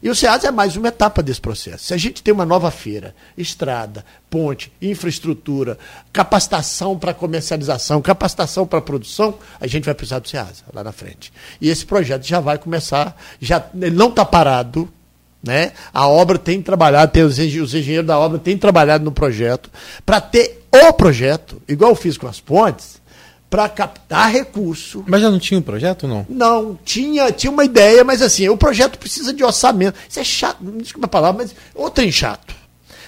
[0.05, 1.87] E o SEAS é mais uma etapa desse processo.
[1.87, 5.79] Se a gente tem uma nova feira, estrada, ponte, infraestrutura,
[6.13, 11.33] capacitação para comercialização, capacitação para produção, a gente vai precisar do SEAS lá na frente.
[11.59, 14.93] E esse projeto já vai começar, já, ele não está parado,
[15.43, 15.73] né?
[15.91, 19.71] A obra tem trabalhado, tem, os engenheiros da obra têm trabalhado no projeto,
[20.05, 23.01] para ter o projeto, igual eu fiz com as pontes,
[23.55, 25.05] para captar recurso.
[25.07, 26.27] Mas já não tinha um projeto, não?
[26.29, 29.97] Não, tinha, tinha uma ideia, mas assim, o projeto precisa de orçamento.
[30.09, 32.53] Isso é chato, desculpa a palavra, mas outro trem chato.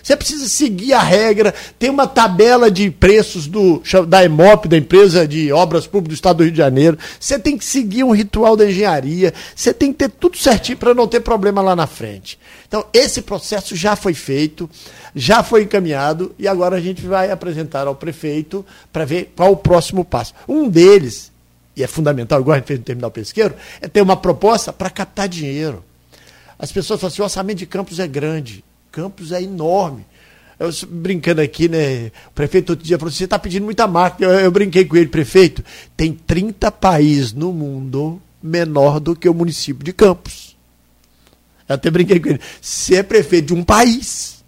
[0.07, 5.27] Você precisa seguir a regra, tem uma tabela de preços do, da EMOP, da empresa
[5.27, 6.97] de obras públicas do Estado do Rio de Janeiro.
[7.19, 10.95] Você tem que seguir um ritual da engenharia, você tem que ter tudo certinho para
[10.95, 12.39] não ter problema lá na frente.
[12.69, 14.71] Então, esse processo já foi feito,
[15.13, 19.57] já foi encaminhado e agora a gente vai apresentar ao prefeito para ver qual o
[19.57, 20.35] próximo passo.
[20.47, 21.33] Um deles,
[21.75, 24.89] e é fundamental, igual a gente fez no terminal pesqueiro, é ter uma proposta para
[24.89, 25.83] captar dinheiro.
[26.57, 28.65] As pessoas falam assim: o orçamento de Campos é grande,
[28.97, 30.07] Campos é enorme.
[30.59, 32.07] Eu brincando aqui, né?
[32.29, 34.27] O prefeito outro dia falou você está pedindo muita máquina.
[34.27, 35.63] Eu, eu, brinquei com ele, prefeito.
[35.95, 40.57] Tem 30 países no mundo menor do que o município de Campos.
[41.69, 42.41] Eu até brinquei com ele.
[42.59, 44.43] Você é prefeito de um país,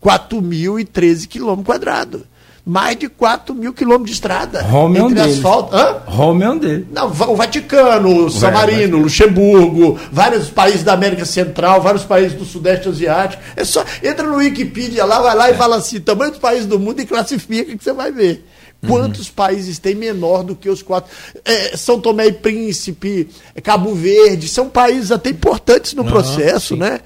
[0.00, 2.22] 4.013 quilômetros quadrados
[2.64, 4.62] mais de 4 mil quilômetros de estrada.
[4.62, 5.22] Roma é um.
[5.22, 5.74] Asfalto.
[5.74, 6.02] Hã?
[6.06, 6.86] Roma é um deles.
[6.92, 12.44] Não, o Vaticano, o San Marino, Luxemburgo, vários países da América Central, vários países do
[12.44, 13.42] Sudeste Asiático.
[13.56, 16.78] É só, entra no Wikipedia lá, vai lá e fala assim, tamanho dos países do
[16.78, 18.46] mundo e classifica que você vai ver.
[18.86, 19.34] Quantos uhum.
[19.34, 21.10] países tem menor do que os quatro?
[21.44, 23.28] É, São Tomé e Príncipe,
[23.62, 27.00] Cabo Verde, são países até importantes no processo, né?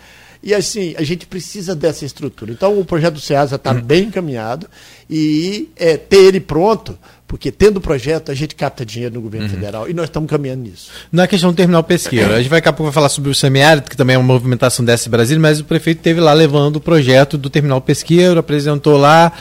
[0.47, 2.53] E assim, a gente precisa dessa estrutura.
[2.53, 3.81] Então o projeto do SEASA está uhum.
[3.83, 4.69] bem encaminhado
[5.11, 6.97] e é, ter ele pronto,
[7.27, 9.53] porque tendo o projeto a gente capta dinheiro no governo uhum.
[9.53, 10.93] federal e nós estamos caminhando nisso.
[11.11, 13.35] Na é questão do terminal pesqueiro, a gente vai daqui a pouco falar sobre o
[13.35, 16.81] semiárido, que também é uma movimentação dessa Brasil, mas o prefeito teve lá levando o
[16.81, 19.33] projeto do terminal pesqueiro, apresentou lá.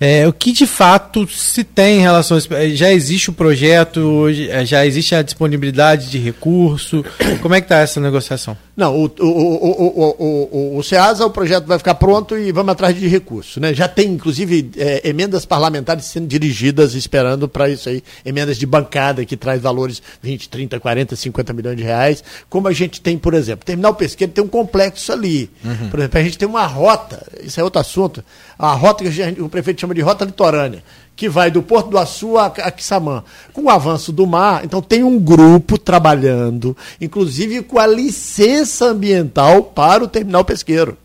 [0.00, 2.54] É, o que de fato se tem em relação a isso?
[2.54, 7.04] É, já existe o projeto, é, já existe a disponibilidade de recurso?
[7.42, 8.56] Como é que está essa negociação?
[8.76, 12.94] Não, o, o, o, o, o, SEASA, o projeto vai ficar pronto e vamos atrás
[12.94, 13.58] de recurso.
[13.58, 13.74] Né?
[13.74, 19.24] Já tem, inclusive, é, emendas parlamentares sendo dirigidas, esperando para isso aí, emendas de bancada
[19.24, 23.34] que traz valores 20, 30, 40, 50 milhões de reais, como a gente tem, por
[23.34, 25.50] exemplo, Terminal Pesqueiro tem um complexo ali.
[25.64, 25.90] Uhum.
[25.90, 28.24] Por exemplo, a gente tem uma rota, isso é outro assunto,
[28.56, 30.82] a rota que gente, o prefeito chama de rota litorânea,
[31.14, 33.24] que vai do Porto do Açu a, a.
[33.52, 39.64] Com o avanço do mar, então tem um grupo trabalhando, inclusive com a licença ambiental
[39.64, 40.96] para o terminal pesqueiro.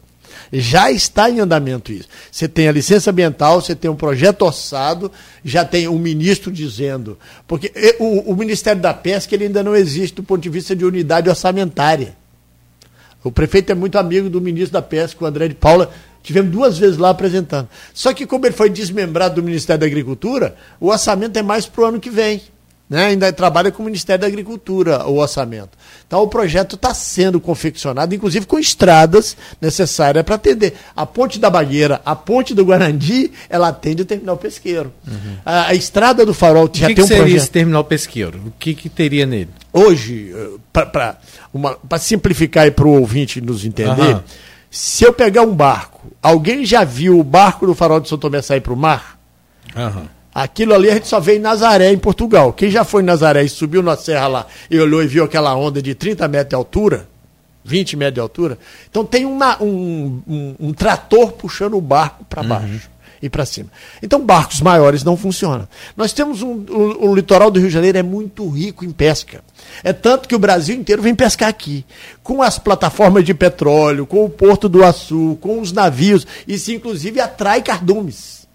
[0.55, 2.07] Já está em andamento isso.
[2.31, 5.11] Você tem a licença ambiental, você tem um projeto orçado,
[5.43, 7.17] já tem um ministro dizendo.
[7.47, 10.85] Porque o, o Ministério da Pesca ele ainda não existe do ponto de vista de
[10.85, 12.15] unidade orçamentária.
[13.23, 15.91] O prefeito é muito amigo do ministro da Pesca, o André de Paula,
[16.23, 17.67] Tivemos duas vezes lá apresentando.
[17.93, 21.83] Só que, como ele foi desmembrado do Ministério da Agricultura, o orçamento é mais para
[21.83, 22.41] o ano que vem.
[22.89, 23.07] Né?
[23.07, 25.71] Ainda trabalha com o Ministério da Agricultura o orçamento.
[26.05, 30.75] Então o projeto está sendo confeccionado, inclusive com estradas necessárias para atender.
[30.95, 34.93] A ponte da Bagueira, a ponte do Guarandi, ela atende o terminal pesqueiro.
[35.07, 35.37] Uhum.
[35.45, 37.41] A, a, estrada do Farol já que tem que um seria projeto.
[37.41, 38.39] esse terminal pesqueiro?
[38.45, 39.49] O que, que teria nele?
[39.71, 44.21] Hoje, eh, para simplificar para o ouvinte nos entender, uhum.
[44.75, 48.41] Se eu pegar um barco Alguém já viu o barco do farol de São Tomé
[48.41, 49.19] sair para o mar?
[49.75, 50.05] Uhum.
[50.33, 52.53] Aquilo ali a gente só vê em Nazaré, em Portugal.
[52.53, 55.53] Quem já foi em Nazaré e subiu na serra lá e olhou e viu aquela
[55.53, 57.07] onda de 30 metros de altura,
[57.65, 58.57] 20 metros de altura,
[58.89, 62.73] então tem uma, um, um, um trator puxando o barco para baixo.
[62.73, 62.92] Uhum
[63.23, 63.69] e para cima.
[64.01, 65.65] Então, barcos maiores não funcionam.
[65.95, 69.41] Nós temos um, o, o litoral do Rio de Janeiro é muito rico em pesca.
[69.81, 71.85] É tanto que o Brasil inteiro vem pescar aqui.
[72.21, 76.27] Com as plataformas de petróleo, com o Porto do Açu, com os navios.
[76.45, 78.45] Isso, inclusive, atrai cardumes.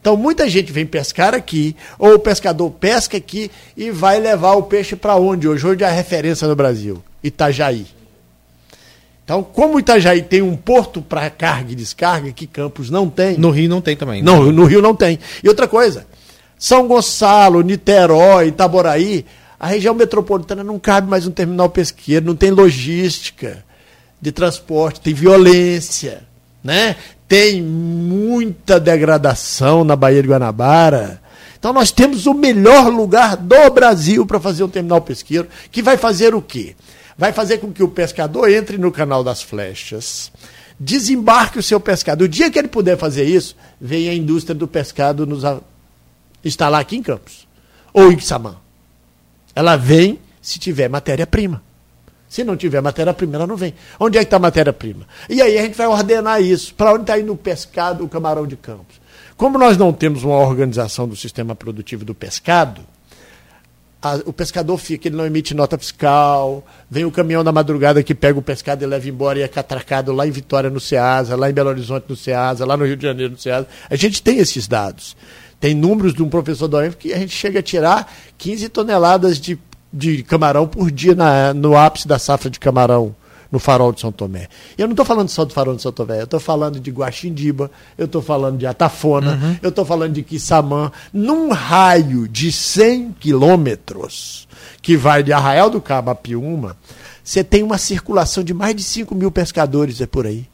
[0.00, 4.62] Então, muita gente vem pescar aqui, ou o pescador pesca aqui e vai levar o
[4.62, 5.66] peixe para onde hoje?
[5.66, 7.95] Hoje é a referência no Brasil: Itajaí.
[9.26, 13.36] Então, como Itajaí tem um porto para carga e descarga que Campos não tem.
[13.36, 14.22] No Rio não tem também.
[14.22, 14.30] Né?
[14.30, 15.18] Não, no Rio não tem.
[15.42, 16.06] E outra coisa,
[16.56, 19.26] São Gonçalo, Niterói, Itaboraí,
[19.58, 23.64] a região metropolitana não cabe mais um terminal pesqueiro, não tem logística
[24.22, 26.22] de transporte, tem violência,
[26.62, 26.94] né?
[27.26, 31.20] Tem muita degradação na Baía de Guanabara.
[31.58, 35.96] Então nós temos o melhor lugar do Brasil para fazer um terminal pesqueiro, que vai
[35.96, 36.76] fazer o quê?
[37.16, 40.30] Vai fazer com que o pescador entre no canal das flechas,
[40.78, 42.24] desembarque o seu pescado.
[42.24, 45.42] O dia que ele puder fazer isso, vem a indústria do pescado nos
[46.44, 47.46] instalar aqui em Campos
[47.92, 48.56] ou em Samã.
[49.54, 51.62] Ela vem se tiver matéria-prima.
[52.28, 53.72] Se não tiver matéria-prima, ela não vem.
[53.98, 55.06] Onde é que está a matéria-prima?
[55.28, 56.74] E aí a gente vai ordenar isso.
[56.74, 59.00] Para onde está indo o pescado, o camarão de Campos?
[59.36, 62.82] Como nós não temos uma organização do sistema produtivo do pescado,
[64.12, 68.14] a, o pescador fica, ele não emite nota fiscal, vem o caminhão da madrugada que
[68.14, 71.50] pega o pescado e leva embora e é catracado lá em Vitória no Ceasa, lá
[71.50, 73.66] em Belo Horizonte no Ceasa, lá no Rio de Janeiro no Ceasa.
[73.88, 75.16] A gente tem esses dados.
[75.58, 79.40] Tem números de um professor da UENF que a gente chega a tirar 15 toneladas
[79.40, 79.58] de,
[79.92, 83.14] de camarão por dia na, no ápice da safra de camarão
[83.50, 84.48] no farol de São Tomé.
[84.76, 87.70] Eu não estou falando só do farol de São Tomé, eu estou falando de Guaxindiba,
[87.96, 89.56] eu estou falando de Atafona, uhum.
[89.62, 94.48] eu estou falando de Quissamã, num raio de 100 quilômetros,
[94.82, 96.76] que vai de Arraial do Cabo a Piúma,
[97.22, 100.46] você tem uma circulação de mais de 5 mil pescadores é por aí.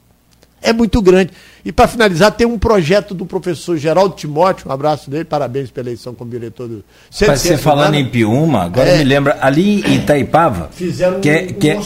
[0.62, 1.32] É muito grande.
[1.64, 5.88] E para finalizar, tem um projeto do professor Geraldo Timóteo, um abraço dele, parabéns pela
[5.88, 9.96] eleição como diretor do Centro Você falando em Piúma, agora é, me lembra, ali em
[9.96, 10.70] Itaipava.
[10.72, 11.80] Fizeram que, é, um, que é,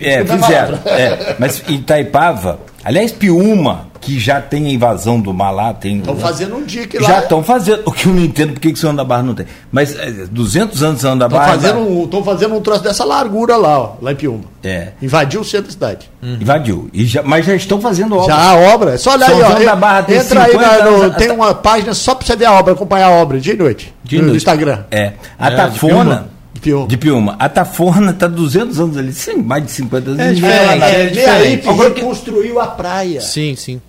[0.00, 0.78] é, fizeram.
[0.84, 5.98] É, mas Itaipava, aliás, Piúma, que já tem a invasão do mar lá, tem.
[5.98, 7.08] Estão fazendo um dia que lá.
[7.08, 7.82] Já estão fazendo.
[7.86, 9.46] O que eu não entendo porque que o São da Barra não tem.
[9.72, 11.56] Mas é, 200 anos São da Barra.
[11.56, 14.44] Estão fazendo, um, fazendo um troço dessa largura lá, ó, lá em Piúma.
[14.62, 14.88] É.
[15.00, 16.10] Invadiu o centro da cidade.
[16.22, 16.38] Uhum.
[16.40, 16.90] Invadiu.
[16.92, 18.34] E já, mas já estão fazendo obra.
[18.34, 18.92] Já a obra.
[18.92, 19.64] É só olhar São aí, ó.
[19.64, 22.52] Da Barra tem entra aí na, no, tem uma página só para você ver a
[22.52, 23.94] obra, acompanhar a obra dia e noite.
[24.04, 24.36] De no, noite.
[24.36, 24.84] Instagram.
[24.90, 25.12] É.
[25.38, 26.33] A é, Tafona.
[26.60, 26.86] Piuma.
[26.86, 27.36] De Piuma.
[27.38, 30.20] A Tafona está 200 anos ali, sem mais de 50 anos.
[30.20, 30.82] É diferente.
[30.82, 31.68] É, é, diferente.
[31.68, 33.20] Agora reconstruiu a praia.
[33.20, 33.80] Sim, sim.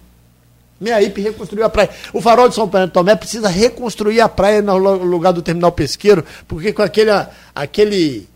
[0.79, 1.89] Meaípe reconstruiu a praia.
[2.11, 6.23] O farol de São Paulo Tomé precisa reconstruir a praia no lugar do terminal pesqueiro,
[6.47, 7.11] porque com aquele,
[7.55, 8.27] aquele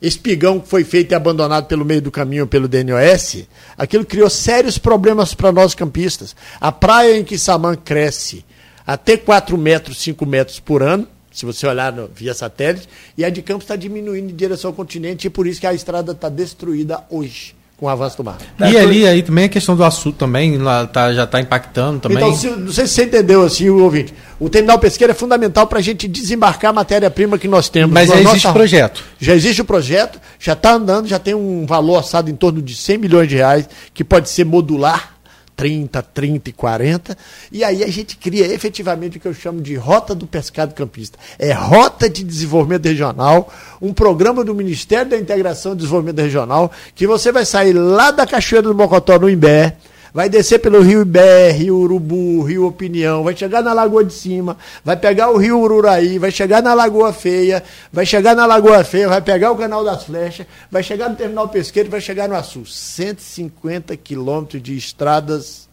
[0.00, 3.46] espigão que foi feito e abandonado pelo meio do caminho pelo DNOS,
[3.78, 6.36] aquilo criou sérios problemas para nós campistas.
[6.60, 8.44] A praia em que Samã cresce
[8.86, 13.28] até 4 metros, 5 metros por ano, se você olhar no, via satélite, e a
[13.28, 16.30] de Campos está diminuindo em direção ao continente, e por isso que a estrada está
[16.30, 18.38] destruída hoje com o avanço do mar.
[18.58, 22.16] E ali aí também a questão do açúcar também lá tá, já está impactando também.
[22.16, 24.14] Então, se, não sei se você entendeu assim, o ouvinte.
[24.40, 27.92] O terminal pesqueiro é fundamental para a gente desembarcar a matéria-prima que nós temos.
[27.92, 29.04] Mas já existe o projeto.
[29.18, 32.74] Já existe o projeto, já está andando, já tem um valor assado em torno de
[32.74, 35.15] 100 milhões de reais, que pode ser modular
[35.56, 37.18] 30, 30 e 40.
[37.50, 41.18] E aí a gente cria efetivamente o que eu chamo de Rota do Pescado Campista.
[41.38, 47.06] É Rota de Desenvolvimento Regional, um programa do Ministério da Integração e Desenvolvimento Regional, que
[47.06, 49.76] você vai sair lá da Cachoeira do Mocotó, no Imbé,
[50.16, 54.56] vai descer pelo Rio Ibé, Rio Urubu, Rio Opinião, vai chegar na Lagoa de Cima,
[54.82, 57.62] vai pegar o Rio Ururaí, vai chegar na Lagoa Feia,
[57.92, 61.50] vai chegar na Lagoa Feia, vai pegar o Canal das Flechas, vai chegar no Terminal
[61.50, 62.64] Pesqueiro, vai chegar no Açu.
[62.64, 65.68] 150 quilômetros de estradas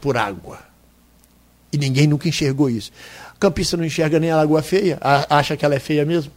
[0.00, 0.58] por água.
[1.70, 2.90] E ninguém nunca enxergou isso.
[3.38, 4.98] Campista não enxerga nem a Lagoa Feia,
[5.28, 6.32] acha que ela é feia mesmo.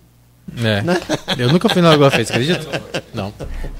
[0.57, 0.81] É.
[0.81, 0.99] Né?
[1.38, 2.81] Eu nunca fui na Lagoa Feia, você acredita?
[3.13, 3.34] Não.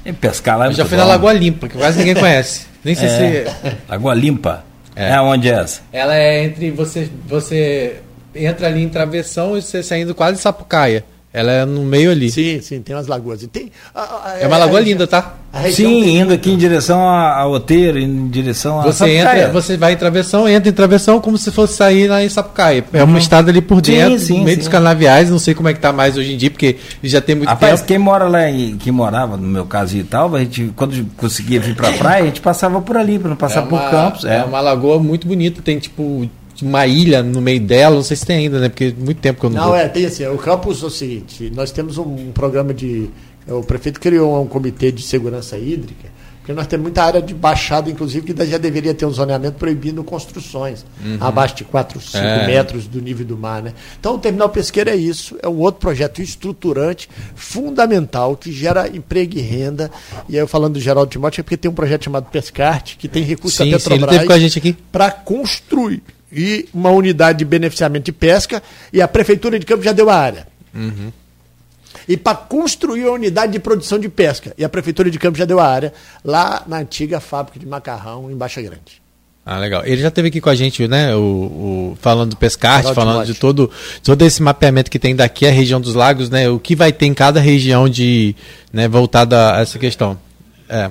[0.04, 1.04] E pescar lá é Eu já fui bom.
[1.04, 2.66] na Lagoa Limpa, que quase ninguém conhece.
[2.84, 3.44] Nem sei é.
[3.44, 3.76] se.
[3.88, 4.64] Lagoa Limpa?
[4.96, 5.12] É.
[5.12, 5.82] é onde é essa?
[5.92, 6.70] Ela é entre.
[6.70, 7.96] Você, você
[8.34, 11.04] entra ali em travessão e você saindo quase Sapucaia.
[11.32, 12.28] Ela é no meio ali.
[12.28, 13.46] Sim, sim, tem umas lagoas.
[13.52, 15.36] Tem, a, a, é uma lagoa linda, tá?
[15.72, 16.18] Sim, tem...
[16.18, 20.48] indo aqui em direção a, Oteiro, em direção a você entra, Você vai em travessão,
[20.48, 22.84] entra em travessão como se fosse sair lá em Sapucaia.
[22.92, 23.18] É uma uhum.
[23.18, 24.60] estrada ali por dentro, sim, sim, no meio sim.
[24.60, 25.30] dos canaviais.
[25.30, 27.74] Não sei como é que tá mais hoje em dia, porque já tem muito Rapaz,
[27.80, 27.86] tempo.
[27.86, 31.60] quem mora lá, em, que morava, no meu caso e tal, a gente, quando conseguia
[31.60, 34.24] vir pra praia, a gente passava por ali, para não passar é uma, por campos.
[34.24, 34.38] É.
[34.38, 36.28] é uma lagoa muito bonita, tem tipo
[36.62, 38.68] uma ilha no meio dela, não sei se tem ainda, né?
[38.68, 39.60] Porque muito tempo que eu não.
[39.60, 39.76] Não, vou.
[39.76, 40.26] é, tem assim.
[40.26, 43.10] O campus é o seguinte: nós temos um programa de.
[43.48, 46.08] O prefeito criou um comitê de segurança hídrica,
[46.40, 50.02] porque nós temos muita área de baixada, inclusive, que já deveria ter um zoneamento proibindo
[50.04, 51.16] construções uhum.
[51.20, 52.46] abaixo de 4, 5 é.
[52.46, 53.62] metros do nível do mar.
[53.62, 53.72] Né?
[53.98, 59.38] Então, o terminal pesqueiro é isso, é um outro projeto estruturante, fundamental, que gera emprego
[59.38, 59.90] e renda.
[60.28, 63.08] E aí, eu falando do Geraldo Timóteo, é porque tem um projeto chamado Pescarte, que
[63.08, 64.26] tem recursos sim, da Petrobras
[64.90, 68.62] para construir e uma unidade de beneficiamento de pesca,
[68.92, 70.46] e a Prefeitura de Campos já deu a área.
[70.74, 71.12] Uhum.
[72.08, 75.44] E para construir a unidade de produção de pesca, e a Prefeitura de Campos já
[75.44, 75.92] deu a área,
[76.24, 79.00] lá na antiga fábrica de macarrão, em Baixa Grande.
[79.44, 79.82] Ah, legal.
[79.84, 81.14] Ele já esteve aqui com a gente, né?
[81.16, 83.70] O, o falando do pescarte, falando de todo,
[84.04, 86.48] todo esse mapeamento que tem daqui a região dos lagos, né?
[86.48, 88.36] O que vai ter em cada região de,
[88.72, 90.18] né, voltada a essa questão.
[90.68, 90.90] É.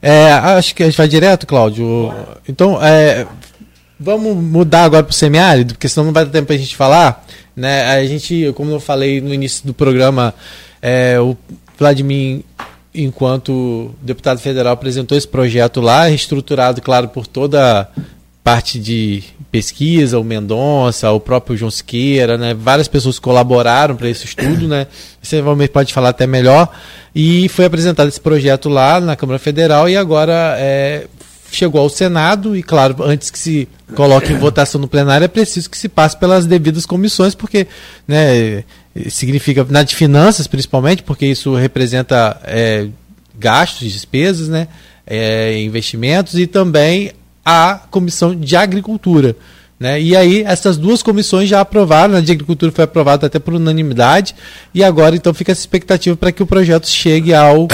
[0.00, 2.10] é acho que a gente vai direto, Cláudio.
[2.48, 3.26] Então, é,
[4.00, 6.76] Vamos mudar agora para o semiárido, porque senão não vai dar tempo para a gente
[6.76, 7.26] falar.
[7.56, 7.82] Né?
[7.82, 10.32] A gente, como eu falei no início do programa,
[10.80, 11.36] é, o
[11.76, 12.42] Vladimir,
[12.94, 17.88] enquanto deputado federal, apresentou esse projeto lá, estruturado, claro, por toda
[18.44, 22.54] parte de pesquisa, o Mendonça, o próprio João Siqueira, né?
[22.54, 24.86] várias pessoas colaboraram para esse estudo, né?
[25.20, 26.68] Você pode falar até melhor.
[27.14, 31.06] E foi apresentado esse projeto lá na Câmara Federal e agora é,
[31.50, 35.70] chegou ao Senado e, claro, antes que se coloque em votação no plenário, é preciso
[35.70, 37.66] que se passe pelas devidas comissões, porque
[38.06, 38.64] né,
[39.08, 42.88] significa, na de finanças principalmente, porque isso representa é,
[43.38, 44.68] gastos, despesas, né,
[45.06, 47.12] é, investimentos, e também
[47.44, 49.34] a comissão de agricultura.
[49.78, 50.00] Né?
[50.00, 54.34] E aí, essas duas comissões já aprovaram, a de agricultura foi aprovada até por unanimidade,
[54.74, 57.68] e agora então fica essa expectativa para que o projeto chegue ao,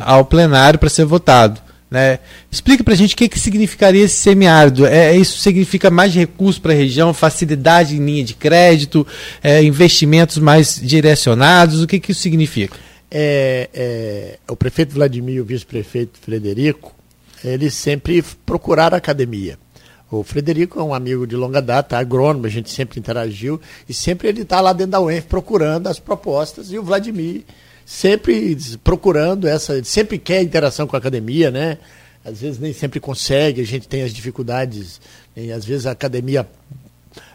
[0.00, 1.60] ao plenário para ser votado.
[1.92, 2.20] Né?
[2.50, 4.86] Explica para a gente o que, que significaria esse semiárido.
[4.86, 9.06] É, isso significa mais recursos para a região, facilidade em linha de crédito,
[9.42, 11.82] é, investimentos mais direcionados?
[11.82, 12.78] O que, que isso significa?
[13.10, 16.94] É, é, o prefeito Vladimir e o vice-prefeito Frederico,
[17.44, 19.58] eles sempre procuraram a academia.
[20.10, 24.28] O Frederico é um amigo de longa data, agrônomo, a gente sempre interagiu, e sempre
[24.28, 27.42] ele está lá dentro da UENF procurando as propostas, e o Vladimir
[27.84, 31.78] sempre procurando essa, sempre quer interação com a academia, né?
[32.24, 35.00] Às vezes nem sempre consegue, a gente tem as dificuldades,
[35.36, 36.46] e às vezes a academia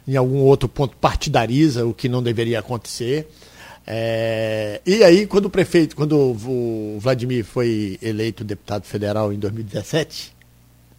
[0.07, 3.28] em algum outro ponto partidariza o que não deveria acontecer.
[3.86, 10.34] É, e aí, quando o prefeito, quando o Vladimir foi eleito deputado federal em 2017,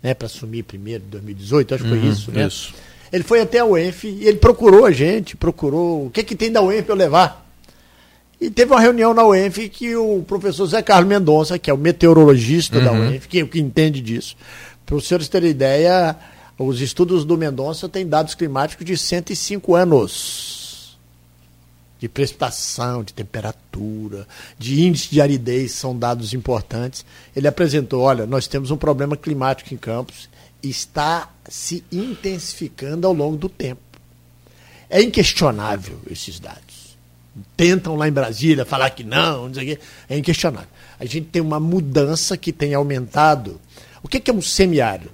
[0.02, 2.46] né, para assumir primeiro em 2018, acho que foi uhum, isso, né?
[2.46, 2.74] Isso.
[3.12, 6.52] Ele foi até a UENF e ele procurou a gente, procurou o que, que tem
[6.52, 7.47] da UENF para eu levar.
[8.40, 11.78] E teve uma reunião na UENF que o professor Zé Carlos Mendonça, que é o
[11.78, 12.84] meteorologista uhum.
[12.84, 14.36] da UENF, que, que entende disso,
[14.86, 16.16] para os senhores terem ideia,
[16.56, 20.96] os estudos do Mendonça têm dados climáticos de 105 anos.
[21.98, 24.24] De precipitação, de temperatura,
[24.56, 27.04] de índice de aridez, são dados importantes.
[27.34, 30.28] Ele apresentou: olha, nós temos um problema climático em Campos,
[30.62, 33.80] está se intensificando ao longo do tempo.
[34.88, 36.67] É inquestionável esses dados
[37.56, 40.68] tentam lá em Brasília falar que não, não sei o quê, é inquestionável.
[40.98, 43.60] A gente tem uma mudança que tem aumentado.
[44.02, 45.10] O que é um semiárido?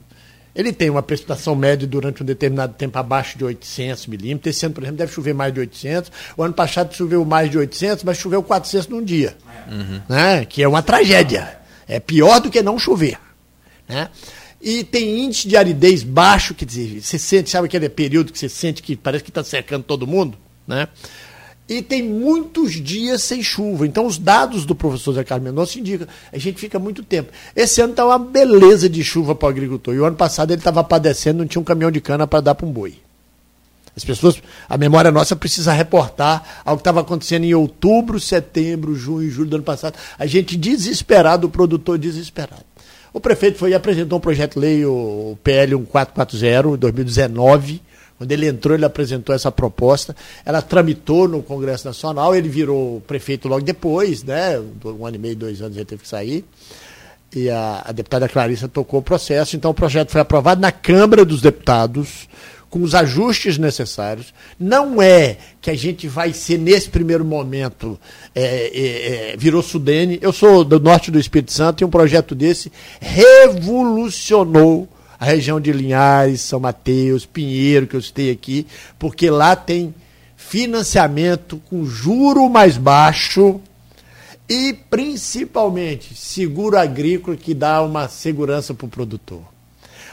[0.54, 4.56] Ele tem uma precipitação média durante um determinado tempo abaixo de 800 milímetros.
[4.56, 6.12] Esse ano, por exemplo, deve chover mais de 800.
[6.36, 9.36] O ano passado choveu mais de 800, mas choveu 400 num dia.
[9.68, 10.00] Uhum.
[10.08, 10.44] Né?
[10.44, 11.58] Que é uma tragédia.
[11.88, 13.18] É pior do que não chover.
[13.88, 14.08] Né?
[14.62, 18.82] E tem índice de aridez baixo, dizer, você sente, sabe aquele período que você sente
[18.82, 20.38] que parece que está cercando todo mundo?
[20.66, 20.88] Né?
[21.68, 23.86] E tem muitos dias sem chuva.
[23.86, 27.32] Então, os dados do professor Zé Carlos Mendonça indicam a gente fica muito tempo.
[27.56, 29.94] Esse ano está uma beleza de chuva para o agricultor.
[29.94, 32.54] E o ano passado ele estava padecendo, não tinha um caminhão de cana para dar
[32.54, 32.98] para um boi.
[33.96, 39.30] As pessoas, a memória nossa precisa reportar ao que estava acontecendo em outubro, setembro, junho
[39.30, 39.94] julho do ano passado.
[40.18, 42.64] A gente desesperado, o produtor desesperado.
[43.12, 47.80] O prefeito foi apresentou um projeto de lei, o PL 1440, em 2019
[48.24, 53.48] quando ele entrou, ele apresentou essa proposta, ela tramitou no Congresso Nacional, ele virou prefeito
[53.48, 54.58] logo depois, né?
[54.82, 56.42] Um ano e meio, dois anos ele teve que sair.
[57.34, 61.22] E a, a deputada Clarissa tocou o processo, então o projeto foi aprovado na Câmara
[61.22, 62.26] dos Deputados,
[62.70, 64.32] com os ajustes necessários.
[64.58, 68.00] Não é que a gente vai ser, nesse primeiro momento,
[68.34, 70.18] é, é, é, virou Sudene.
[70.22, 74.88] Eu sou do norte do Espírito Santo e um projeto desse revolucionou
[75.24, 78.66] a região de Linhares, São Mateus, Pinheiro, que eu citei aqui,
[78.98, 79.94] porque lá tem
[80.36, 83.58] financiamento com juro mais baixo
[84.46, 89.40] e principalmente seguro agrícola que dá uma segurança para o produtor.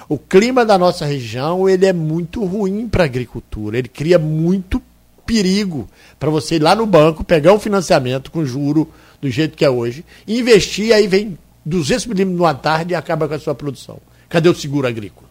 [0.08, 4.82] O clima da nossa região ele é muito ruim para a agricultura, ele cria muito
[5.26, 8.90] perigo para você ir lá no banco, pegar um financiamento com juro
[9.22, 13.34] do jeito que é hoje, investir, aí vem 200 milímetros numa tarde e acaba com
[13.34, 14.00] a sua produção.
[14.32, 15.30] Cadê o seguro agrícola?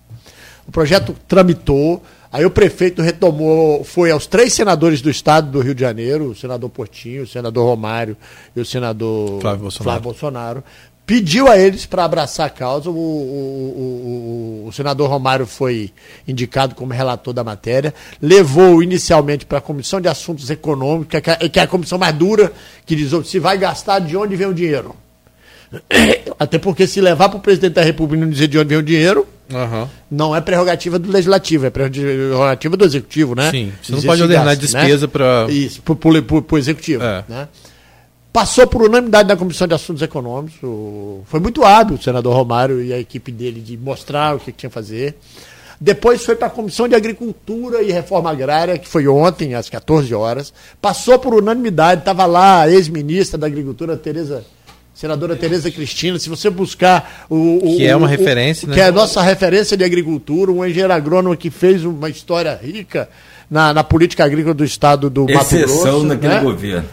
[0.69, 2.01] O projeto tramitou,
[2.31, 6.37] aí o prefeito retomou, foi aos três senadores do estado do Rio de Janeiro, o
[6.37, 8.17] senador Portinho, o senador Romário
[8.55, 10.65] e o senador Flávio Bolsonaro, Flávio Bolsonaro
[11.11, 12.89] pediu a eles para abraçar a causa.
[12.89, 15.91] O, o, o, o, senador Romário foi
[16.29, 21.49] indicado como relator da matéria, levou inicialmente para a Comissão de Assuntos Econômicos, que é,
[21.49, 22.53] que é a comissão mais dura,
[22.87, 24.95] que diz se vai gastar, de onde vem o dinheiro.
[26.39, 28.83] Até porque se levar para o presidente da República não dizer de onde vem o
[28.83, 29.89] dinheiro, uhum.
[30.11, 33.51] não é prerrogativa do legislativo, é prerrogativa do executivo, né?
[33.51, 35.13] Sim, você não pode ordenar gasto, despesa né?
[35.13, 35.47] para.
[35.51, 37.03] Isso, para o executivo.
[37.03, 37.25] É.
[37.29, 37.49] Né?
[38.33, 40.63] Passou por unanimidade na Comissão de Assuntos Econômicos.
[40.63, 41.23] O...
[41.27, 44.71] Foi muito hábil o senador Romário e a equipe dele de mostrar o que tinha
[44.71, 45.17] que fazer.
[45.81, 50.15] Depois foi para a Comissão de Agricultura e Reforma Agrária, que foi ontem, às 14
[50.15, 50.53] horas.
[50.81, 54.45] Passou por unanimidade, estava lá a ex-ministra da Agricultura, Tereza
[55.01, 58.75] senadora Tereza Cristina, se você buscar o, o que é uma o, referência, o, né?
[58.75, 63.09] que é a nossa referência de agricultura, um engenheiro agrônomo que fez uma história rica
[63.51, 66.41] na, na política agrícola do estado do Exceção Mato Grosso, naquele né?
[66.43, 66.89] governo.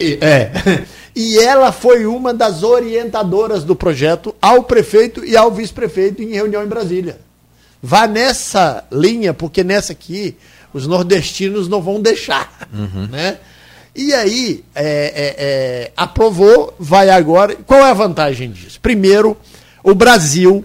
[0.00, 0.50] E, é.
[1.14, 6.64] E ela foi uma das orientadoras do projeto ao prefeito e ao vice-prefeito em reunião
[6.64, 7.18] em Brasília.
[7.82, 10.36] Vá nessa linha, porque nessa aqui
[10.72, 13.06] os nordestinos não vão deixar, uhum.
[13.08, 13.38] né?
[13.94, 17.56] E aí, é, é, é, aprovou, vai agora.
[17.66, 18.78] Qual é a vantagem disso?
[18.80, 19.36] Primeiro,
[19.82, 20.64] o Brasil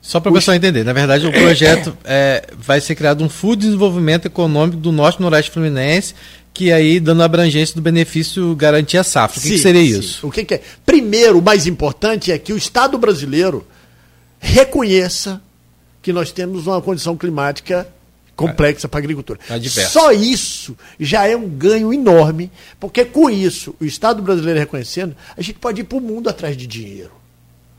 [0.00, 3.56] Só para o pessoal entender, na verdade o projeto é, vai ser criado um Fundo
[3.56, 6.14] de Desenvolvimento Econômico do Norte e Noroeste Fluminense,
[6.52, 9.38] que aí dando abrangência do benefício garantia safra.
[9.38, 9.98] O que, sim, que seria sim.
[9.98, 10.26] isso?
[10.26, 10.62] O que, que é?
[10.86, 13.66] Primeiro, o mais importante é que o Estado brasileiro
[14.38, 15.40] reconheça
[16.00, 17.88] que nós temos uma condição climática
[18.34, 19.38] complexa para a agricultura.
[19.46, 19.58] Tá
[19.88, 25.42] Só isso já é um ganho enorme, porque com isso, o Estado brasileiro reconhecendo, a
[25.42, 27.12] gente pode ir para o mundo atrás de dinheiro.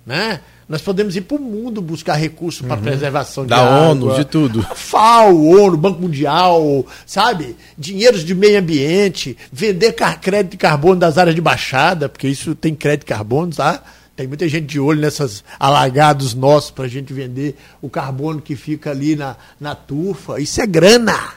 [0.05, 0.39] Né?
[0.67, 2.67] Nós podemos ir para o mundo buscar recursos uhum.
[2.67, 4.63] para preservação de da água, ONU, de tudo.
[4.75, 7.55] FAO, ONU, Banco Mundial, sabe?
[7.77, 12.73] Dinheiros de meio ambiente, vender crédito de carbono das áreas de baixada, porque isso tem
[12.73, 13.83] crédito de carbono, tá?
[14.15, 18.55] Tem muita gente de olho nessas alagados nossos para a gente vender o carbono que
[18.55, 20.39] fica ali na, na turfa.
[20.39, 21.33] Isso é grana.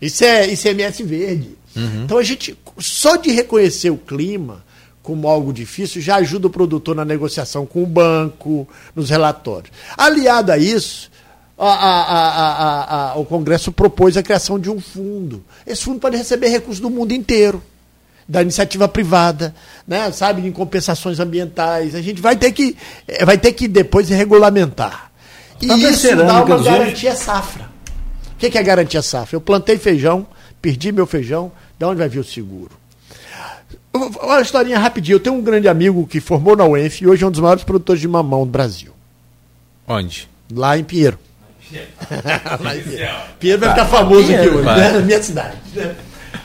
[0.00, 1.58] Isso é ICMS verde.
[1.74, 2.04] Uhum.
[2.04, 4.64] Então a gente, só de reconhecer o clima
[5.02, 9.70] como algo difícil, já ajuda o produtor na negociação com o banco, nos relatórios.
[9.98, 11.10] Aliado a isso,
[11.58, 15.44] a, a, a, o Congresso propôs a criação de um fundo.
[15.66, 17.60] Esse fundo pode receber recursos do mundo inteiro
[18.28, 19.54] da iniciativa privada,
[19.86, 21.94] né, sabe, em compensações ambientais.
[21.94, 22.76] A gente vai ter que,
[23.06, 25.10] eh, vai ter que depois regulamentar.
[25.60, 27.20] E tá isso dá uma garantia hoje?
[27.20, 27.70] safra.
[28.34, 29.36] O que é garantia safra?
[29.36, 30.26] Eu plantei feijão,
[30.60, 32.72] perdi meu feijão, de onde vai vir o seguro?
[33.92, 35.14] Uma historinha rapidinha.
[35.14, 37.62] Eu tenho um grande amigo que formou na UENF e hoje é um dos maiores
[37.62, 38.92] produtores de mamão do Brasil.
[39.86, 40.28] Onde?
[40.52, 41.18] Lá em Pinheiro.
[42.60, 43.12] Lá em Pinheiro.
[43.38, 44.90] Pinheiro vai ficar famoso aqui hoje, né?
[44.90, 45.56] na minha cidade.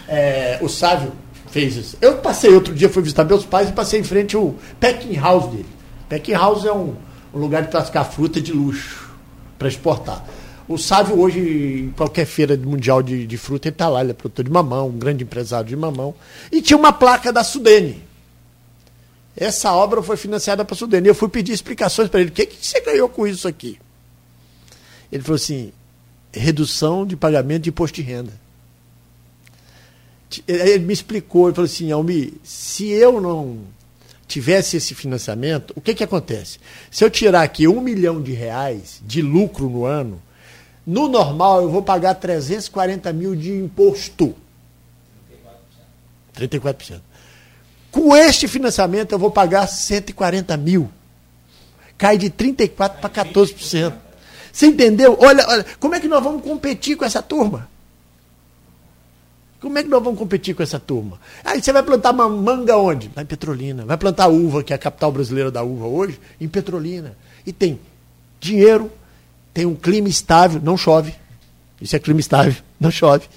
[0.07, 1.11] É, o Sávio
[1.51, 1.97] fez isso.
[2.01, 5.47] Eu passei outro dia, fui visitar meus pais e passei em frente ao packing house
[5.51, 5.65] dele.
[6.09, 6.95] Packing house é um,
[7.33, 9.09] um lugar de classificar fruta de luxo
[9.57, 10.25] para exportar.
[10.67, 14.13] O Sávio hoje, em qualquer feira mundial de, de fruta, ele está lá, ele é
[14.13, 16.13] produtor de mamão, um grande empresário de mamão.
[16.51, 18.03] E tinha uma placa da Sudene.
[19.35, 21.07] Essa obra foi financiada para a Sudene.
[21.07, 22.29] Eu fui pedir explicações para ele.
[22.29, 23.79] O que, que você ganhou com isso aqui?
[25.11, 25.71] Ele falou assim,
[26.31, 28.33] redução de pagamento de imposto de renda.
[30.47, 33.59] Ele me explicou, ele falou assim, Almi, se eu não
[34.27, 36.59] tivesse esse financiamento, o que, que acontece?
[36.91, 40.21] Se eu tirar aqui um milhão de reais de lucro no ano,
[40.85, 44.35] no normal eu vou pagar 340 mil de imposto.
[46.37, 46.63] 34%.
[46.63, 47.01] 34%.
[47.91, 50.89] Com este financiamento eu vou pagar 140 mil.
[51.97, 53.93] Cai de 34% para 14%.
[54.51, 55.17] Você entendeu?
[55.19, 57.67] Olha, olha, como é que nós vamos competir com essa turma?
[59.61, 61.19] Como é que nós vamos competir com essa turma?
[61.43, 63.11] Aí você vai plantar uma manga onde?
[63.13, 63.83] Lá em Petrolina.
[63.85, 67.17] Vai plantar uva, que é a capital brasileira da uva hoje, em Petrolina.
[67.45, 67.77] E tem
[68.39, 68.89] dinheiro,
[69.53, 71.13] tem um clima estável, não chove.
[71.81, 73.27] Isso é clima estável, não chove.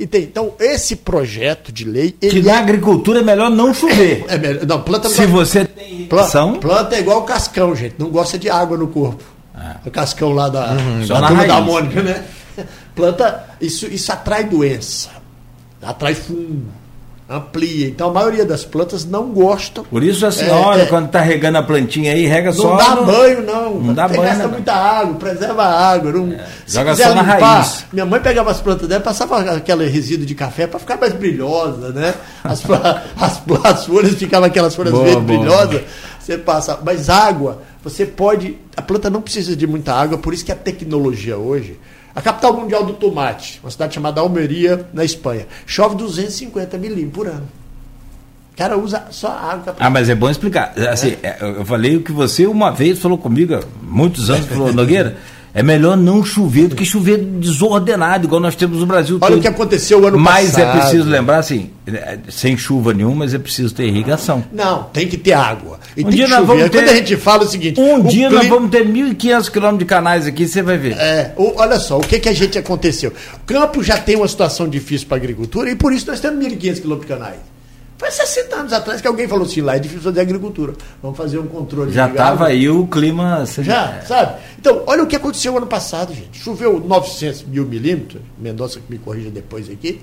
[0.00, 2.12] E tem, então, esse projeto de lei.
[2.12, 2.58] que na é...
[2.58, 4.24] agricultura é melhor não chover.
[4.28, 6.06] É melhor, não, planta Se você tem.
[6.06, 7.96] Planta, planta é igual o cascão, gente.
[7.98, 9.22] Não gosta de água no corpo.
[9.54, 9.76] Ah.
[9.84, 12.24] O cascão lá da, uhum, da turma da Mônica, né?
[12.94, 15.18] Planta, isso, isso atrai doença
[15.82, 16.66] atrai fungo,
[17.28, 17.88] amplia.
[17.88, 19.84] Então a maioria das plantas não gostam.
[19.84, 22.76] Por isso a senhora, é, é, quando está regando a plantinha aí, rega não só.
[22.76, 23.06] Dá no...
[23.06, 23.74] banho, não.
[23.80, 24.22] Não dá banho.
[24.22, 26.12] Gasta muita água, preserva a água.
[26.12, 26.32] Não...
[26.32, 27.84] É, joga só na limpar, raiz.
[27.92, 31.90] Minha mãe pegava as plantas dela, passava aquele resíduo de café para ficar mais brilhosa,
[31.90, 32.14] né?
[32.42, 32.62] As,
[33.20, 35.80] as, as folhas ficavam aquelas folhas boa, verdes boa, brilhosas.
[35.80, 35.84] Boa.
[36.18, 36.78] Você passa.
[36.84, 38.58] Mas água, você pode.
[38.76, 41.78] A planta não precisa de muita água, por isso que a tecnologia hoje
[42.18, 45.46] a capital mundial do tomate, uma cidade chamada Almeria, na Espanha.
[45.64, 47.48] Chove 250 milímetros por ano.
[48.52, 49.76] O cara usa só água.
[49.78, 50.76] Ah, mas é bom explicar.
[50.90, 51.38] Assim, é.
[51.40, 55.16] eu falei o que você uma vez falou comigo, há muitos anos, falou, Nogueira.
[55.58, 59.18] É melhor não chover do que chover desordenado, igual nós temos no Brasil.
[59.20, 59.38] Olha todo.
[59.40, 60.66] o que aconteceu o ano mas passado.
[60.66, 64.44] Mas é preciso lembrar, assim, é, sem chuva nenhuma, mas é preciso ter irrigação.
[64.52, 65.80] Não, tem que ter água.
[65.96, 67.80] E um dia nós vamos ter, Quando a gente fala o seguinte...
[67.80, 68.40] Um o dia clima...
[68.40, 70.92] nós vamos ter 1.500 quilômetros de canais aqui, você vai ver.
[70.92, 73.12] É, olha só, o que, que a gente aconteceu.
[73.34, 76.38] O campo já tem uma situação difícil para a agricultura e por isso nós temos
[76.38, 77.57] 1.500 quilômetros de canais.
[77.98, 80.72] Foi 60 anos atrás que alguém falou assim, lá é difícil fazer agricultura.
[81.02, 81.92] Vamos fazer um controle.
[81.92, 83.44] Já estava aí o clima...
[83.44, 84.40] Já, sabe?
[84.56, 86.38] Então, olha o que aconteceu ano passado, gente.
[86.38, 90.00] Choveu 900 mil milímetros, Mendonça que me corrija depois aqui.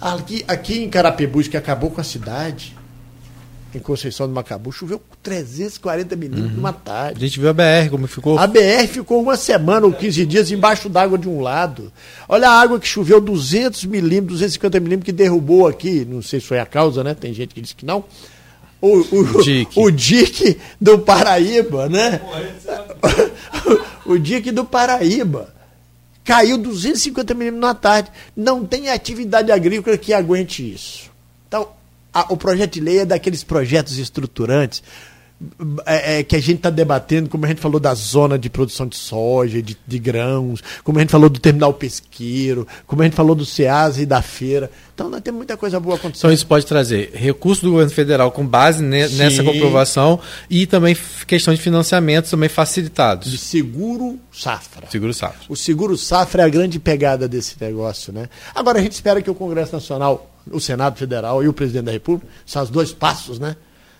[0.00, 2.74] Aqui, aqui em Carapebus, que acabou com a cidade,
[3.74, 6.56] em Conceição do Macabu, choveu 340 milímetros uhum.
[6.56, 7.22] numa tarde.
[7.22, 8.38] A gente viu a BR, como ficou.
[8.38, 11.92] A BR ficou uma semana ou 15 dias embaixo d'água de um lado.
[12.28, 16.46] Olha a água que choveu 200 milímetros, 250 milímetros, que derrubou aqui, não sei se
[16.46, 17.14] foi a causa, né?
[17.14, 18.04] Tem gente que diz que não.
[18.80, 19.78] O, o, dique.
[19.78, 22.20] o dique do Paraíba, né?
[24.06, 25.52] o dique do Paraíba.
[26.24, 28.10] Caiu 250 milímetros na tarde.
[28.36, 31.07] Não tem atividade agrícola que aguente isso.
[32.12, 34.82] A, o projeto de lei é daqueles projetos estruturantes
[35.86, 38.88] é, é, que a gente está debatendo, como a gente falou da zona de produção
[38.88, 43.14] de soja, de, de, grãos, como a gente falou do terminal pesqueiro, como a gente
[43.14, 44.68] falou do SEASA e da feira.
[44.92, 46.22] Então nós temos muita coisa boa acontecendo.
[46.22, 50.18] Então isso pode trazer recursos do governo federal com base ne, nessa comprovação
[50.50, 53.30] e também questão de financiamento também facilitados.
[53.30, 54.88] De seguro safra.
[54.90, 55.40] Seguro safra.
[55.48, 58.28] O seguro safra é a grande pegada desse negócio, né?
[58.52, 61.92] Agora a gente espera que o Congresso Nacional, o Senado Federal e o Presidente da
[61.92, 63.56] República, são os dois passos, né?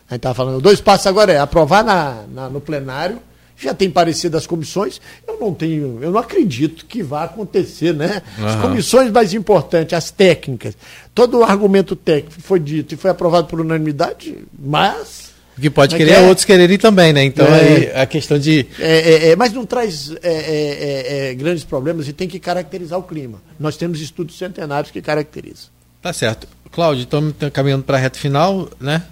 [0.08, 3.20] A gente estava falando, dois passos agora é aprovar na, na, no plenário,
[3.58, 8.22] já tem parecido das comissões, eu não tenho, eu não acredito que vá acontecer, né?
[8.38, 8.46] Uhum.
[8.46, 10.76] As comissões mais importantes, as técnicas,
[11.14, 15.28] todo o argumento técnico foi dito e foi aprovado por unanimidade, mas.
[15.58, 17.24] O que pode querer é, outros quererem também, né?
[17.24, 18.64] Então é, aí a questão de.
[18.78, 23.42] É, é, é mas não traz é, grandes problemas e tem que caracterizar o clima.
[23.58, 25.77] Nós temos estudos centenários que caracterizam.
[26.02, 26.46] Tá certo.
[26.70, 29.02] Cláudio, estamos caminhando para a reta final, né?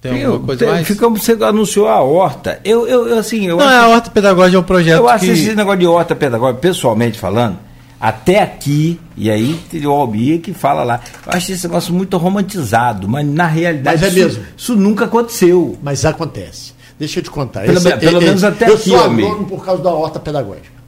[0.00, 0.86] Tem alguma coisa tem, mais?
[0.86, 2.60] Ficamos, você anunciou a horta.
[2.64, 4.96] Eu, eu, eu assim, eu Não, acho, a horta pedagógica é um projeto.
[4.96, 5.30] Eu acho que...
[5.32, 7.58] esse negócio de horta pedagógica, pessoalmente falando,
[8.00, 13.08] até aqui, e aí o Almir que fala lá, eu acho esse negócio muito romantizado,
[13.08, 14.44] mas na realidade mas é mesmo.
[14.56, 15.76] Isso, nunca aconteceu.
[15.82, 16.74] Mas acontece.
[16.96, 17.64] Deixa eu te contar.
[17.64, 20.20] Pelo, esse, pelo é, menos até eu aqui, Eu sou agrônomo por causa da horta
[20.20, 20.78] pedagógica.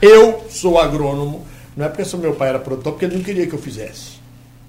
[0.00, 1.44] Eu sou agrônomo,
[1.76, 4.22] não é porque sou meu pai era produtor, porque ele não queria que eu fizesse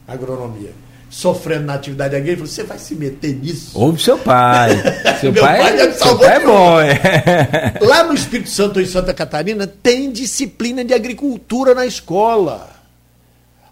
[0.08, 0.72] agronomia
[1.16, 3.72] sofrendo na atividade agrícola, você vai se meter nisso?
[3.74, 4.72] Ouve seu pai.
[5.22, 6.80] Seu pai, pai seu pai é bom.
[6.82, 7.74] É.
[7.82, 12.70] Lá no Espírito Santo, em Santa Catarina, tem disciplina de agricultura na escola.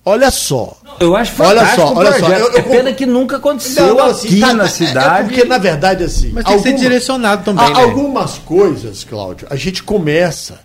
[0.05, 0.77] Olha só.
[0.99, 2.29] Eu acho fantástico olha só, olha só.
[2.29, 5.19] Eu, eu, é pena que nunca aconteceu não, assim, aqui tá, na é, é cidade.
[5.19, 6.31] É porque, na verdade, assim.
[6.33, 7.73] Mas tem alguma, que ser direcionado também.
[7.73, 7.81] né?
[7.81, 10.59] Algumas coisas, Cláudio, a gente começa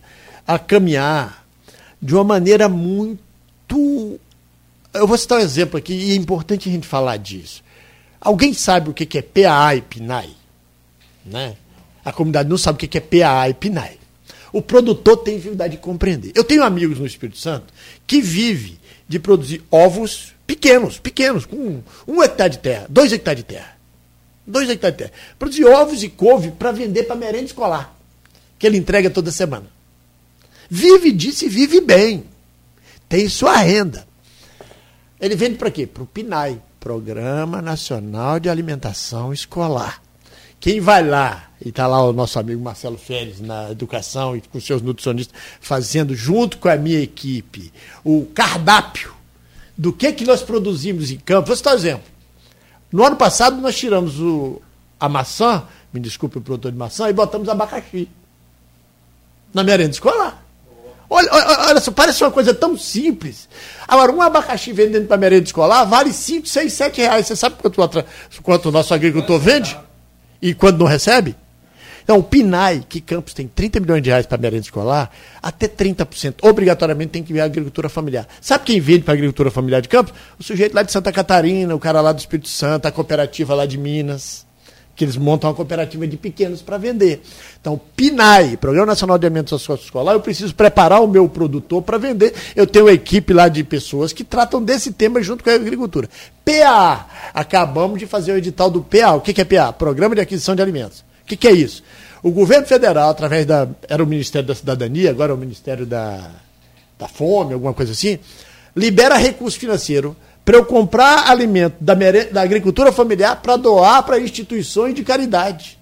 [0.46, 1.37] a caminhar
[2.00, 3.18] de uma maneira muito
[4.94, 7.62] eu vou citar um exemplo aqui, e é importante a gente falar disso.
[8.20, 10.36] Alguém sabe o que é PAA e PNAE?
[11.24, 11.56] Né?
[12.04, 13.98] A comunidade não sabe o que é PAA e PNAE.
[14.52, 16.32] O produtor tem dificuldade de compreender.
[16.34, 17.72] Eu tenho amigos no Espírito Santo
[18.06, 23.44] que vivem de produzir ovos pequenos, pequenos, com um hectare de terra, dois hectares de
[23.44, 23.76] terra.
[24.46, 25.12] Dois hectares de terra.
[25.38, 27.94] Produzir ovos e couve para vender para merenda escolar,
[28.58, 29.66] que ele entrega toda semana.
[30.68, 32.24] Vive disso e vive bem.
[33.08, 34.06] Tem sua renda.
[35.20, 35.86] Ele vende para quê?
[35.86, 40.02] Para o PNAE, Programa Nacional de Alimentação Escolar.
[40.60, 44.60] Quem vai lá, e está lá o nosso amigo Marcelo Férez na educação e com
[44.60, 47.72] seus nutricionistas, fazendo junto com a minha equipe
[48.04, 49.14] o cardápio
[49.76, 51.48] do que, que nós produzimos em campo.
[51.48, 52.04] Vou citar um exemplo.
[52.90, 54.60] No ano passado nós tiramos o,
[54.98, 58.08] a maçã, me desculpe o produtor de maçã, e botamos abacaxi
[59.54, 60.44] na merenda escolar.
[61.10, 63.48] Olha, olha, olha só, parece uma coisa tão simples.
[63.86, 67.26] Agora, um abacaxi vendendo para merenda escolar vale 5, 6, 7 reais.
[67.26, 68.04] Você sabe quanto,
[68.42, 69.76] quanto o nosso agricultor vende?
[70.40, 71.34] E quando não recebe?
[72.04, 75.10] Então, o PINAI, que Campos tem 30 milhões de reais para merenda escolar,
[75.42, 78.26] até 30%, obrigatoriamente tem que vir a agricultura familiar.
[78.40, 80.14] Sabe quem vende para a agricultura familiar de Campos?
[80.38, 83.66] O sujeito lá de Santa Catarina, o cara lá do Espírito Santo, a cooperativa lá
[83.66, 84.47] de Minas
[84.98, 87.22] que eles montam uma cooperativa de pequenos para vender.
[87.60, 92.34] Então, PNAE, Programa Nacional de Alimentos Escolar, eu preciso preparar o meu produtor para vender.
[92.56, 96.10] Eu tenho uma equipe lá de pessoas que tratam desse tema junto com a agricultura.
[96.44, 99.12] PA, acabamos de fazer o edital do PA.
[99.14, 99.72] O que, é PA?
[99.72, 101.04] Programa de Aquisição de Alimentos.
[101.22, 101.84] O que é isso?
[102.20, 103.68] O governo federal, através da.
[103.88, 106.28] Era o Ministério da Cidadania, agora é o Ministério da,
[106.98, 108.18] da Fome, alguma coisa assim,
[108.74, 110.16] libera recurso financeiro
[110.48, 111.92] para eu comprar alimento da,
[112.32, 115.78] da agricultura familiar para doar para instituições de caridade.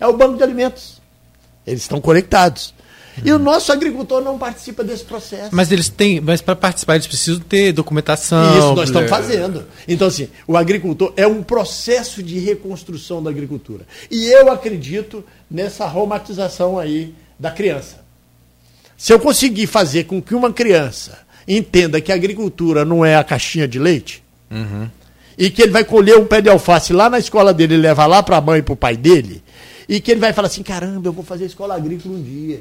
[0.00, 0.98] É o banco de alimentos.
[1.66, 2.72] Eles estão conectados.
[3.22, 5.50] E o nosso agricultor não participa desse processo.
[5.52, 8.58] Mas eles têm, mas para participar eles precisam ter documentação.
[8.58, 9.66] Isso nós estamos fazendo.
[9.86, 13.84] Então assim, o agricultor é um processo de reconstrução da agricultura.
[14.10, 17.98] E eu acredito nessa romantização aí da criança.
[18.96, 23.24] Se eu conseguir fazer com que uma criança entenda que a agricultura não é a
[23.24, 24.88] caixinha de leite, uhum.
[25.36, 28.06] e que ele vai colher um pé de alface lá na escola dele e levar
[28.06, 29.42] lá para a mãe e para o pai dele,
[29.88, 32.60] e que ele vai falar assim: caramba, eu vou fazer escola agrícola um dia.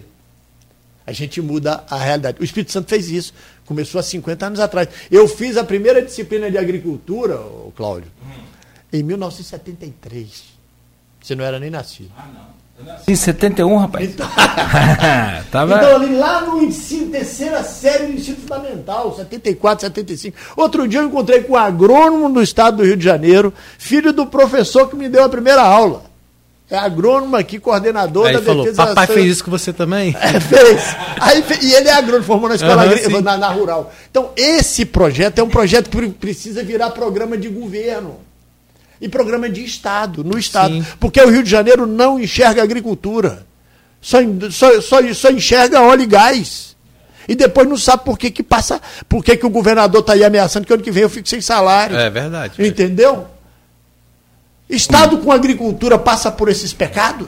[1.06, 2.38] A gente muda a realidade.
[2.42, 3.34] O Espírito Santo fez isso.
[3.66, 4.90] Começou há 50 anos atrás.
[5.10, 7.40] Eu fiz a primeira disciplina de agricultura,
[7.78, 8.12] Cláudio,
[8.92, 10.44] em 1973.
[11.22, 12.12] Você não era nem nascido.
[12.18, 12.57] Ah, não.
[13.08, 14.10] Em 71, rapaz.
[14.10, 14.28] Então,
[15.50, 15.76] Tava...
[15.76, 20.38] então ali lá no ensino, terceira série do ensino fundamental, 74, 75.
[20.56, 24.28] Outro dia eu encontrei com um agrônomo do estado do Rio de Janeiro, filho do
[24.28, 26.04] professor que me deu a primeira aula.
[26.70, 30.14] É agrônomo aqui, coordenador Aí da falou, defesa Papai fez isso com você também?
[30.20, 30.82] É, fez.
[31.20, 33.92] Aí, e ele é agrônomo, formou na escola uhum, agrícola, na, na rural.
[34.12, 38.27] Então, esse projeto é um projeto que precisa virar programa de governo.
[39.00, 40.74] E programa de Estado, no Estado.
[40.74, 40.86] Sim.
[41.00, 43.46] Porque o Rio de Janeiro não enxerga agricultura.
[44.02, 44.18] Só,
[44.52, 46.76] só, só, só enxerga óleo e gás.
[47.28, 48.82] E depois não sabe por que, que passa.
[49.08, 51.42] Por que, que o governador está aí ameaçando que ano que vem eu fico sem
[51.42, 51.98] salário.
[51.98, 52.66] É verdade.
[52.66, 53.28] Entendeu?
[54.70, 57.28] Estado com agricultura passa por esses pecados?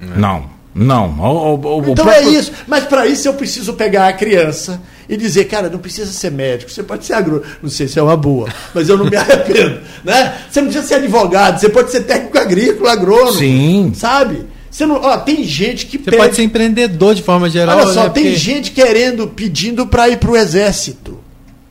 [0.00, 0.50] Não.
[0.74, 1.08] Não.
[1.18, 2.28] O, o, o então próprio...
[2.28, 2.52] é isso.
[2.66, 6.70] Mas para isso eu preciso pegar a criança e dizer, cara, não precisa ser médico,
[6.70, 7.46] você pode ser agrônomo.
[7.62, 9.80] Não sei se é uma boa, mas eu não me arrependo.
[10.04, 10.38] né?
[10.50, 13.38] Você não precisa ser advogado, você pode ser técnico agrícola, agrônomo.
[13.38, 13.92] Sim.
[13.94, 14.46] Sabe?
[14.70, 16.16] Você não, ó, tem gente que Você pede...
[16.16, 17.78] pode ser empreendedor de forma geral.
[17.78, 18.10] Olha só, né?
[18.10, 18.36] tem Porque...
[18.36, 21.18] gente querendo, pedindo para ir para o exército,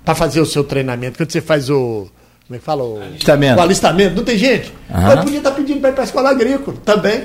[0.03, 1.18] para fazer o seu treinamento.
[1.18, 2.07] Quando você faz o
[2.48, 2.84] como é que fala?
[2.84, 3.57] O alistamento.
[3.57, 4.16] O alistamento.
[4.16, 4.68] Não tem gente?
[4.90, 5.02] Uhum.
[5.02, 7.24] Mas podia estar tá pedindo para ir para a escola agrícola também.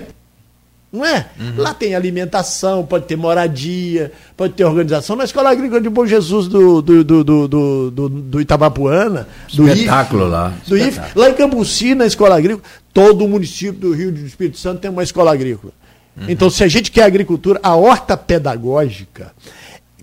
[0.93, 1.27] Não é?
[1.39, 1.55] Uhum.
[1.57, 5.15] Lá tem alimentação, pode ter moradia, pode ter organização.
[5.15, 10.25] Na Escola Agrícola de Bom Jesus do, do, do, do, do, do Itabapuana, do Espetáculo
[10.25, 10.55] IF, lá.
[10.67, 12.62] Do IF, lá em Cambuci, na Escola Agrícola,
[12.93, 15.73] todo o município do Rio do Espírito Santo tem uma escola agrícola.
[16.17, 16.27] Uhum.
[16.29, 19.33] Então, se a gente quer agricultura, a horta pedagógica,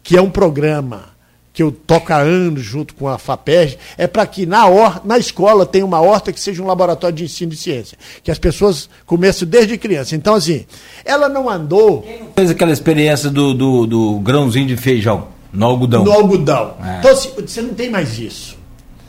[0.02, 1.17] que é um programa
[1.58, 5.18] que eu toco há anos junto com a FAPERJ, é para que na, or, na
[5.18, 7.98] escola tenha uma horta que seja um laboratório de ensino de ciência.
[8.24, 10.16] Que as pessoas comecem desde criança.
[10.16, 10.68] Então, assim,
[11.04, 12.04] ela não andou.
[12.04, 16.04] Quem não fez aquela experiência do, do, do, grãozinho de feijão no algodão?
[16.04, 16.76] No algodão.
[16.80, 17.00] É.
[17.00, 18.56] Então, assim, você não tem mais isso.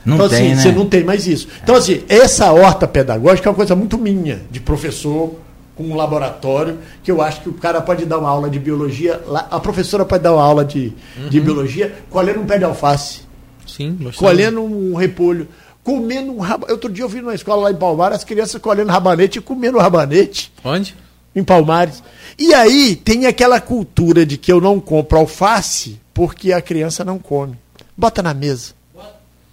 [0.03, 0.61] Não então, tem, assim, né?
[0.63, 1.47] você não tem mais isso.
[1.61, 5.35] Então, assim, essa horta pedagógica é uma coisa muito minha, de professor
[5.79, 9.21] com um laboratório, que eu acho que o cara pode dar uma aula de biologia,
[9.49, 11.29] a professora pode dar uma aula de, uhum.
[11.29, 13.21] de biologia colhendo um pé de alface.
[13.65, 15.47] Sim, colhendo um repolho,
[15.81, 16.73] comendo um rabanete.
[16.73, 19.77] Outro dia eu vi numa escola lá em Palmares as crianças colhendo rabanete e comendo
[19.77, 20.51] rabanete.
[20.65, 20.93] Onde?
[21.33, 22.03] Em Palmares.
[22.37, 27.17] E aí tem aquela cultura de que eu não compro alface porque a criança não
[27.17, 27.57] come.
[27.95, 28.73] Bota na mesa.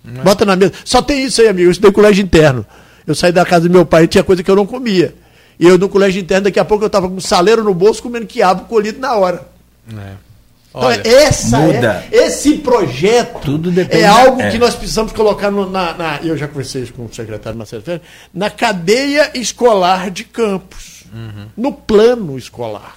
[0.04, 0.22] É.
[0.24, 0.72] Bota na mesa.
[0.84, 1.68] Só tem isso aí, amigo.
[1.68, 2.66] Eu estudei colégio interno.
[3.06, 5.14] Eu saí da casa do meu pai e tinha coisa que eu não comia.
[5.58, 8.02] E eu no colégio interno, daqui a pouco eu estava com um saleiro no bolso
[8.02, 9.46] comendo quiabo colhido na hora.
[9.96, 10.26] É.
[10.76, 12.04] Então, essa muda.
[12.12, 14.50] É, esse projeto Tudo é algo é.
[14.50, 17.82] que nós precisamos colocar no, na, na, Eu já conversei isso com o secretário Marcelo
[17.82, 21.04] Ferreira, na cadeia escolar de campos.
[21.12, 21.46] Uhum.
[21.56, 22.96] No plano escolar.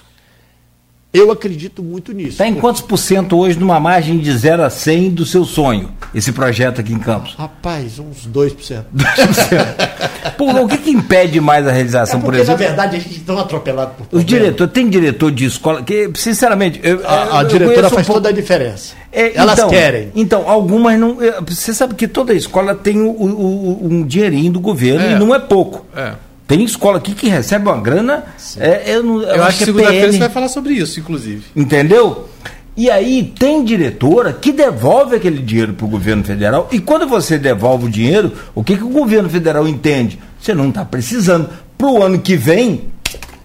[1.12, 2.30] Eu acredito muito nisso.
[2.30, 5.90] Está em quantos por cento hoje numa margem de 0 a 100 do seu sonho,
[6.14, 7.34] esse projeto aqui em Campos?
[7.34, 8.84] Rapaz, uns 2%.
[8.94, 10.34] 2%.
[10.38, 12.60] Pô, o que, que impede mais a realização, é porque, por exemplo?
[12.60, 16.08] na verdade, a gente está tão atropelado por Os diretores, tem diretor de escola que,
[16.14, 16.78] sinceramente...
[16.80, 18.94] Eu, a, a diretora faz um toda a diferença.
[19.10, 20.12] É, Elas então, querem.
[20.14, 21.18] Então, algumas não...
[21.48, 25.12] Você sabe que toda escola tem o, o, um dinheirinho do governo é.
[25.12, 25.84] e não é pouco.
[25.96, 26.14] É.
[26.50, 28.24] Tem escola aqui que recebe uma grana.
[28.58, 31.44] É, eu, não, eu, eu acho que, que segunda-feira você vai falar sobre isso, inclusive.
[31.54, 32.28] Entendeu?
[32.76, 36.68] E aí tem diretora que devolve aquele dinheiro para o governo federal.
[36.72, 40.18] E quando você devolve o dinheiro, o que, que o governo federal entende?
[40.40, 41.48] Você não está precisando.
[41.78, 42.86] Para o ano que vem,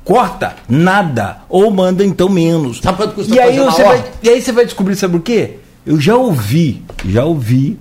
[0.04, 1.42] corta nada.
[1.48, 2.80] Ou manda então menos.
[2.82, 5.60] Sabe quanto custa e aí, você vai, e aí você vai descobrir, sabe o quê?
[5.86, 7.78] Eu já ouvi, já ouvi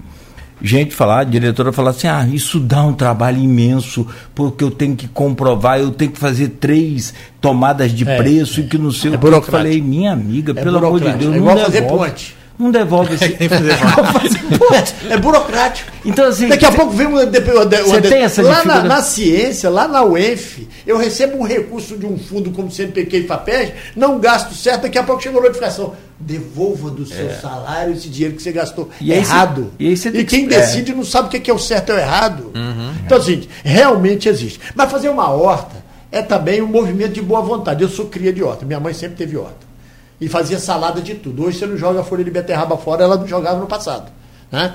[0.64, 4.96] gente falar, a diretora falar assim: ah, isso dá um trabalho imenso, porque eu tenho
[4.96, 8.90] que comprovar, eu tenho que fazer três tomadas de é, preço é, e que não
[8.90, 9.26] sei é o que.
[9.26, 12.43] Eu falei, minha amiga, é pelo amor de Deus, é igual não fazer ponte.
[12.58, 13.24] Não devolve esse.
[15.10, 15.90] é burocrático.
[16.04, 16.46] Então, assim.
[16.48, 17.26] Daqui a pouco vem uma.
[17.26, 22.06] Você tem essa Lá na, na, ciência, lá na UENF, eu recebo um recurso de
[22.06, 25.94] um fundo como CNPq e FAPES, não gasto certo, daqui a pouco chega a notificação.
[26.18, 27.34] Devolva do seu é.
[27.34, 29.72] salário esse dinheiro que você gastou e errado.
[29.76, 30.94] Cê, e, cê e quem decide é.
[30.94, 32.52] não sabe o que é o certo e o errado.
[32.54, 34.60] Uhum, então, assim, realmente existe.
[34.76, 35.74] Mas fazer uma horta
[36.12, 37.82] é também um movimento de boa vontade.
[37.82, 39.73] Eu sou cria de horta, minha mãe sempre teve horta
[40.20, 41.44] e fazia salada de tudo.
[41.44, 44.10] Hoje você não joga a folha de beterraba fora, ela não jogava no passado.
[44.50, 44.74] Né?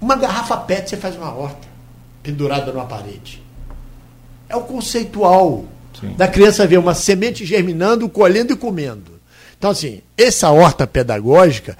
[0.00, 1.66] Uma garrafa PET você faz uma horta
[2.22, 3.42] pendurada numa parede.
[4.48, 5.64] É o conceitual
[5.98, 6.14] Sim.
[6.16, 9.18] da criança ver uma semente germinando, colhendo e comendo.
[9.58, 11.76] Então, assim, essa horta pedagógica,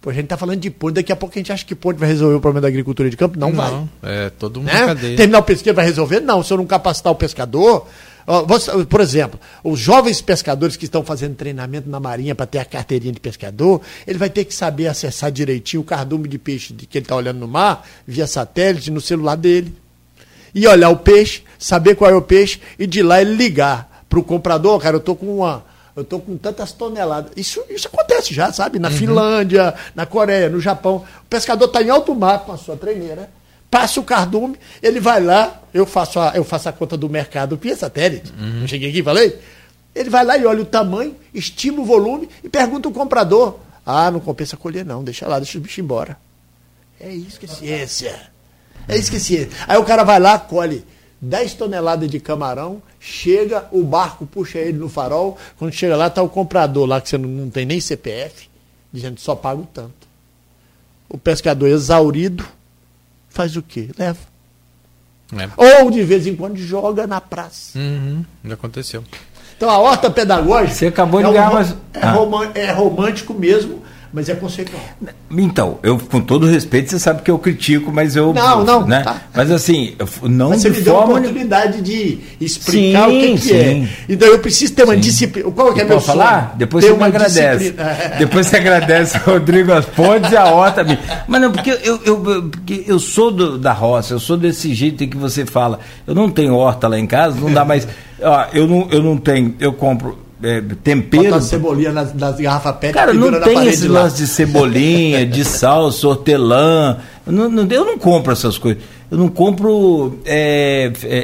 [0.00, 1.98] pô, a gente está falando de ponte, daqui a pouco a gente acha que ponte
[1.98, 3.38] vai resolver o problema da agricultura de campo.
[3.38, 3.88] Não, não vai.
[4.02, 4.94] É, todo mundo né?
[5.16, 6.20] Terminar o pesquisa vai resolver?
[6.20, 6.42] Não.
[6.42, 7.88] Se eu não capacitar o pescador,
[8.88, 13.12] por exemplo, os jovens pescadores que estão fazendo treinamento na marinha para ter a carteirinha
[13.12, 17.04] de pescador, ele vai ter que saber acessar direitinho o cardume de peixe que ele
[17.04, 19.74] está olhando no mar, via satélite, no celular dele.
[20.54, 24.18] E olhar o peixe, saber qual é o peixe, e de lá ele ligar para
[24.18, 25.64] o comprador, cara, eu estou com uma.
[25.96, 27.32] Eu estou com tantas toneladas.
[27.36, 28.78] Isso, isso acontece já, sabe?
[28.78, 28.94] Na uhum.
[28.94, 31.04] Finlândia, na Coreia, no Japão.
[31.22, 33.28] O pescador está em alto mar com a sua treineira
[33.72, 37.56] passa o cardume, ele vai lá, eu faço a, eu faço a conta do mercado
[37.56, 38.30] via satélite.
[38.38, 38.60] Uhum.
[38.60, 39.38] Eu cheguei aqui e falei.
[39.94, 43.58] Ele vai lá e olha o tamanho, estima o volume e pergunta ao comprador.
[43.84, 46.18] Ah, não compensa colher, não, deixa lá, deixa o bicho embora.
[47.00, 48.20] É isso que é ciência.
[48.86, 49.50] É isso que ciência.
[49.66, 50.84] Aí o cara vai lá, colhe
[51.22, 56.22] 10 toneladas de camarão, chega, o barco puxa ele no farol, quando chega lá, tá
[56.22, 58.50] o comprador lá, que você não, tem nem CPF,
[58.92, 60.06] dizendo só paga o tanto.
[61.08, 62.46] O pescador exaurido
[63.32, 63.90] faz o quê?
[63.98, 64.18] Leva.
[65.36, 65.48] É.
[65.56, 67.78] Ou de vez em quando joga na praça.
[67.78, 69.02] Uhum, já aconteceu.
[69.56, 70.74] Então a horta pedagógica.
[70.74, 71.72] Você acabou de é ganhar, um, mas.
[71.94, 72.16] É, ah.
[72.54, 73.82] é romântico mesmo
[74.12, 74.82] mas é conceitual.
[75.30, 78.32] Então, eu com todo respeito, você sabe que eu critico, mas eu.
[78.34, 78.86] Não, não.
[78.86, 79.02] Né?
[79.02, 79.22] Tá.
[79.34, 83.52] Mas assim, não mas você me deu a oportunidade de explicar sim, o que, que
[83.54, 83.88] é.
[84.08, 85.00] Então eu preciso ter uma sim.
[85.00, 85.50] disciplina.
[85.50, 86.48] Qual que é meu falar?
[86.48, 86.58] Sonho?
[86.58, 87.74] Depois ter você me agradece.
[88.18, 90.84] Depois você agradece o Rodrigo As Pontes e a Horta.
[91.26, 92.18] Mas não, porque eu, eu,
[92.50, 95.80] porque eu sou do, da roça, eu sou desse jeito que você fala.
[96.06, 97.88] Eu não tenho horta lá em casa, não dá mais.
[98.20, 101.24] Ó, eu, não, eu não tenho, eu compro é, tempero.
[101.24, 102.92] Bota cebolinha nas, nas garrafas PET.
[102.92, 106.98] Cara, não tem esse lance de cebolinha, de sal, hortelã.
[107.26, 108.82] Eu não, não, eu não compro essas coisas.
[109.10, 111.18] Eu não compro é, é,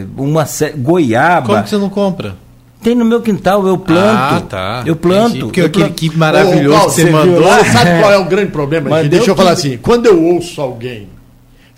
[0.00, 0.46] é uma
[0.76, 1.46] goiaba.
[1.46, 2.36] Como que você não compra?
[2.82, 4.00] Tem no meu quintal, eu planto.
[4.00, 4.82] Ah, tá.
[4.84, 5.28] Eu planto.
[5.28, 5.44] Entendi.
[5.44, 7.42] Porque eu aquele que maravilhoso Ô, que você, você mandou.
[7.42, 8.90] Você sabe qual é o grande problema?
[8.90, 9.76] Mas Deixa eu falar assim.
[9.76, 11.08] Quando eu ouço alguém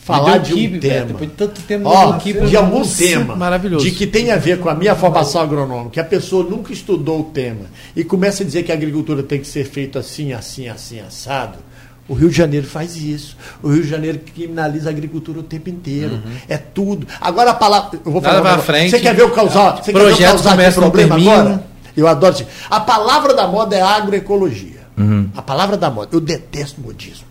[0.05, 3.85] falar de um tema, depois de tanto tempo ó, de algum tema maravilhoso.
[3.85, 7.20] de que tem a ver com a minha formação agronômica, que a pessoa nunca estudou
[7.20, 7.66] o tema
[7.97, 11.59] e começa a dizer que a agricultura tem que ser feita assim, assim, assim, assado.
[12.06, 13.35] O Rio de Janeiro faz isso.
[13.62, 16.16] O Rio de Janeiro criminaliza a agricultura o tempo inteiro.
[16.16, 16.32] Uhum.
[16.47, 17.06] É tudo.
[17.18, 17.98] Agora a palavra.
[18.05, 18.90] Eu vou falar pra frente.
[18.90, 19.82] Você quer ver o causar?
[19.82, 21.64] Você quer ver o causar problema agora?
[21.97, 22.47] Eu adoro isso.
[22.68, 24.81] A palavra da moda é agroecologia.
[24.98, 25.31] Uhum.
[25.35, 26.10] A palavra da moda.
[26.12, 27.24] Eu detesto modismo.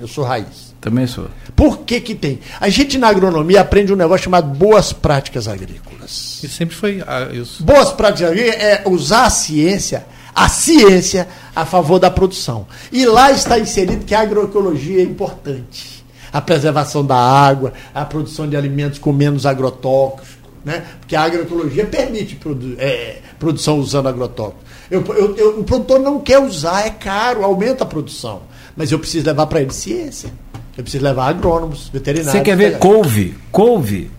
[0.00, 0.73] Eu sou raiz.
[0.84, 1.28] Também sou.
[1.56, 2.40] Por que que tem?
[2.60, 6.40] A gente na agronomia aprende um negócio chamado boas práticas agrícolas.
[6.44, 7.64] Isso sempre foi ah, isso.
[7.64, 10.04] Boas práticas agrícolas é usar a ciência,
[10.34, 12.66] a ciência a favor da produção.
[12.92, 16.04] E lá está inserido que a agroecologia é importante.
[16.30, 20.84] A preservação da água, a produção de alimentos com menos agrotóxicos, né?
[21.00, 24.62] Porque a agroecologia permite produ é, produção usando agrotóxicos.
[24.90, 28.42] Eu, eu, eu, o produtor não quer usar, é caro, aumenta a produção.
[28.76, 30.43] Mas eu preciso levar para ele ciência.
[30.76, 32.32] Eu preciso levar agrônomos, veterinários.
[32.32, 33.36] Você quer ver couve?
[33.50, 34.10] Couve.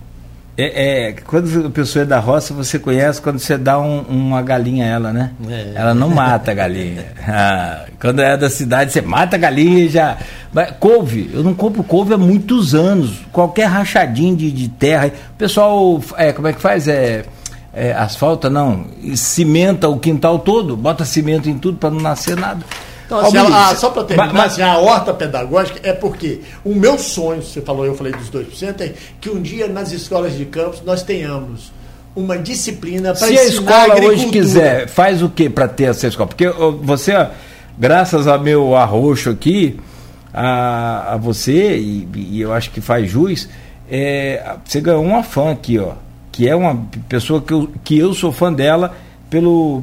[0.57, 4.41] É, é, quando a pessoa é da roça, você conhece quando você dá um, uma
[4.41, 5.31] galinha a ela, né?
[5.49, 5.73] É.
[5.75, 7.05] Ela não mata a galinha.
[7.27, 10.17] Ah, quando é da cidade, você mata a galinha já.
[10.53, 13.25] Mas, couve, eu não compro couve há muitos anos.
[13.31, 15.07] Qualquer rachadinho de, de terra.
[15.07, 16.87] O pessoal, é, como é que faz?
[16.87, 17.25] É,
[17.73, 18.85] é, asfalta, não.
[19.15, 22.63] Cimenta o quintal todo, bota cimento em tudo para não nascer nada.
[23.05, 26.97] Então, assim, a, só para terminar, mas, assim, a horta pedagógica é porque o meu
[26.97, 30.81] sonho, você falou, eu falei dos 2%, é que um dia nas escolas de campus
[30.83, 31.71] nós tenhamos
[32.15, 35.85] uma disciplina para ensinar Se a escola a hoje quiser, faz o que para ter
[35.85, 36.27] essa escola?
[36.27, 36.47] Porque
[36.81, 37.13] você,
[37.77, 39.79] graças a meu arroxo aqui,
[40.33, 43.47] a, a você, e, e, eu acho que faz jus,
[43.89, 45.91] é, você ganhou uma fã aqui, ó,
[46.31, 48.95] que é uma pessoa que eu, que eu sou fã dela
[49.29, 49.81] pelo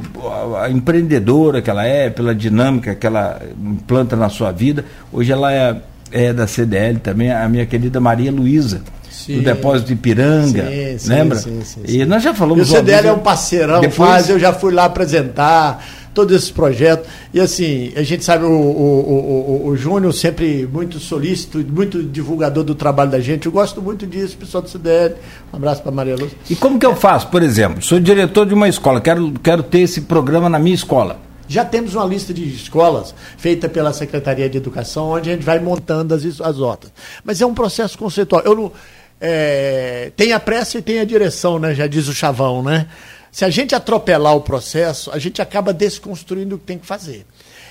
[0.60, 4.84] a empreendedora que ela é, pela dinâmica que ela implanta na sua vida.
[5.12, 5.76] Hoje ela é,
[6.10, 8.82] é da CDL também, a minha querida Maria Luísa.
[9.28, 10.66] do depósito de Piranga,
[10.98, 11.38] sim, lembra?
[11.38, 12.68] Sim, sim, e nós já falamos.
[12.68, 14.10] E o CDL é um parceirão, depois...
[14.10, 17.08] faz, eu já fui lá apresentar todos esses projetos.
[17.32, 22.64] E assim, a gente sabe, o, o, o, o Júnior sempre muito solícito, muito divulgador
[22.64, 23.46] do trabalho da gente.
[23.46, 25.14] Eu gosto muito disso, pessoal do CDL.
[25.52, 26.36] Um abraço para Maria Lúcia.
[26.48, 27.82] E como que eu faço, por exemplo?
[27.82, 31.18] Sou diretor de uma escola, quero, quero ter esse programa na minha escola.
[31.48, 35.58] Já temos uma lista de escolas feita pela Secretaria de Educação, onde a gente vai
[35.58, 36.90] montando as, as hortas.
[37.24, 38.42] Mas é um processo conceitual.
[38.42, 38.72] Eu não,
[39.20, 41.74] é, tem a pressa e tem a direção, né?
[41.74, 42.86] Já diz o Chavão, né?
[43.32, 47.24] Se a gente atropelar o processo, a gente acaba desconstruindo o que tem que fazer.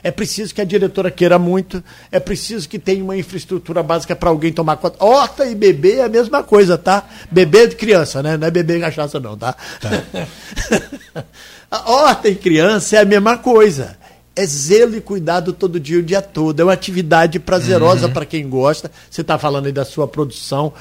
[0.03, 4.31] É preciso que a diretora queira muito, é preciso que tenha uma infraestrutura básica para
[4.31, 5.03] alguém tomar conta.
[5.03, 7.07] Horta e bebê é a mesma coisa, tá?
[7.29, 8.35] Bebê de criança, né?
[8.37, 9.55] Não é bebê em cachaça, não, tá?
[9.79, 11.23] tá.
[11.85, 13.95] horta e criança é a mesma coisa.
[14.35, 16.59] É zelo e cuidado todo dia, o dia todo.
[16.59, 18.13] É uma atividade prazerosa uhum.
[18.13, 18.89] para quem gosta.
[19.07, 20.73] Você está falando aí da sua produção.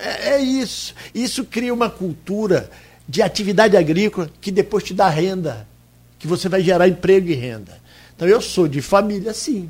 [0.00, 0.92] É, é isso.
[1.14, 2.68] Isso cria uma cultura
[3.08, 5.66] de atividade agrícola que depois te dá renda,
[6.18, 7.72] que você vai gerar emprego e renda.
[8.16, 9.68] Então eu sou de família sim.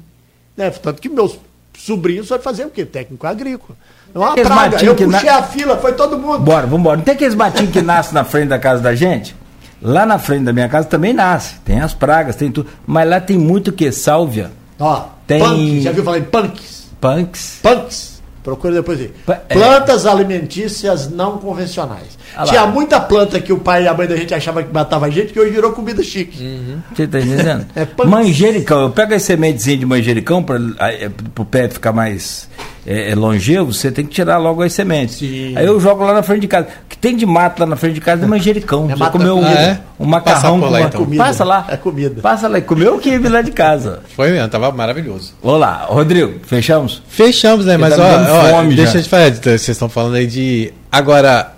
[0.56, 0.70] Né?
[0.70, 1.39] Tanto que meus
[1.77, 2.85] sobrinhos vão fazer o quê?
[2.85, 3.77] Técnico agrícola.
[4.15, 4.85] Não é uma praga.
[4.85, 5.39] Eu puxei na...
[5.39, 6.39] a fila, foi todo mundo.
[6.39, 6.97] Bora, vamos embora.
[6.98, 9.35] Não tem aqueles matinhos que nascem na frente da casa da gente?
[9.82, 11.56] Lá na frente da minha casa também nasce.
[11.65, 12.70] Tem as pragas, tem tudo.
[12.86, 13.90] Mas lá tem muito que?
[13.90, 14.52] Sálvia.
[14.78, 15.40] Ó, tem...
[15.40, 15.82] Punks.
[15.82, 16.86] Já viu falar em punks?
[17.01, 17.59] Punks.
[17.61, 18.23] Punks.
[18.43, 19.12] Procura depois aí.
[19.27, 19.55] É.
[19.55, 22.19] Plantas alimentícias não convencionais.
[22.36, 25.06] Ah Tinha muita planta que o pai e a mãe da gente achava que matava
[25.06, 26.43] a gente, que hoje virou comida chique.
[26.43, 26.78] Uhum.
[26.94, 27.66] Você tá entendendo?
[27.74, 28.82] é manjericão.
[28.82, 32.48] Eu pego as sementes de manjericão para é, o pé ficar mais
[32.86, 35.16] é, é, longevo, você tem que tirar logo as sementes.
[35.16, 35.56] Sim.
[35.56, 36.66] Aí eu jogo lá na frente de casa.
[36.85, 38.90] O que tem de mato lá na frente de casa é manjericão.
[38.90, 39.81] É você comeu um, ah, é?
[39.98, 40.89] um macarrão com lá, uma...
[40.89, 41.06] então.
[41.16, 41.66] Passa lá.
[41.69, 42.20] É comida.
[42.20, 42.61] Passa lá.
[42.61, 44.01] Comeu o que lá de casa.
[44.15, 45.35] Foi mesmo, tava maravilhoso.
[45.43, 47.02] Vamos lá, Rodrigo, fechamos?
[47.09, 47.77] Fechamos, né?
[47.77, 50.73] Mas tá ó, ó deixa eu te falar, vocês estão falando aí de.
[50.93, 51.53] Agora,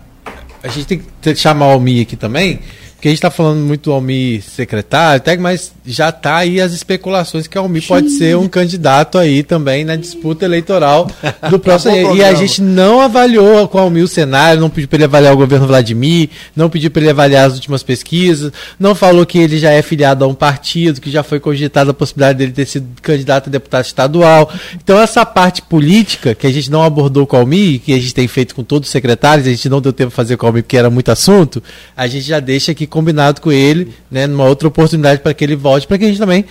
[0.67, 2.61] a gente tem que chamar o Almi aqui também
[3.07, 6.73] porque a gente está falando muito do Almi secretário, até, mas já está aí as
[6.73, 11.09] especulações que o Almi pode ser um candidato aí também na disputa eleitoral
[11.49, 12.17] do próximo.
[12.17, 15.33] e a gente não avaliou com o Almi o cenário, não pediu para ele avaliar
[15.33, 19.57] o governo Vladimir, não pediu para ele avaliar as últimas pesquisas, não falou que ele
[19.59, 22.89] já é filiado a um partido, que já foi cogitada a possibilidade dele ter sido
[23.01, 24.53] candidato a deputado estadual.
[24.83, 28.15] Então essa parte política que a gente não abordou com o Almi, que a gente
[28.15, 30.49] tem feito com todos os secretários, a gente não deu tempo de fazer com o
[30.49, 31.63] Almi porque era muito assunto,
[31.97, 35.55] a gente já deixa aqui combinado com ele, né, numa outra oportunidade para que ele
[35.55, 36.47] volte, para que a gente também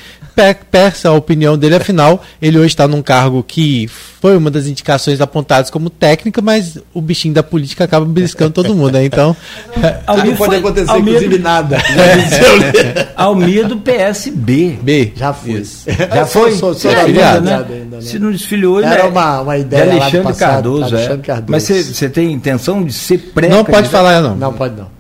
[0.70, 1.76] peça a opinião dele.
[1.76, 6.78] Afinal, ele hoje está num cargo que foi uma das indicações apontadas como técnica, mas
[6.94, 9.06] o bichinho da política acaba beliscando todo mundo, né?
[9.06, 9.36] Então.
[10.06, 11.78] Almir não pode acontecer, Almir inclusive, nada.
[11.96, 13.08] É.
[13.16, 14.78] Almir do PSB.
[14.82, 15.14] B.
[15.16, 15.64] Já foi.
[15.64, 16.52] Já foi?
[16.52, 17.56] Sou, sou, sou é, ainda, né?
[17.56, 18.02] Ainda, né?
[18.02, 19.86] Se não desfilhou, Era é uma, uma ideia.
[19.86, 21.26] De Alexandre, passado, Cardoso, Alexandre é.
[21.26, 21.52] Cardoso.
[21.52, 24.36] Mas você tem intenção de ser pré Não pode falar, não.
[24.36, 24.95] Não pode, não.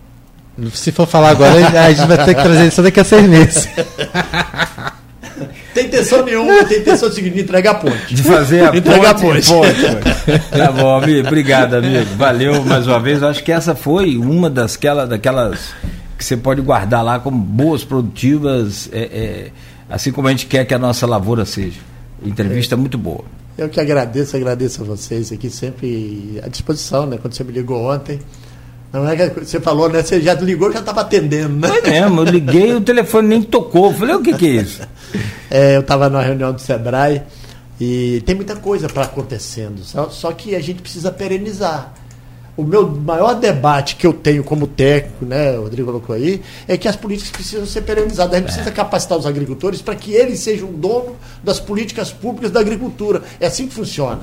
[0.73, 3.67] Se for falar agora, a gente vai ter que trazer isso daqui a seis meses.
[5.73, 8.15] Tem intenção nenhuma, tem intenção de seguir, entregar a ponte.
[8.15, 9.51] De fazer a entregar ponte.
[9.51, 9.81] A ponte.
[9.81, 10.49] ponte.
[10.57, 11.27] tá bom, amigo.
[11.27, 12.15] Obrigado, amigo.
[12.15, 13.21] Valeu mais uma vez.
[13.21, 14.79] Acho que essa foi uma das
[15.09, 15.73] daquelas
[16.17, 19.51] que você pode guardar lá como boas, produtivas, é, é,
[19.89, 21.81] assim como a gente quer que a nossa lavoura seja.
[22.25, 22.77] Entrevista é.
[22.77, 23.25] muito boa.
[23.57, 27.17] Eu que agradeço, agradeço a vocês aqui, sempre à disposição, né?
[27.21, 28.19] Quando você me ligou ontem.
[28.95, 30.01] Não é que você falou, né?
[30.01, 31.67] Você já ligou já estava atendendo, né?
[31.67, 33.93] Foi mesmo, eu liguei e o telefone nem tocou.
[33.93, 34.81] Falei, o que, que é isso?
[35.51, 37.21] É, eu estava numa reunião do Sebrae
[37.79, 39.83] e tem muita coisa para acontecendo.
[39.83, 41.93] Só, só que a gente precisa perenizar.
[42.55, 46.77] O meu maior debate que eu tenho como técnico, né, o Rodrigo colocou aí, é
[46.77, 48.33] que as políticas precisam ser perenizadas.
[48.33, 48.53] A gente é.
[48.53, 53.21] precisa capacitar os agricultores para que eles sejam dono das políticas públicas da agricultura.
[53.41, 54.21] É assim que funciona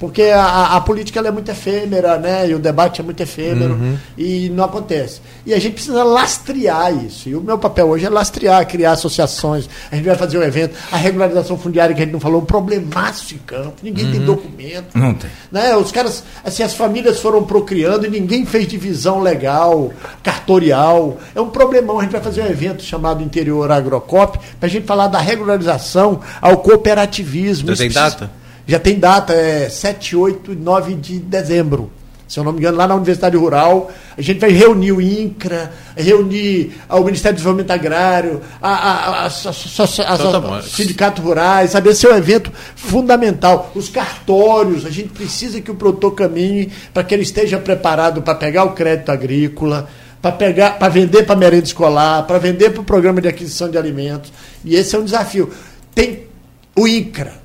[0.00, 2.48] porque a, a política é muito efêmera, né?
[2.48, 3.98] E o debate é muito efêmero uhum.
[4.16, 5.20] e não acontece.
[5.44, 7.28] E a gente precisa lastrear isso.
[7.28, 9.68] E o meu papel hoje é lastrear, criar associações.
[9.92, 10.74] A gente vai fazer um evento.
[10.90, 13.74] A regularização fundiária que a gente não falou, um problemaço de campo.
[13.82, 14.12] Ninguém uhum.
[14.12, 14.98] tem documento.
[14.98, 15.28] Não tem.
[15.52, 15.76] Né?
[15.76, 21.18] Os caras, assim, as famílias foram procriando e ninguém fez divisão legal, cartorial.
[21.34, 21.98] É um problemão.
[21.98, 26.20] A gente vai fazer um evento chamado Interior Agrocop para a gente falar da regularização
[26.40, 27.68] ao cooperativismo.
[27.68, 28.40] Você tem data?
[28.70, 31.90] Já tem data, é 7, 8 e 9 de dezembro.
[32.28, 35.72] Se eu não me engano, lá na Universidade Rural, a gente vai reunir o INCRA,
[35.96, 41.90] reunir o Ministério do Desenvolvimento Agrário, a, a, a, a Sindicato Rurais, sabe?
[41.90, 43.72] Esse é um evento fundamental.
[43.74, 48.36] Os cartórios, a gente precisa que o produtor caminhe para que ele esteja preparado para
[48.36, 49.88] pegar o crédito agrícola,
[50.22, 53.76] para pegar, para vender para merenda escolar, para vender para o programa de aquisição de
[53.76, 54.32] alimentos.
[54.64, 55.50] E esse é um desafio.
[55.92, 56.28] Tem
[56.76, 57.39] o INCRA,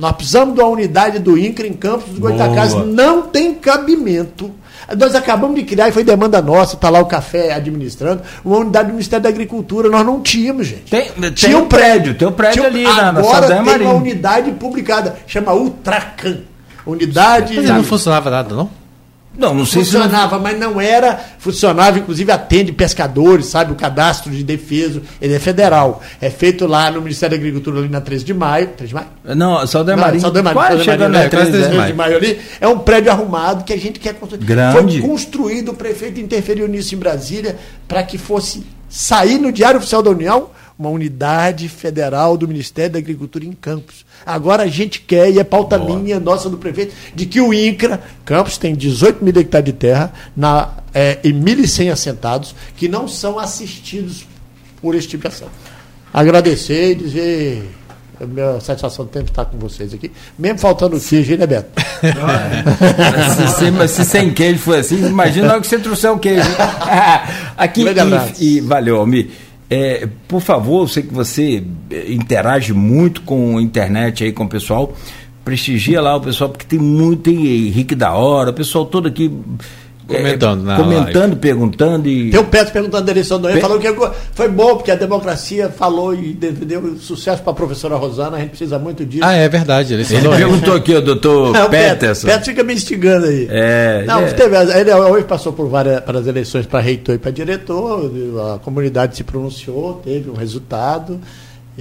[0.00, 2.74] nós precisamos de uma unidade do INCRA em Campos dos Goitacazes.
[2.86, 4.50] Não tem cabimento.
[4.98, 8.88] Nós acabamos de criar, e foi demanda nossa, está lá o café administrando, uma unidade
[8.88, 9.88] do Ministério da Agricultura.
[9.88, 10.90] Nós não tínhamos, gente.
[10.90, 13.90] Tem, Tinha um prédio, tem um prédio ali na, na Agora tem Marinho.
[13.90, 16.38] uma unidade publicada, chama Ultracan.
[16.84, 17.54] Unidade.
[17.54, 18.79] Mas não funcionava nada, não?
[19.36, 20.40] Não, não sei funcionava, se não...
[20.40, 21.18] mas não era.
[21.38, 23.72] Funcionava, inclusive atende pescadores, sabe?
[23.72, 26.02] O cadastro de defesa, ele é federal.
[26.20, 28.68] É feito lá no Ministério da Agricultura, ali na 13 de maio.
[28.76, 29.06] 3 de maio?
[29.36, 30.20] Não, Saldanha Marinho.
[30.20, 30.64] Saldanha Marinho.
[30.64, 31.92] Quase chegando na 13, 13 de, maio.
[31.92, 32.40] de maio ali.
[32.60, 34.44] É um prédio arrumado que a gente quer construir.
[34.44, 35.00] Grande.
[35.00, 40.02] Foi construído, o prefeito interferiu nisso em Brasília para que fosse sair no Diário Oficial
[40.02, 40.48] da União
[40.80, 44.06] uma unidade federal do Ministério da Agricultura em Campos.
[44.24, 45.98] Agora a gente quer, e é pauta Boa.
[45.98, 50.12] minha, nossa do prefeito, de que o INCRA, Campos tem 18 mil hectares de terra
[50.36, 54.26] na, é, e 1.100 assentados, que não são assistidos
[54.80, 55.48] por este tipo de ação.
[56.12, 57.70] Agradecer e dizer
[58.20, 60.12] a minha satisfação de tempo estar com vocês aqui.
[60.38, 61.70] Mesmo faltando queijo, né, Beto?
[63.34, 66.48] se, se, se, sem queijo foi assim, imagina logo que você trouxer o queijo.
[67.56, 67.82] aqui,
[68.38, 69.30] e, e, valeu, Almir.
[69.70, 74.42] É, por favor, eu sei que você é, interage muito com a internet aí, com
[74.42, 74.92] o pessoal.
[75.44, 79.32] Prestigia lá o pessoal, porque tem muito, tem Henrique da Hora, o pessoal todo aqui
[80.16, 81.36] Comentando, é, comentando live.
[81.36, 82.08] perguntando.
[82.08, 82.30] E...
[82.30, 83.60] Tem o Petro perguntando da eleição do Pe...
[83.60, 83.88] falou que
[84.32, 88.50] foi bom, porque a democracia falou e deu sucesso para a professora Rosana, a gente
[88.50, 89.24] precisa muito disso.
[89.24, 89.94] Ah, é verdade.
[89.94, 92.26] Ele, ele perguntou aqui, o doutor é, Peterson.
[92.26, 93.46] Petro fica me instigando aí.
[93.50, 94.32] É, Não, é.
[94.32, 98.10] Teve, ele hoje passou por várias para as eleições para reitor e para diretor,
[98.54, 101.20] a comunidade se pronunciou, teve um resultado.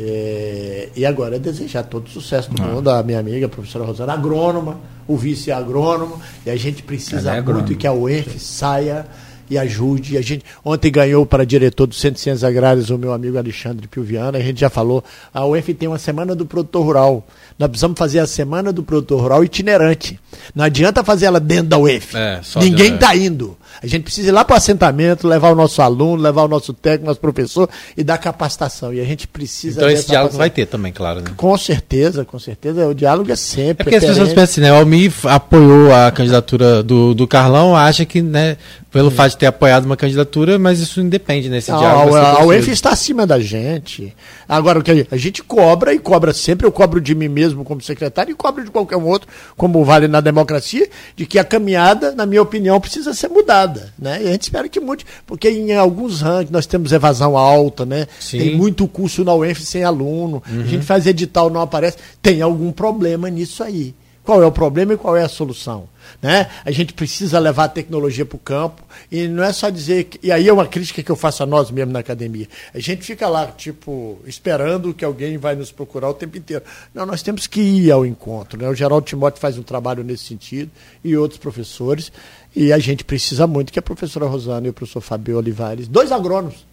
[0.02, 2.68] É, e agora é desejar todo sucesso do ah.
[2.68, 6.84] mundo, a minha amiga, a professora Rosana, agrônoma, o vice é agrônomo, e a gente
[6.84, 9.06] precisa é muito que a UENF saia
[9.50, 10.18] e ajude.
[10.18, 13.88] A gente ontem ganhou para diretor do Centro de Ciências Agrárias o meu amigo Alexandre
[13.88, 15.04] Pilviana, a gente já falou,
[15.34, 17.28] a UF tem uma semana do produtor rural.
[17.58, 20.20] Nós precisamos fazer a semana do produtor rural itinerante.
[20.56, 22.16] Não adianta fazer ela dentro da UF.
[22.16, 23.58] É, Ninguém está indo.
[23.82, 26.74] A gente precisa ir lá para o assentamento, levar o nosso aluno, levar o nosso
[26.74, 28.94] técnico, nosso professor e dar capacitação.
[28.94, 29.80] E a gente precisa.
[29.80, 31.22] Então esse diálogo vai ter também, claro.
[31.22, 31.32] Né?
[31.36, 32.88] Com certeza, com certeza.
[32.88, 33.82] O diálogo é sempre.
[33.82, 34.72] É porque as pessoas pensam assim, né?
[34.72, 38.58] O Almir apoiou a candidatura do, do Carlão, acha que, né,
[38.92, 39.16] pelo Sim.
[39.18, 41.58] fato de ter apoiado uma candidatura, mas isso independe, né?
[41.58, 44.16] Esse Não, diálogo a, a está acima da gente.
[44.48, 47.82] Agora, o que a gente cobra e cobra sempre, eu cobro de mim mesmo como
[47.82, 52.14] secretário e cobro de qualquer um outro, como vale na democracia, de que a caminhada,
[52.14, 54.22] na minha opinião, precisa ser mudada né?
[54.24, 58.08] E a gente espera que mude, porque em alguns rankings nós temos evasão alta, né?
[58.20, 58.40] Sim.
[58.40, 60.62] Tem muito curso na UENF sem aluno, uhum.
[60.62, 63.94] a gente faz edital, não aparece, tem algum problema nisso aí.
[64.24, 65.86] Qual é o problema e qual é a solução?
[66.22, 66.50] Né?
[66.66, 70.06] A gente precisa levar a tecnologia para o campo e não é só dizer.
[70.06, 72.48] Que, e aí é uma crítica que eu faço a nós mesmo na academia.
[72.74, 76.64] A gente fica lá, tipo, esperando que alguém vai nos procurar o tempo inteiro.
[76.94, 78.60] Não, nós temos que ir ao encontro.
[78.60, 78.68] Né?
[78.68, 80.72] O Geraldo Timóteo faz um trabalho nesse sentido
[81.04, 82.12] e outros professores.
[82.56, 86.12] E a gente precisa muito que a professora Rosana e o professor Fabio Olivares, dois
[86.12, 86.66] agrônomos,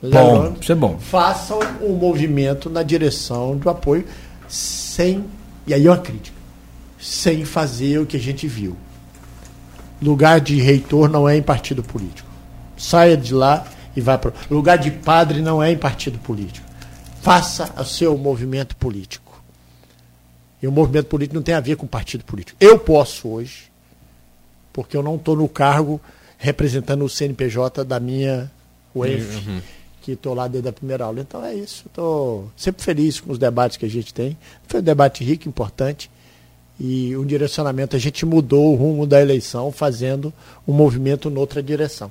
[0.00, 0.98] dois bom, agrônomos isso é bom.
[0.98, 4.04] façam um movimento na direção do apoio
[4.48, 5.24] sem,
[5.66, 6.35] e aí é uma crítica,
[6.98, 8.76] sem fazer o que a gente viu.
[10.00, 12.28] Lugar de reitor não é em partido político.
[12.76, 13.66] Saia de lá
[13.96, 14.32] e vá para.
[14.50, 16.66] Lugar de padre não é em partido político.
[17.22, 19.42] Faça o seu movimento político.
[20.62, 22.56] E o movimento político não tem a ver com partido político.
[22.60, 23.70] Eu posso hoje
[24.72, 25.98] porque eu não estou no cargo
[26.36, 28.50] representando o CNPJ da minha
[28.94, 29.62] UEF, uhum.
[30.02, 31.20] que estou lá desde a primeira aula.
[31.20, 31.84] Então é isso.
[31.86, 34.36] Estou sempre feliz com os debates que a gente tem.
[34.68, 36.10] Foi um debate rico, importante.
[36.78, 40.32] E um direcionamento, a gente mudou o rumo da eleição, fazendo
[40.68, 42.10] um movimento noutra direção.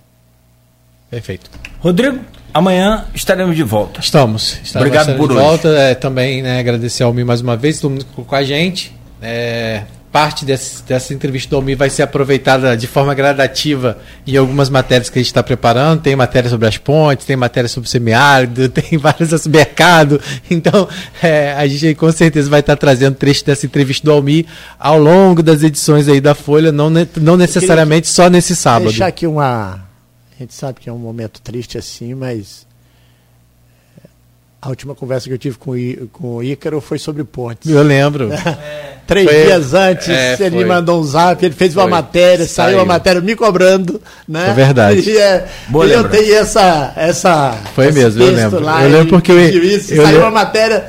[1.10, 1.52] Perfeito.
[1.80, 2.20] Rodrigo,
[2.54, 4.00] amanhã estaremos de volta.
[4.00, 4.60] Estamos.
[4.64, 5.44] estaremos Obrigado por de hoje.
[5.44, 5.68] volta.
[5.70, 8.92] É, também né, agradecer ao Mi mais uma vez, todo mundo com a gente.
[9.22, 9.84] É,
[10.16, 15.10] parte desse, dessa entrevista do Almir vai ser aproveitada de forma gradativa em algumas matérias
[15.10, 16.04] que a gente está preparando.
[16.04, 20.22] Tem matéria sobre as pontes, tem matéria sobre o semiárido, tem várias sobre mercado.
[20.50, 20.88] Então,
[21.22, 24.46] é, a gente com certeza vai estar trazendo trecho dessa entrevista do Almir
[24.80, 28.88] ao longo das edições aí da Folha, não, não necessariamente só nesse sábado.
[28.92, 29.86] Deixar aqui uma.
[30.34, 32.66] A gente sabe que é um momento triste assim, mas
[34.62, 35.74] a última conversa que eu tive com,
[36.14, 37.70] com o Ícaro foi sobre pontes.
[37.70, 38.30] Eu lembro.
[38.58, 38.95] É.
[39.08, 40.66] Três foi, dias antes, é, ele foi.
[40.66, 41.92] mandou um zap, ele fez uma foi.
[41.92, 44.02] matéria, saiu, saiu a matéria me cobrando.
[44.28, 44.50] Né?
[44.50, 45.10] É verdade.
[45.10, 47.56] E, é, Boa eu tenho essa, essa.
[47.76, 48.60] Foi mesmo, eu lembro.
[48.64, 49.64] Lá, eu lembro porque eu.
[49.64, 50.86] Isso, eu saiu eu, uma matéria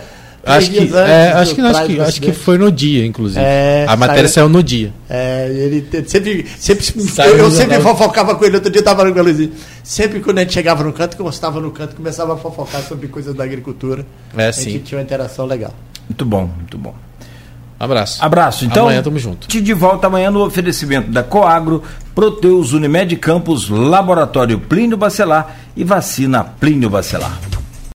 [0.47, 3.41] Acho que, é, acho, que, acho, que, acho que foi no dia, inclusive.
[3.45, 4.93] É, a matéria saiu, saiu, no dia.
[5.11, 6.47] É, ele sempre.
[6.57, 6.85] sempre
[7.27, 8.55] eu, eu sempre fofocava com ele.
[8.55, 9.51] Outro dia eu estava no Luizinho.
[9.83, 12.81] Sempre quando a gente chegava no canto, que eu estava no canto, começava a fofocar
[12.83, 14.07] sobre coisas da agricultura.
[14.37, 14.71] É, a sim.
[14.71, 15.75] gente tinha uma interação legal.
[16.09, 16.95] Muito bom, muito bom.
[17.79, 18.25] Abraço.
[18.25, 18.65] Abraço.
[18.65, 19.47] Então, amanhã tamo junto.
[19.47, 21.83] Te de volta amanhã no oferecimento da Coagro,
[22.15, 27.56] Proteus Unimed Campos, Laboratório Plínio Bacelar e Vacina Plínio Bacelar.